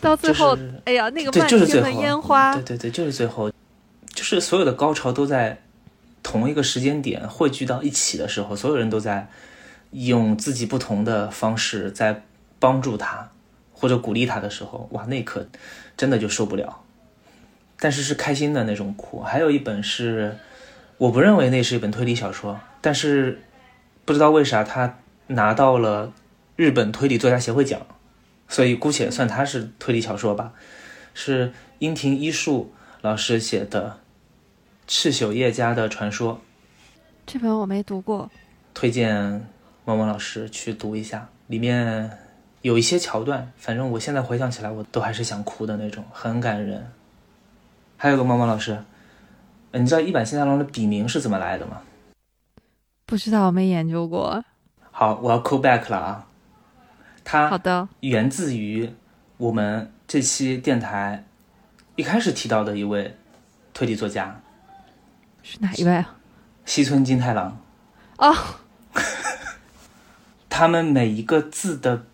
[0.00, 3.50] 到最后，哎呀，那个漫天的烟花，对对对，就是最后，
[4.14, 5.58] 就是所有的高潮都在
[6.22, 9.28] 同一个时间点汇聚到一起的时候，所有人都在。
[9.96, 12.24] 用自己不同的方式在
[12.58, 13.30] 帮助他
[13.72, 15.46] 或者鼓励他的时候，哇，那一刻
[15.96, 16.80] 真的就受不了。
[17.78, 19.20] 但是是开心的那种哭。
[19.20, 20.36] 还有一本是，
[20.98, 23.40] 我不认为那是一本推理小说，但是
[24.04, 24.98] 不知道为啥他
[25.28, 26.12] 拿到了
[26.56, 27.80] 日本推理作家协会奖，
[28.48, 30.52] 所以姑且算它是推理小说吧。
[31.12, 33.90] 是樱庭一树老师写的
[34.86, 36.34] 《赤朽叶家的传说》。
[37.26, 38.30] 这本我没读过，
[38.72, 39.46] 推荐。
[39.86, 42.10] 萌萌老师去读一下，里面
[42.62, 46.90] 有一些桥段，反正我现在回想起来，我都还是想哭的那种，很感人。
[47.98, 48.82] 还有个萌萌老师，
[49.72, 51.82] 你知道一坂新太郎的笔名是怎么来的吗？
[53.04, 54.42] 不知道，我没研究过。
[54.90, 56.26] 好，我要 call back 了啊。
[57.24, 58.92] 它好的，源自于
[59.38, 61.24] 我们这期电台
[61.96, 63.16] 一开始提到的一位
[63.72, 64.40] 推理作家，
[65.42, 66.16] 是哪一位啊？
[66.64, 67.58] 西村金太郎。
[68.18, 68.34] 哦。
[70.48, 72.04] 他们每一个字的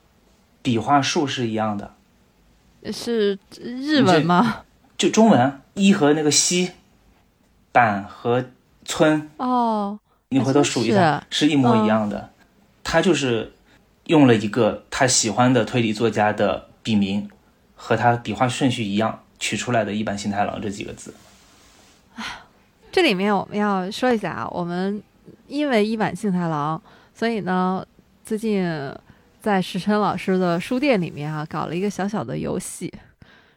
[0.62, 1.95] 笔画数是一样的，
[2.91, 4.62] 是日文吗？
[4.97, 6.70] 就中文，一和那个西，
[7.70, 8.47] 板和
[8.87, 9.99] 村哦，
[10.31, 12.31] 你回头数一下，是一模一样的。
[12.82, 13.53] 他就是
[14.05, 17.28] 用了一个他喜欢的推理作家的笔名，
[17.74, 21.14] 和他笔画顺序一样取出来的一版新太郎这几个字。
[22.93, 25.02] 这里面我们要说一下啊，我们
[25.47, 26.81] 因为一版幸太郎，
[27.14, 27.85] 所以呢。
[28.22, 28.64] 最近
[29.40, 32.93] 在石晨老师的书店里面啊，搞了一个小小的游戏，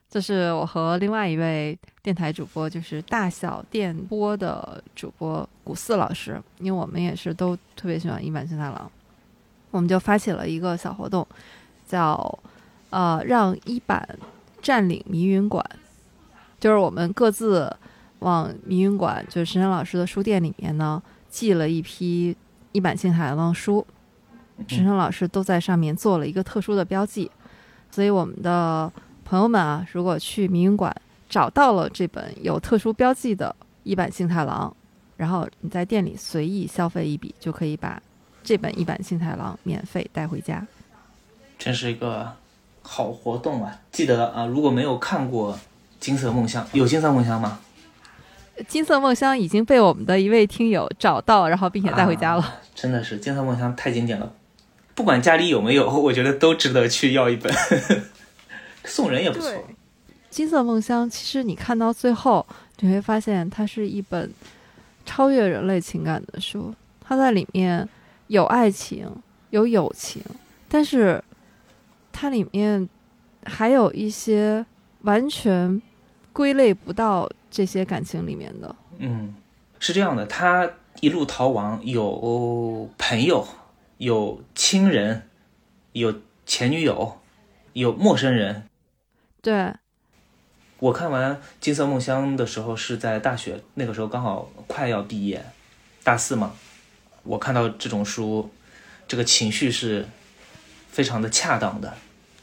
[0.10, 8.92] 就是我和另外一位电台主播，就是大小电波的主播古四老师，因为我们也是都特别喜欢一版新太郎，
[9.74, 11.28] 我们就发起了一个小活动，
[11.88, 12.40] 叫
[12.92, 14.08] 呃让一版
[14.62, 15.66] 占领迷云馆，
[16.60, 17.76] 就是我们各自
[18.20, 22.38] 往迷云馆，就是石山老师的书店里面呢，寄了一批
[22.72, 23.84] 一版新太郎书。
[24.68, 27.30] 陈晨老师都在上面做了一个特殊的标记，
[27.90, 28.90] 所以我们的
[29.26, 30.96] 朋友们啊，如果去迷云馆
[31.28, 34.74] 找到了这本有特殊标记的一版幸太郎，
[35.18, 38.00] 然后你在店里随意消费一笔，就可以把
[38.44, 40.66] 这本一版幸太郎免费带回家。
[41.58, 42.34] 真是一个
[42.82, 43.80] 好活动啊！
[43.92, 45.54] 记得啊，如果没有看过
[46.00, 47.60] 《金色梦乡》，有《金色梦乡》吗？
[48.68, 52.60] 《金色梦乡》已经被我们的一位听友找到，然后并且带回家了。
[52.76, 54.32] 真的是《金色梦乡》太经典了。
[54.94, 57.52] 不管家里有没有， 我觉得都值得去要一本，
[58.86, 59.52] 送人也不错。
[60.30, 62.46] 金色梦乡其实你看到最后，
[62.80, 64.32] 你会发现它是一本
[65.06, 66.74] 超越人类情感的书。
[67.02, 67.88] 它在里面
[68.34, 69.08] 有爱情，
[69.52, 70.20] 有友情，
[70.68, 71.24] 但是
[72.12, 72.90] 它里面
[73.44, 74.66] 还有一些
[75.02, 75.80] 完全
[76.32, 78.76] 归类不到这些感情里面的。
[78.98, 79.36] 嗯，
[79.78, 80.68] 是这样的，他
[81.00, 83.48] 一路逃亡，有朋友，
[84.00, 85.30] 有亲人，
[85.92, 86.12] 有
[86.48, 87.20] 前女友，
[87.74, 88.64] 有陌生人。
[89.44, 89.76] 对，
[90.80, 95.46] 我看完《金色梦乡》的时候是在大学，那个时候刚好快要毕业，
[96.04, 96.54] 大四嘛。
[97.24, 98.52] 我看到这种书，
[99.08, 100.06] 这个情绪是
[100.92, 101.94] 非常的恰当的。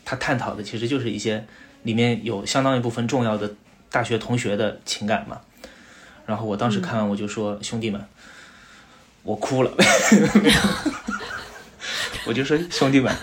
[0.05, 1.47] 他探讨的其实就是一些
[1.85, 3.55] 里面有相当一部分重要的
[3.91, 5.41] 大学同学的情感嘛。
[6.27, 8.05] 然后我当时看完我就说：“兄弟们，
[9.23, 9.71] 我哭了。
[12.27, 13.15] ”我就说：“兄弟们，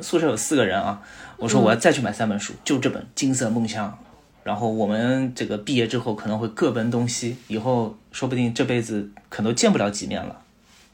[0.00, 1.02] 宿舍有四个人啊。”
[1.36, 3.98] 我说：“我要再去买三本书，就这本《金色梦乡》。
[4.42, 10.43] 然后我们这个毕业之后可能会各奔东西，以后说不定这辈子可能见不了几面了。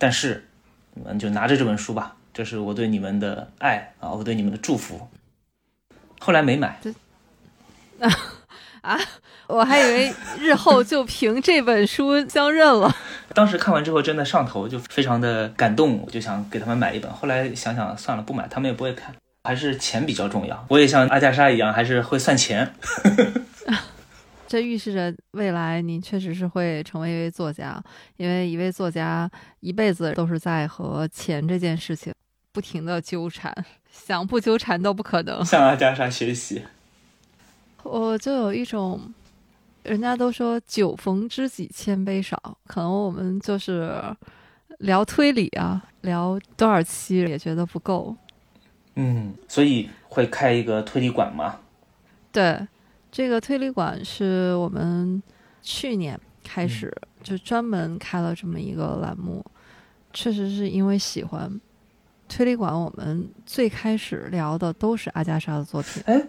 [0.00, 0.48] 但是
[0.94, 5.08] 你们就拿着这本书吧，这是我对你们的爱啊，我对你们的祝福。”
[6.18, 6.80] 后来没买。
[8.00, 8.10] 啊
[8.80, 8.98] 啊！
[9.46, 12.96] 我还以为日后就凭这本书相认了。
[13.34, 17.12] 当时看完之后真的上头，就非常的感动，我就想给他们买一本。
[17.12, 19.14] 后来想想算了，不买，他们也不会看，
[19.44, 20.64] 还是钱比较重要。
[20.68, 22.72] 我也像阿加莎一样，还是会算钱。
[24.50, 27.80] 这预示着未来您确实是会成为一位作家，
[28.16, 32.12] 因为一位作家一辈子都是在和钱这件事情
[32.50, 33.54] 不停的纠缠，
[33.92, 35.44] 想不纠缠都不可能。
[35.44, 36.64] 向阿加莎学习，
[37.84, 39.00] 我就有一种。
[39.84, 43.98] 人家都说酒逢知己千杯少，可能我们就是
[44.80, 48.14] 聊推理啊，聊多少期也觉得不够。
[48.96, 51.60] 嗯，所以会开一个推理馆吗？
[52.30, 52.58] 对，
[53.10, 55.22] 这个推理馆是我们
[55.62, 59.44] 去年开始就专门开了这么一个栏目，
[60.12, 61.60] 确实是因为喜欢
[62.28, 62.72] 推理馆。
[62.72, 66.02] 我们最开始聊的都是阿加莎的作品。
[66.06, 66.22] 哎。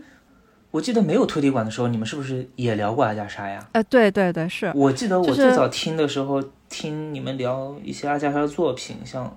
[0.72, 3.68] 我记得没有推理馆的时候，你们是不是也聊过阿加莎呀？
[3.74, 9.28] 呃，对对对，是我记得我最早听的时候，听你们聊一些阿加莎的作品，像《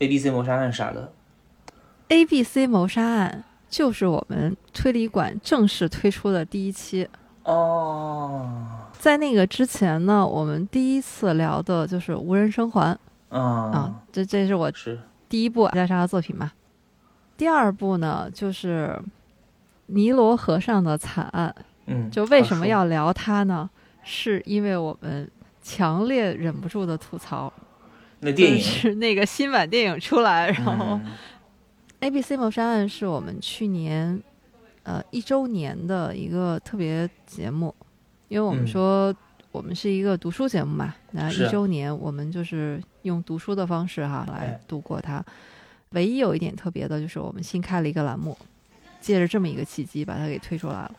[0.00, 1.12] A B C 谋杀案》啥的。
[2.08, 7.08] A B C 谋杀案就是我们推理馆正式推出的第一期
[7.44, 8.50] 哦。
[8.98, 12.94] 在那个之前呢，我们第一次聊的就是《无人生还》
[13.34, 14.70] 啊啊，这这是我
[15.28, 16.52] 第一部阿加莎的作品嘛。
[17.38, 19.00] 第二部呢，就是。
[19.92, 21.52] 尼罗河上的惨案，
[21.86, 23.68] 嗯，就为什么要聊它呢？
[24.04, 25.28] 是因为我们
[25.60, 27.52] 强烈忍不住的吐槽，
[28.20, 30.94] 那电影是那个新版电影出来，然后
[32.00, 34.22] 《A B C 谋杀案》是我们去年
[34.82, 37.74] 呃一周年的一个特别节目，
[38.28, 39.14] 因为我们说
[39.52, 45.24] 我们是一个读书节目嘛，那一周年我们就是用读书的方式哈来度过它。
[45.90, 48.36] 唯一有一点特别的就是我们新开了一个栏目。
[49.02, 50.94] 借着这么一个契机，把它给推出来了，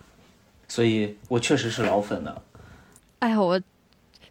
[0.67, 2.41] 所以我确实是老粉了。
[3.19, 3.61] 哎呀，我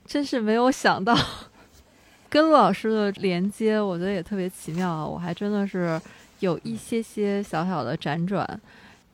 [0.05, 1.17] 真是没有想到
[2.29, 5.07] 跟陆老师的连接，我觉得也特别奇妙啊！
[5.07, 6.01] 我还真的是
[6.41, 8.61] 有一些些小小的辗转，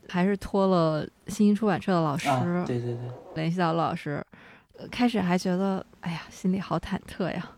[0.09, 2.29] 还是托了新星出版社的老师，
[2.67, 2.99] 对对对，
[3.35, 4.25] 联系到陆老师，
[4.91, 7.51] 开始还觉得哎呀，心里好忐忑呀。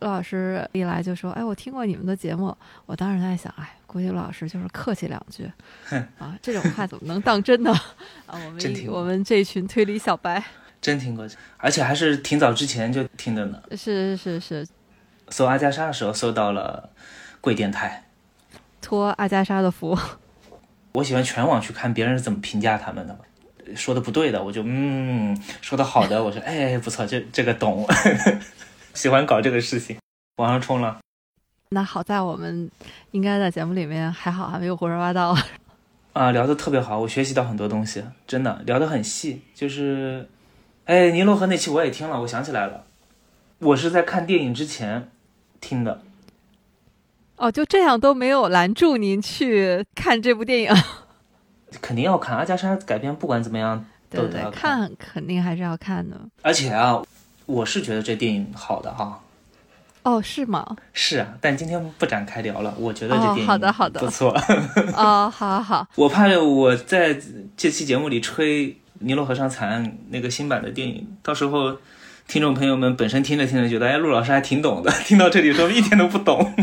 [0.00, 2.56] 陆老师一来就说：“哎，我听过你们的节目。”
[2.86, 5.44] 我当时在想：“哎，估计陆老师就是客气两句，
[6.18, 7.70] 啊，这种话怎么能当真呢？”
[8.24, 10.42] 啊，我们我们这群推理小白
[10.80, 11.28] 真听过，
[11.58, 13.62] 而且还是挺早之前就听的呢。
[13.76, 14.66] 是是是，
[15.28, 16.88] 搜阿加莎的时候搜到了
[17.42, 18.02] 贵电台，
[18.80, 19.98] 托阿加莎的福。
[20.92, 23.16] 我喜欢全网去看别人是怎么评价他们的，
[23.76, 27.86] 说的不对的我就嗯，说的好的 我说哎不错，这这个懂。
[28.94, 29.96] 喜欢搞这个事情，
[30.36, 30.98] 往上冲了。
[31.70, 32.68] 那好在我们
[33.12, 35.36] 应该在节目里面还好，还没有胡说八道。
[36.12, 39.42] 啊，聊得特别好，我学习到很多东西，真的聊得很细。
[39.54, 40.28] 就是，
[40.86, 42.84] 哎，尼罗河那期我也听了，我想起来了，
[43.60, 45.08] 我是在看电影之前
[45.60, 46.02] 听的。
[47.40, 50.74] 哦，就这样都没有拦住您去看这部电影？
[51.80, 56.16] 肯定要看，阿加莎改编不管怎么样都得要看，肯定还是要看的。
[56.42, 57.02] 而且啊。
[57.46, 59.20] 我是觉得这电影好的哈，
[60.04, 60.76] 哦，是吗？
[60.92, 62.72] 是啊，但今天不展开聊了。
[62.78, 64.30] 我觉得这电影好的好的不错。
[64.94, 65.88] 哦，好好好。
[65.96, 67.18] 我怕我在
[67.56, 68.68] 这期节目里吹
[69.00, 71.76] 《尼罗河上惨案》那个新版的电影，到时候
[72.28, 76.54] 听众朋友们本身听着听着觉得，哎，陆老师还挺懂的，听到这里说一点都不懂。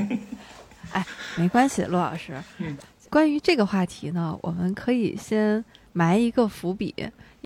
[0.93, 1.05] 哎，
[1.35, 2.41] 没关系，陆老师。
[2.57, 2.77] 嗯。
[3.09, 6.93] 关于这个话题呢，我们可以先埋一个伏笔。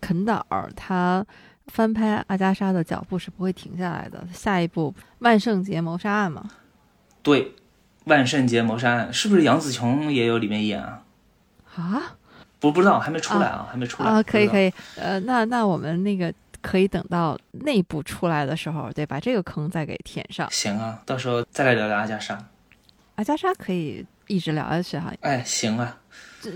[0.01, 0.45] 肯导
[0.75, 1.25] 他。
[1.67, 4.21] 翻拍阿加莎的脚步是不会停下来的。
[4.33, 6.43] 下一步《万圣节谋杀案》嘛？
[7.21, 7.45] 对，
[8.05, 11.03] 《万圣节谋杀案》是不是杨紫琼也有里面演啊？
[11.75, 12.17] 啊？
[12.59, 14.21] 不不知道，还没出来啊，还没出来啊。
[14.21, 20.49] 可以可以，呃，那那我们那个可以等到内部出来的时候，对，把这个坑再给填上。
[20.51, 22.37] 行啊，到时候再来聊聊阿加莎。
[23.21, 25.13] 阿加莎可以一直聊下去哈。
[25.21, 25.95] 哎，行啊。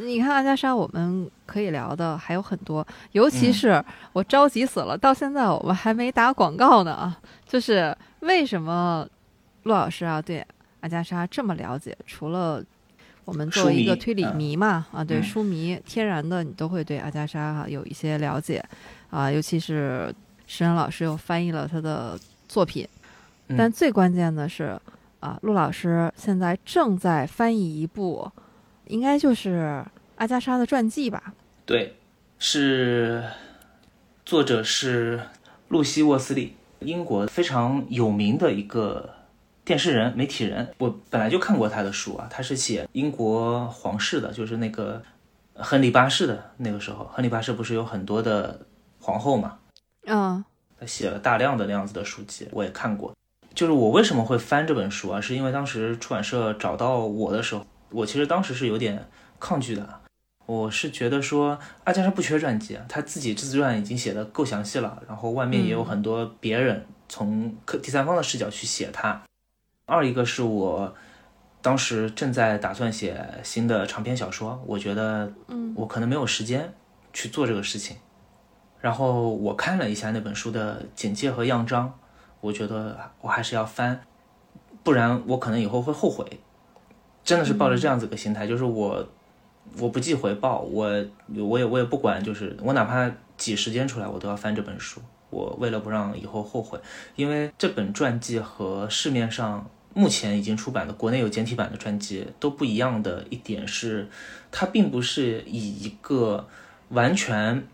[0.03, 3.83] 你看阿加莎，我们可以聊的还有很多，尤其是
[4.13, 7.21] 我着急死了，到现在我们还没打广告呢啊！
[7.47, 9.07] 就是为什么
[9.61, 10.43] 陆老师啊对
[10.79, 11.95] 阿加莎这么了解？
[12.07, 12.63] 除了
[13.25, 18.65] 我们作为一个推理迷嘛啊，对书迷，天然的你都会对阿加莎哈有一些了解
[19.11, 20.11] 啊，尤其是
[20.47, 22.87] 石恩老师又翻译了他的作品，
[23.55, 24.75] 但最关键的是
[25.25, 28.31] 啊，陆老师现在正在翻译一部。
[28.87, 29.83] 应该就是
[30.17, 31.33] 阿加莎的传记吧？
[31.65, 31.95] 对，
[32.37, 33.23] 是
[34.23, 35.19] 作者是
[35.69, 39.09] 露西·沃斯利，英国非常有名的一个
[39.63, 40.71] 电视人、媒体人。
[40.77, 45.01] 我本来就看过他的书啊，他是写英国皇室的，就是那个
[45.55, 48.67] 亨利八世的那个时候，亨利八世不是有很多的
[48.99, 49.57] 皇后嘛？
[50.05, 50.45] 嗯，
[50.79, 53.11] 他写了大量的那样子的书籍，我也看过。
[53.55, 55.19] 就是我为什么会翻这本书啊？
[55.19, 57.65] 是因为当时出版社找到我的时候。
[57.91, 59.07] 我其实当时是有点
[59.39, 60.01] 抗拒的，
[60.47, 69.21] 我是觉得说阿加莎不缺传记，他自己自传已经写的够详细了，然后外面也有很多别人从客第三方的视角去写他。
[69.85, 70.93] 二一个是我
[71.61, 76.73] 当时正在打算写新的长篇小说，我觉得嗯我可能没有时间
[77.13, 77.95] 去做这个事情。
[78.81, 81.97] 然后我看了一下那本书的简介和样章，
[82.41, 84.01] 我觉得我还是要翻，
[84.83, 86.25] 不然我可能以后会后悔。
[87.23, 89.03] 真的是抱着这样子个心态，就是我，
[89.79, 90.87] 我不计回报，我
[91.35, 95.01] 我也我也不管，就是我哪怕挤时间出来，我都要翻这本书。
[95.31, 96.79] 我为了不让以后后悔，
[97.15, 104.07] 因为这本传记和市面上目前已经出版的国内有简体版的传记都不一样的一点是，
[104.51, 106.47] 它并不是以一个
[106.89, 107.67] 完全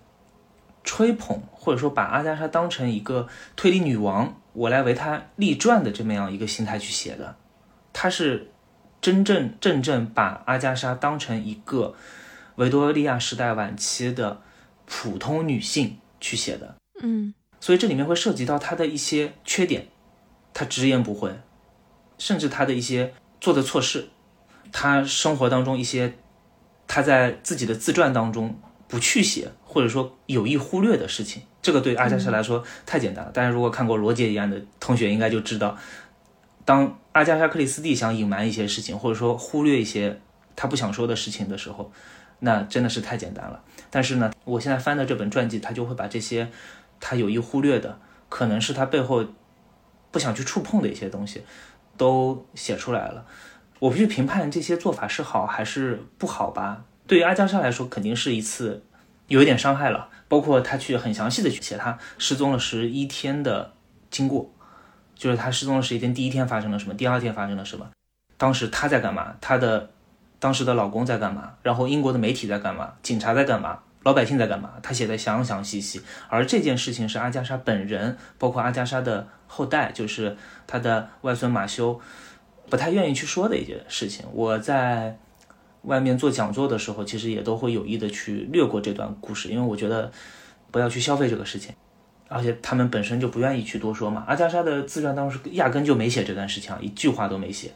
[0.84, 3.28] 吹捧或者说把阿加莎当成一个
[3.58, 7.36] 推理女王，我来为她立传的这么样一个心态去写的，
[7.92, 8.48] 她是。
[9.02, 11.96] 真正正正把阿加莎当成一个
[12.58, 14.40] 维多利亚时代晚期的
[14.86, 19.88] 普通女性去写的，嗯，所以这里面会涉及到她的一些缺点，
[20.54, 21.36] 她直言不讳，
[22.20, 24.10] 甚至她的一些做的错事，
[24.72, 26.14] 她生活当中一些
[26.86, 33.32] 她在自己的自传当中不去写或者说有意忽略的事情，这个对阿加莎来说太简单了。
[33.32, 35.78] 大家如果看过《罗杰一案》的同学应该就知道。
[36.64, 40.22] 当阿加莎·克里斯蒂想隐瞒一些事情，或者说忽略一些
[40.56, 41.92] 他不想说的事情的时候，
[42.40, 43.62] 那真的是太简单了。
[43.90, 46.50] 但是呢，我现在翻的这本传记，他就会把这些
[47.00, 47.98] 他有意忽略的，
[48.30, 49.26] 可能是他背后
[50.12, 51.44] 不想去触碰的一些东西，
[51.98, 53.26] 都写出来了。
[53.80, 56.86] 我不去评判这些做法是好还是不好吧。
[57.08, 58.84] 对于阿加莎来说，肯定是一次
[59.28, 60.10] 有一点伤害了。
[60.32, 63.74] 包括他去很详细的去写他失踪了十一天的
[64.10, 64.50] 经过。
[65.14, 66.94] 就是他失踪的十一天，第一天发生了什么？
[66.94, 67.86] 第二天发生了什么？
[68.38, 69.36] 当时他在干嘛？
[69.42, 69.92] 他的
[70.40, 71.56] 当时的老公在干嘛？
[71.62, 72.94] 然后英国的媒体在干嘛？
[73.04, 73.80] 警察在干嘛？
[74.04, 74.72] 老百姓在干嘛？
[74.82, 76.02] 他写的详详细细。
[76.30, 82.00] 而这件事情是阿加莎本人，包括阿加莎的后代，就是他的外孙马修，
[82.70, 84.26] 不太愿意去说的一件事情。
[84.32, 85.20] 我在
[85.84, 90.12] 外面做讲座的时候，其实也都会有意的去略过这段故事，因为我觉得
[90.72, 91.74] 不要去消费这个事情。
[92.28, 94.24] 而且他们本身就不愿意去多说嘛。
[94.26, 97.72] 阿加莎的自传当时压根就没写这段事情，一句话都没写。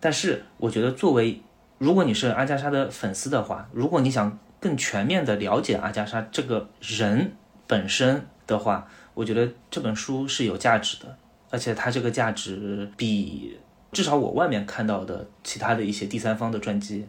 [0.00, 1.40] 但是我觉得，作为
[1.78, 7.32] 如果你是阿加莎的粉丝的话，如果你想更全面的了解阿加莎这个人
[7.68, 11.16] 本身的话，我觉得这本书是有价值的。
[11.50, 13.56] 而且它这个价值比
[13.92, 17.06] 至少我外面看到的其他的一些第三方的传记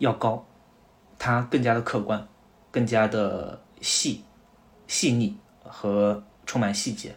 [0.00, 0.44] 要高，
[1.16, 2.28] 它更加的客观，
[2.70, 4.24] 更加的细
[4.86, 5.38] 细腻。
[5.72, 7.14] 和充满细节，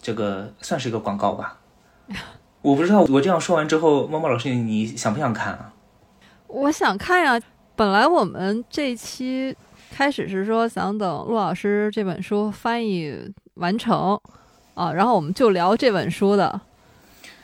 [0.00, 1.60] 这个算是一个广告吧。
[2.62, 5.74] 我不知道我这样说完之后，猫猫老师你想不想看啊？
[6.46, 7.38] 我想看呀。
[7.76, 9.54] 本来我们这期
[9.90, 13.14] 开始是说想等陆老师这本书翻译
[13.56, 14.18] 完成
[14.72, 16.58] 啊，然后我们就聊这本书的。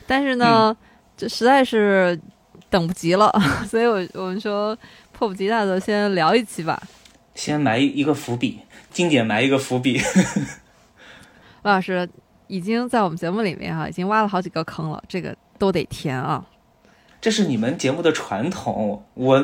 [0.07, 0.75] 但是呢，
[1.15, 2.19] 这实在是
[2.71, 3.31] 等不及了，
[3.69, 4.75] 所以我我们说
[5.11, 6.81] 迫不及待的先聊一期吧。
[7.35, 8.61] 先埋一个伏笔。
[8.91, 10.03] 经典埋一个伏笔，陆
[11.71, 12.09] 老师
[12.47, 16.43] 已经在我们节目里面哈，已经挖了好几个坑了，这个都得填啊。
[17.21, 19.41] 这是你们节目的传统，我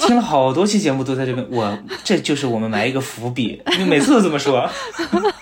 [0.00, 4.68] 听了好多期节目都在这边，我这就是我们埋一个伏笔，你每次都这么说。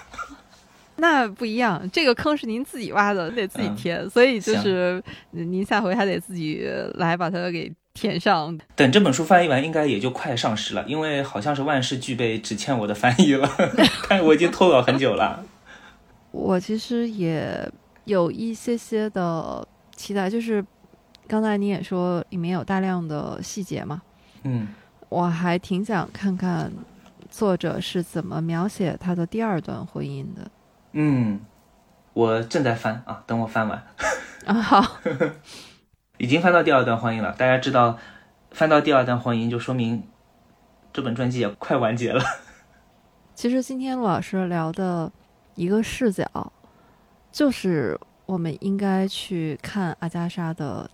[1.00, 5.00] 那不一样，这个坑是您自己挖的，得自己填，所以就是
[5.30, 8.58] 您下回还得自己来把它给填上。
[8.74, 13.48] 等这本书翻译完，应该也就快上市了，因为好像是万事俱备，只欠我的翻译了。
[14.10, 15.44] 但我已经拖稿很久了。
[16.32, 17.70] 我其实也
[18.04, 20.64] 有一些些的期待，就是
[21.28, 24.02] 刚才你也说里面有大量的细节嘛，
[24.42, 24.66] 嗯，
[25.08, 26.72] 我还挺想看看
[27.30, 30.50] 作者是怎么描写他的第二段婚姻的。
[31.00, 31.38] 嗯，
[32.12, 33.86] 我正在翻啊，等我翻完
[34.46, 34.98] 啊，好，
[36.18, 37.32] 已经翻到第二段婚姻了。
[37.38, 37.96] 大家知道，
[38.50, 40.02] 翻到第二段婚姻就说明
[40.92, 42.20] 这本专辑也快完结了。
[43.32, 45.12] 其实今天陆老师聊的
[45.54, 46.52] 一个视角，
[47.30, 47.96] 就是
[48.26, 50.90] 我们应该去看阿加莎的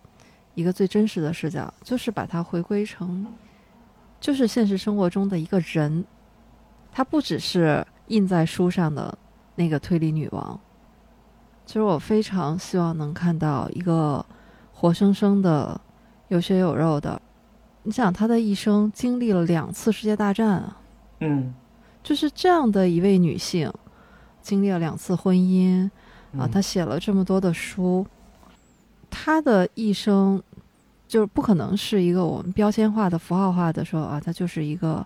[0.53, 3.25] 一个最真实的视角，就是把它回归成，
[4.19, 6.05] 就是现实生活中的一个人，
[6.91, 9.17] 他不只是印在书上的。
[9.55, 10.59] 那个推理女王，
[11.65, 14.25] 其实我非常希望能看到一个
[14.73, 15.79] 活生生的、
[16.27, 17.21] 有血有肉的。
[17.83, 20.77] 你想，她的一生经历了两次世界大战啊，
[21.19, 21.53] 嗯，
[22.03, 23.71] 就是这样的一位女性，
[24.41, 25.89] 经历了两次婚姻
[26.37, 28.05] 啊，她写了这么多的书，
[29.09, 30.41] 她的一生
[31.07, 35.05] 就是不可能是一个我们标签化的、符号化的说啊，她就是一个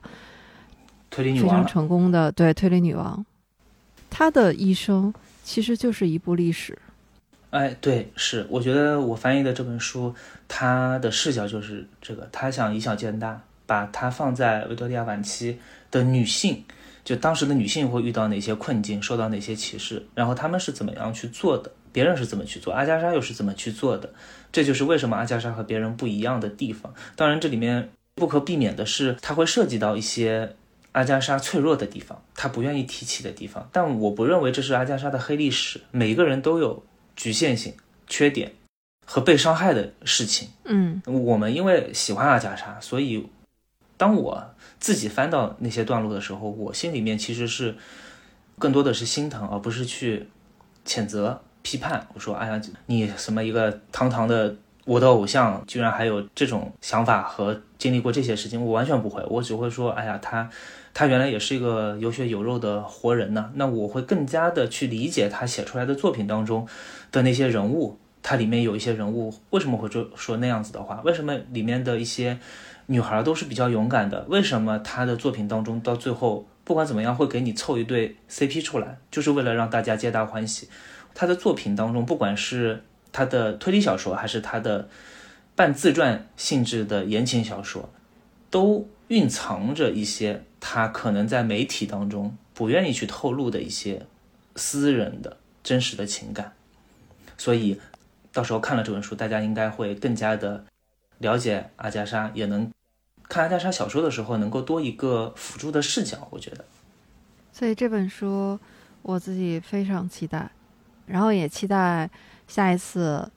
[1.10, 3.24] 推理女王，非常成功的对推理女王。
[4.10, 5.14] 他的一生
[5.44, 6.77] 其实就是一部历史。
[7.52, 10.14] 哎，对，是，我觉得我翻译的这本书，
[10.48, 15.57] 他的视角就是这个，他想以小见大，把它放在维多利亚晚期
[15.90, 16.64] 的女性，
[17.03, 24.14] 就当时的女性会遇到哪些困境，受到哪些歧视，然后他们是怎么样去做的，别人是怎么去做，阿加莎又是怎么去做的，
[24.52, 26.94] 这就是为什么阿加莎和别人不一样的地方。
[27.15, 30.56] 当然，这里面不可避免的是，它会涉及到一些。
[30.91, 35.82] 阿加莎脆弱的地方，她不愿意提起的地方，但我不认为这是阿加莎的黑历史。
[35.91, 36.84] 每一个人都有
[37.16, 37.74] 局限性、
[38.07, 38.52] 缺点
[39.06, 40.49] 和被伤害的事情。
[40.66, 43.30] 嗯，我们因为喜欢阿加莎，所以
[43.98, 47.76] 当我自己翻到那些段落的时候，我心里面其实是
[48.57, 50.28] 更多的是心疼，而不是去
[50.86, 52.07] 谴责、批判。
[52.14, 54.56] 我说：“哎呀，你什么一个堂堂的。”
[54.86, 60.49] 我的偶像居然还有这种想法和经历过这些事情，我完全不会，我只会说，哎呀，他，
[61.00, 63.50] 他原来也是一个有血有肉的活人呢。
[63.56, 66.68] 那我会更加的去理解他写出来的作品当中
[67.10, 71.00] 的那些人物，他里面有一些人物为什么会说说那样子的话？
[71.06, 72.38] 为什么里面的一些
[72.88, 74.26] 女孩都是比较勇敢的？
[74.28, 80.68] 为什么他的作品当中到最后不管怎么样会给你凑一对 CP 出来，就是为了让大家皆大欢喜？
[81.16, 84.90] 他的作品当中，不管是他的推理小说还是他的
[85.56, 87.90] 半自传性质的言情小说，
[88.50, 94.06] 都蕴藏着一些他可能在媒体当中不愿意去透露的一些
[94.56, 96.53] 私人的真实的情感。
[97.38, 97.80] 所以，
[98.31, 100.65] 到时候看了这本书，大家应该会更加的
[101.19, 102.72] 了解阿加莎，也能
[103.27, 106.27] 看阿加莎小说的时候能够多一个辅助的视角。
[106.31, 106.65] 我觉得，
[107.53, 108.60] 所以这本书
[109.02, 110.49] 我自己非常期待，
[111.06, 112.10] 然后也期待。
[112.48, 113.31] 下一次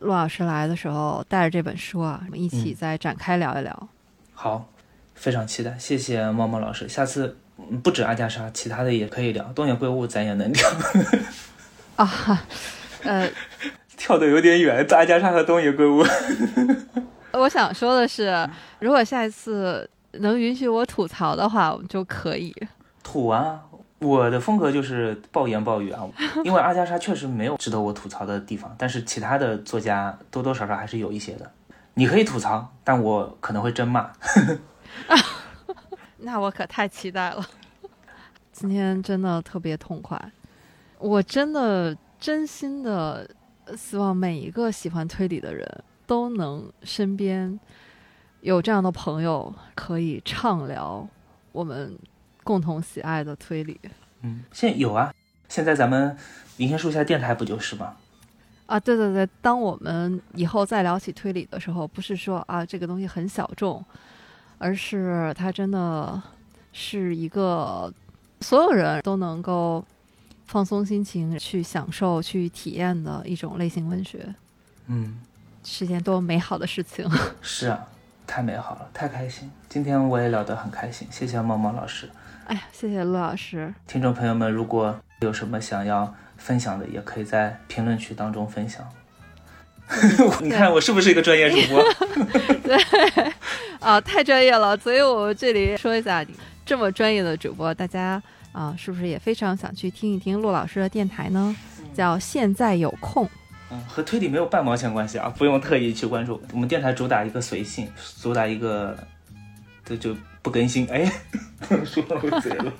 [0.00, 3.88] 陆老师来的时候，带着这本书啊，我们一起再展开聊一聊。
[4.34, 4.68] 好，
[5.22, 6.88] 非常期待，谢谢猫猫老师。
[6.88, 7.36] 下次
[7.80, 9.44] 不止阿加莎，其他的也可以聊。
[9.54, 10.68] 东野圭吾咱也能聊。
[11.94, 12.44] 啊，
[13.04, 13.30] 呃，
[13.96, 16.04] 跳的有点远，阿加莎和东野圭吾。
[17.38, 18.44] 我想说的是，
[18.80, 22.52] 如果下一次能允许我吐槽的话，我们就可以
[23.04, 23.60] 吐啊。
[24.00, 26.02] 我的风格就是暴言暴语啊，
[26.42, 31.48] 因为阿加莎确实没有值得我吐槽的地方，但是其他的作家多多少少还是有一些的。
[31.94, 34.10] 你可以吐槽，但我可能会真骂。
[36.18, 37.44] 那我可太期待了，
[38.52, 40.20] 今天真的特别痛快，
[40.98, 43.28] 我真的真心的
[43.76, 45.66] 希望每一个喜欢推理的人
[46.06, 47.58] 都能身边
[48.40, 51.08] 有这样的朋友，可以畅聊
[51.52, 51.96] 我们。
[52.44, 53.80] 共同喜爱的推理，
[54.22, 55.14] 嗯，现在有啊，
[55.48, 56.16] 现在咱们
[56.56, 57.94] 林星树下电台不就是吗？
[58.66, 63.84] 啊，对对对，当我们以后再聊起推理的时候，不是说啊这个东西很小众，
[64.62, 66.22] 而是它真的
[66.72, 67.92] 是一个
[68.40, 69.84] 所有人都能够
[70.46, 74.32] 放松心情去享受、去体验的一种类型文学。
[74.86, 75.20] 嗯，
[75.64, 77.04] 是件多美好的事情。
[77.42, 77.88] 是啊，
[78.24, 79.50] 太美好了，太开心。
[79.68, 82.08] 今天我也聊得很开心，谢谢猫猫老师。
[82.46, 83.74] 哎呀，谢谢陆老师。
[83.88, 88.86] 听众朋友们，如果有什么想要分享的，也可以在评论区当中分享。
[90.40, 91.84] 你看我是不是一个专业主播？
[92.62, 92.76] 对，
[93.80, 94.76] 啊，太专业了。
[94.76, 96.24] 所以我这里说一下，
[96.64, 101.54] 这么专业的主播，大家啊，是不是也非常想去听一听陆老师的电台呢？
[101.94, 103.28] 叫现在有空。
[103.70, 106.40] 嗯，和推理没有半毛钱关系啊，不用特意去关注。
[106.52, 107.88] 我们电台主打一个随性，
[108.20, 108.96] 主打一个
[109.84, 110.86] 这就不更新。
[110.88, 111.10] 哎，
[111.84, 112.72] 说漏嘴了。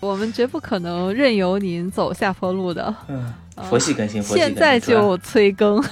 [0.00, 2.94] 我们绝不可能任由您走下坡路的。
[3.08, 3.32] 嗯，
[3.68, 4.54] 佛系更新，佛系更新。
[4.54, 5.82] 现在就催更。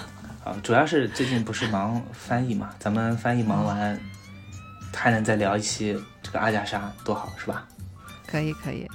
[0.48, 4.00] 啊，主要是最近不是忙翻译嘛，咱们翻译忙完，
[4.94, 7.66] 还能再聊一期这个阿加莎，多好，是吧？
[8.26, 8.88] 可以，可以。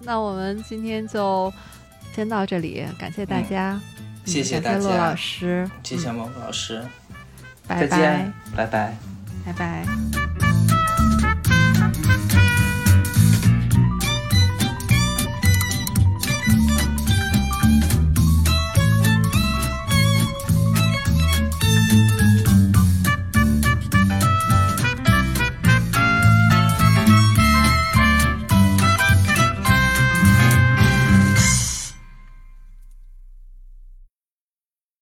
[0.00, 1.52] 那我们今天就
[2.14, 3.78] 先到这里，感谢大家。
[4.24, 6.82] 谢谢大家，陆老师，谢谢毛老师，
[7.66, 8.96] 拜拜，拜拜，
[9.44, 10.49] 拜拜。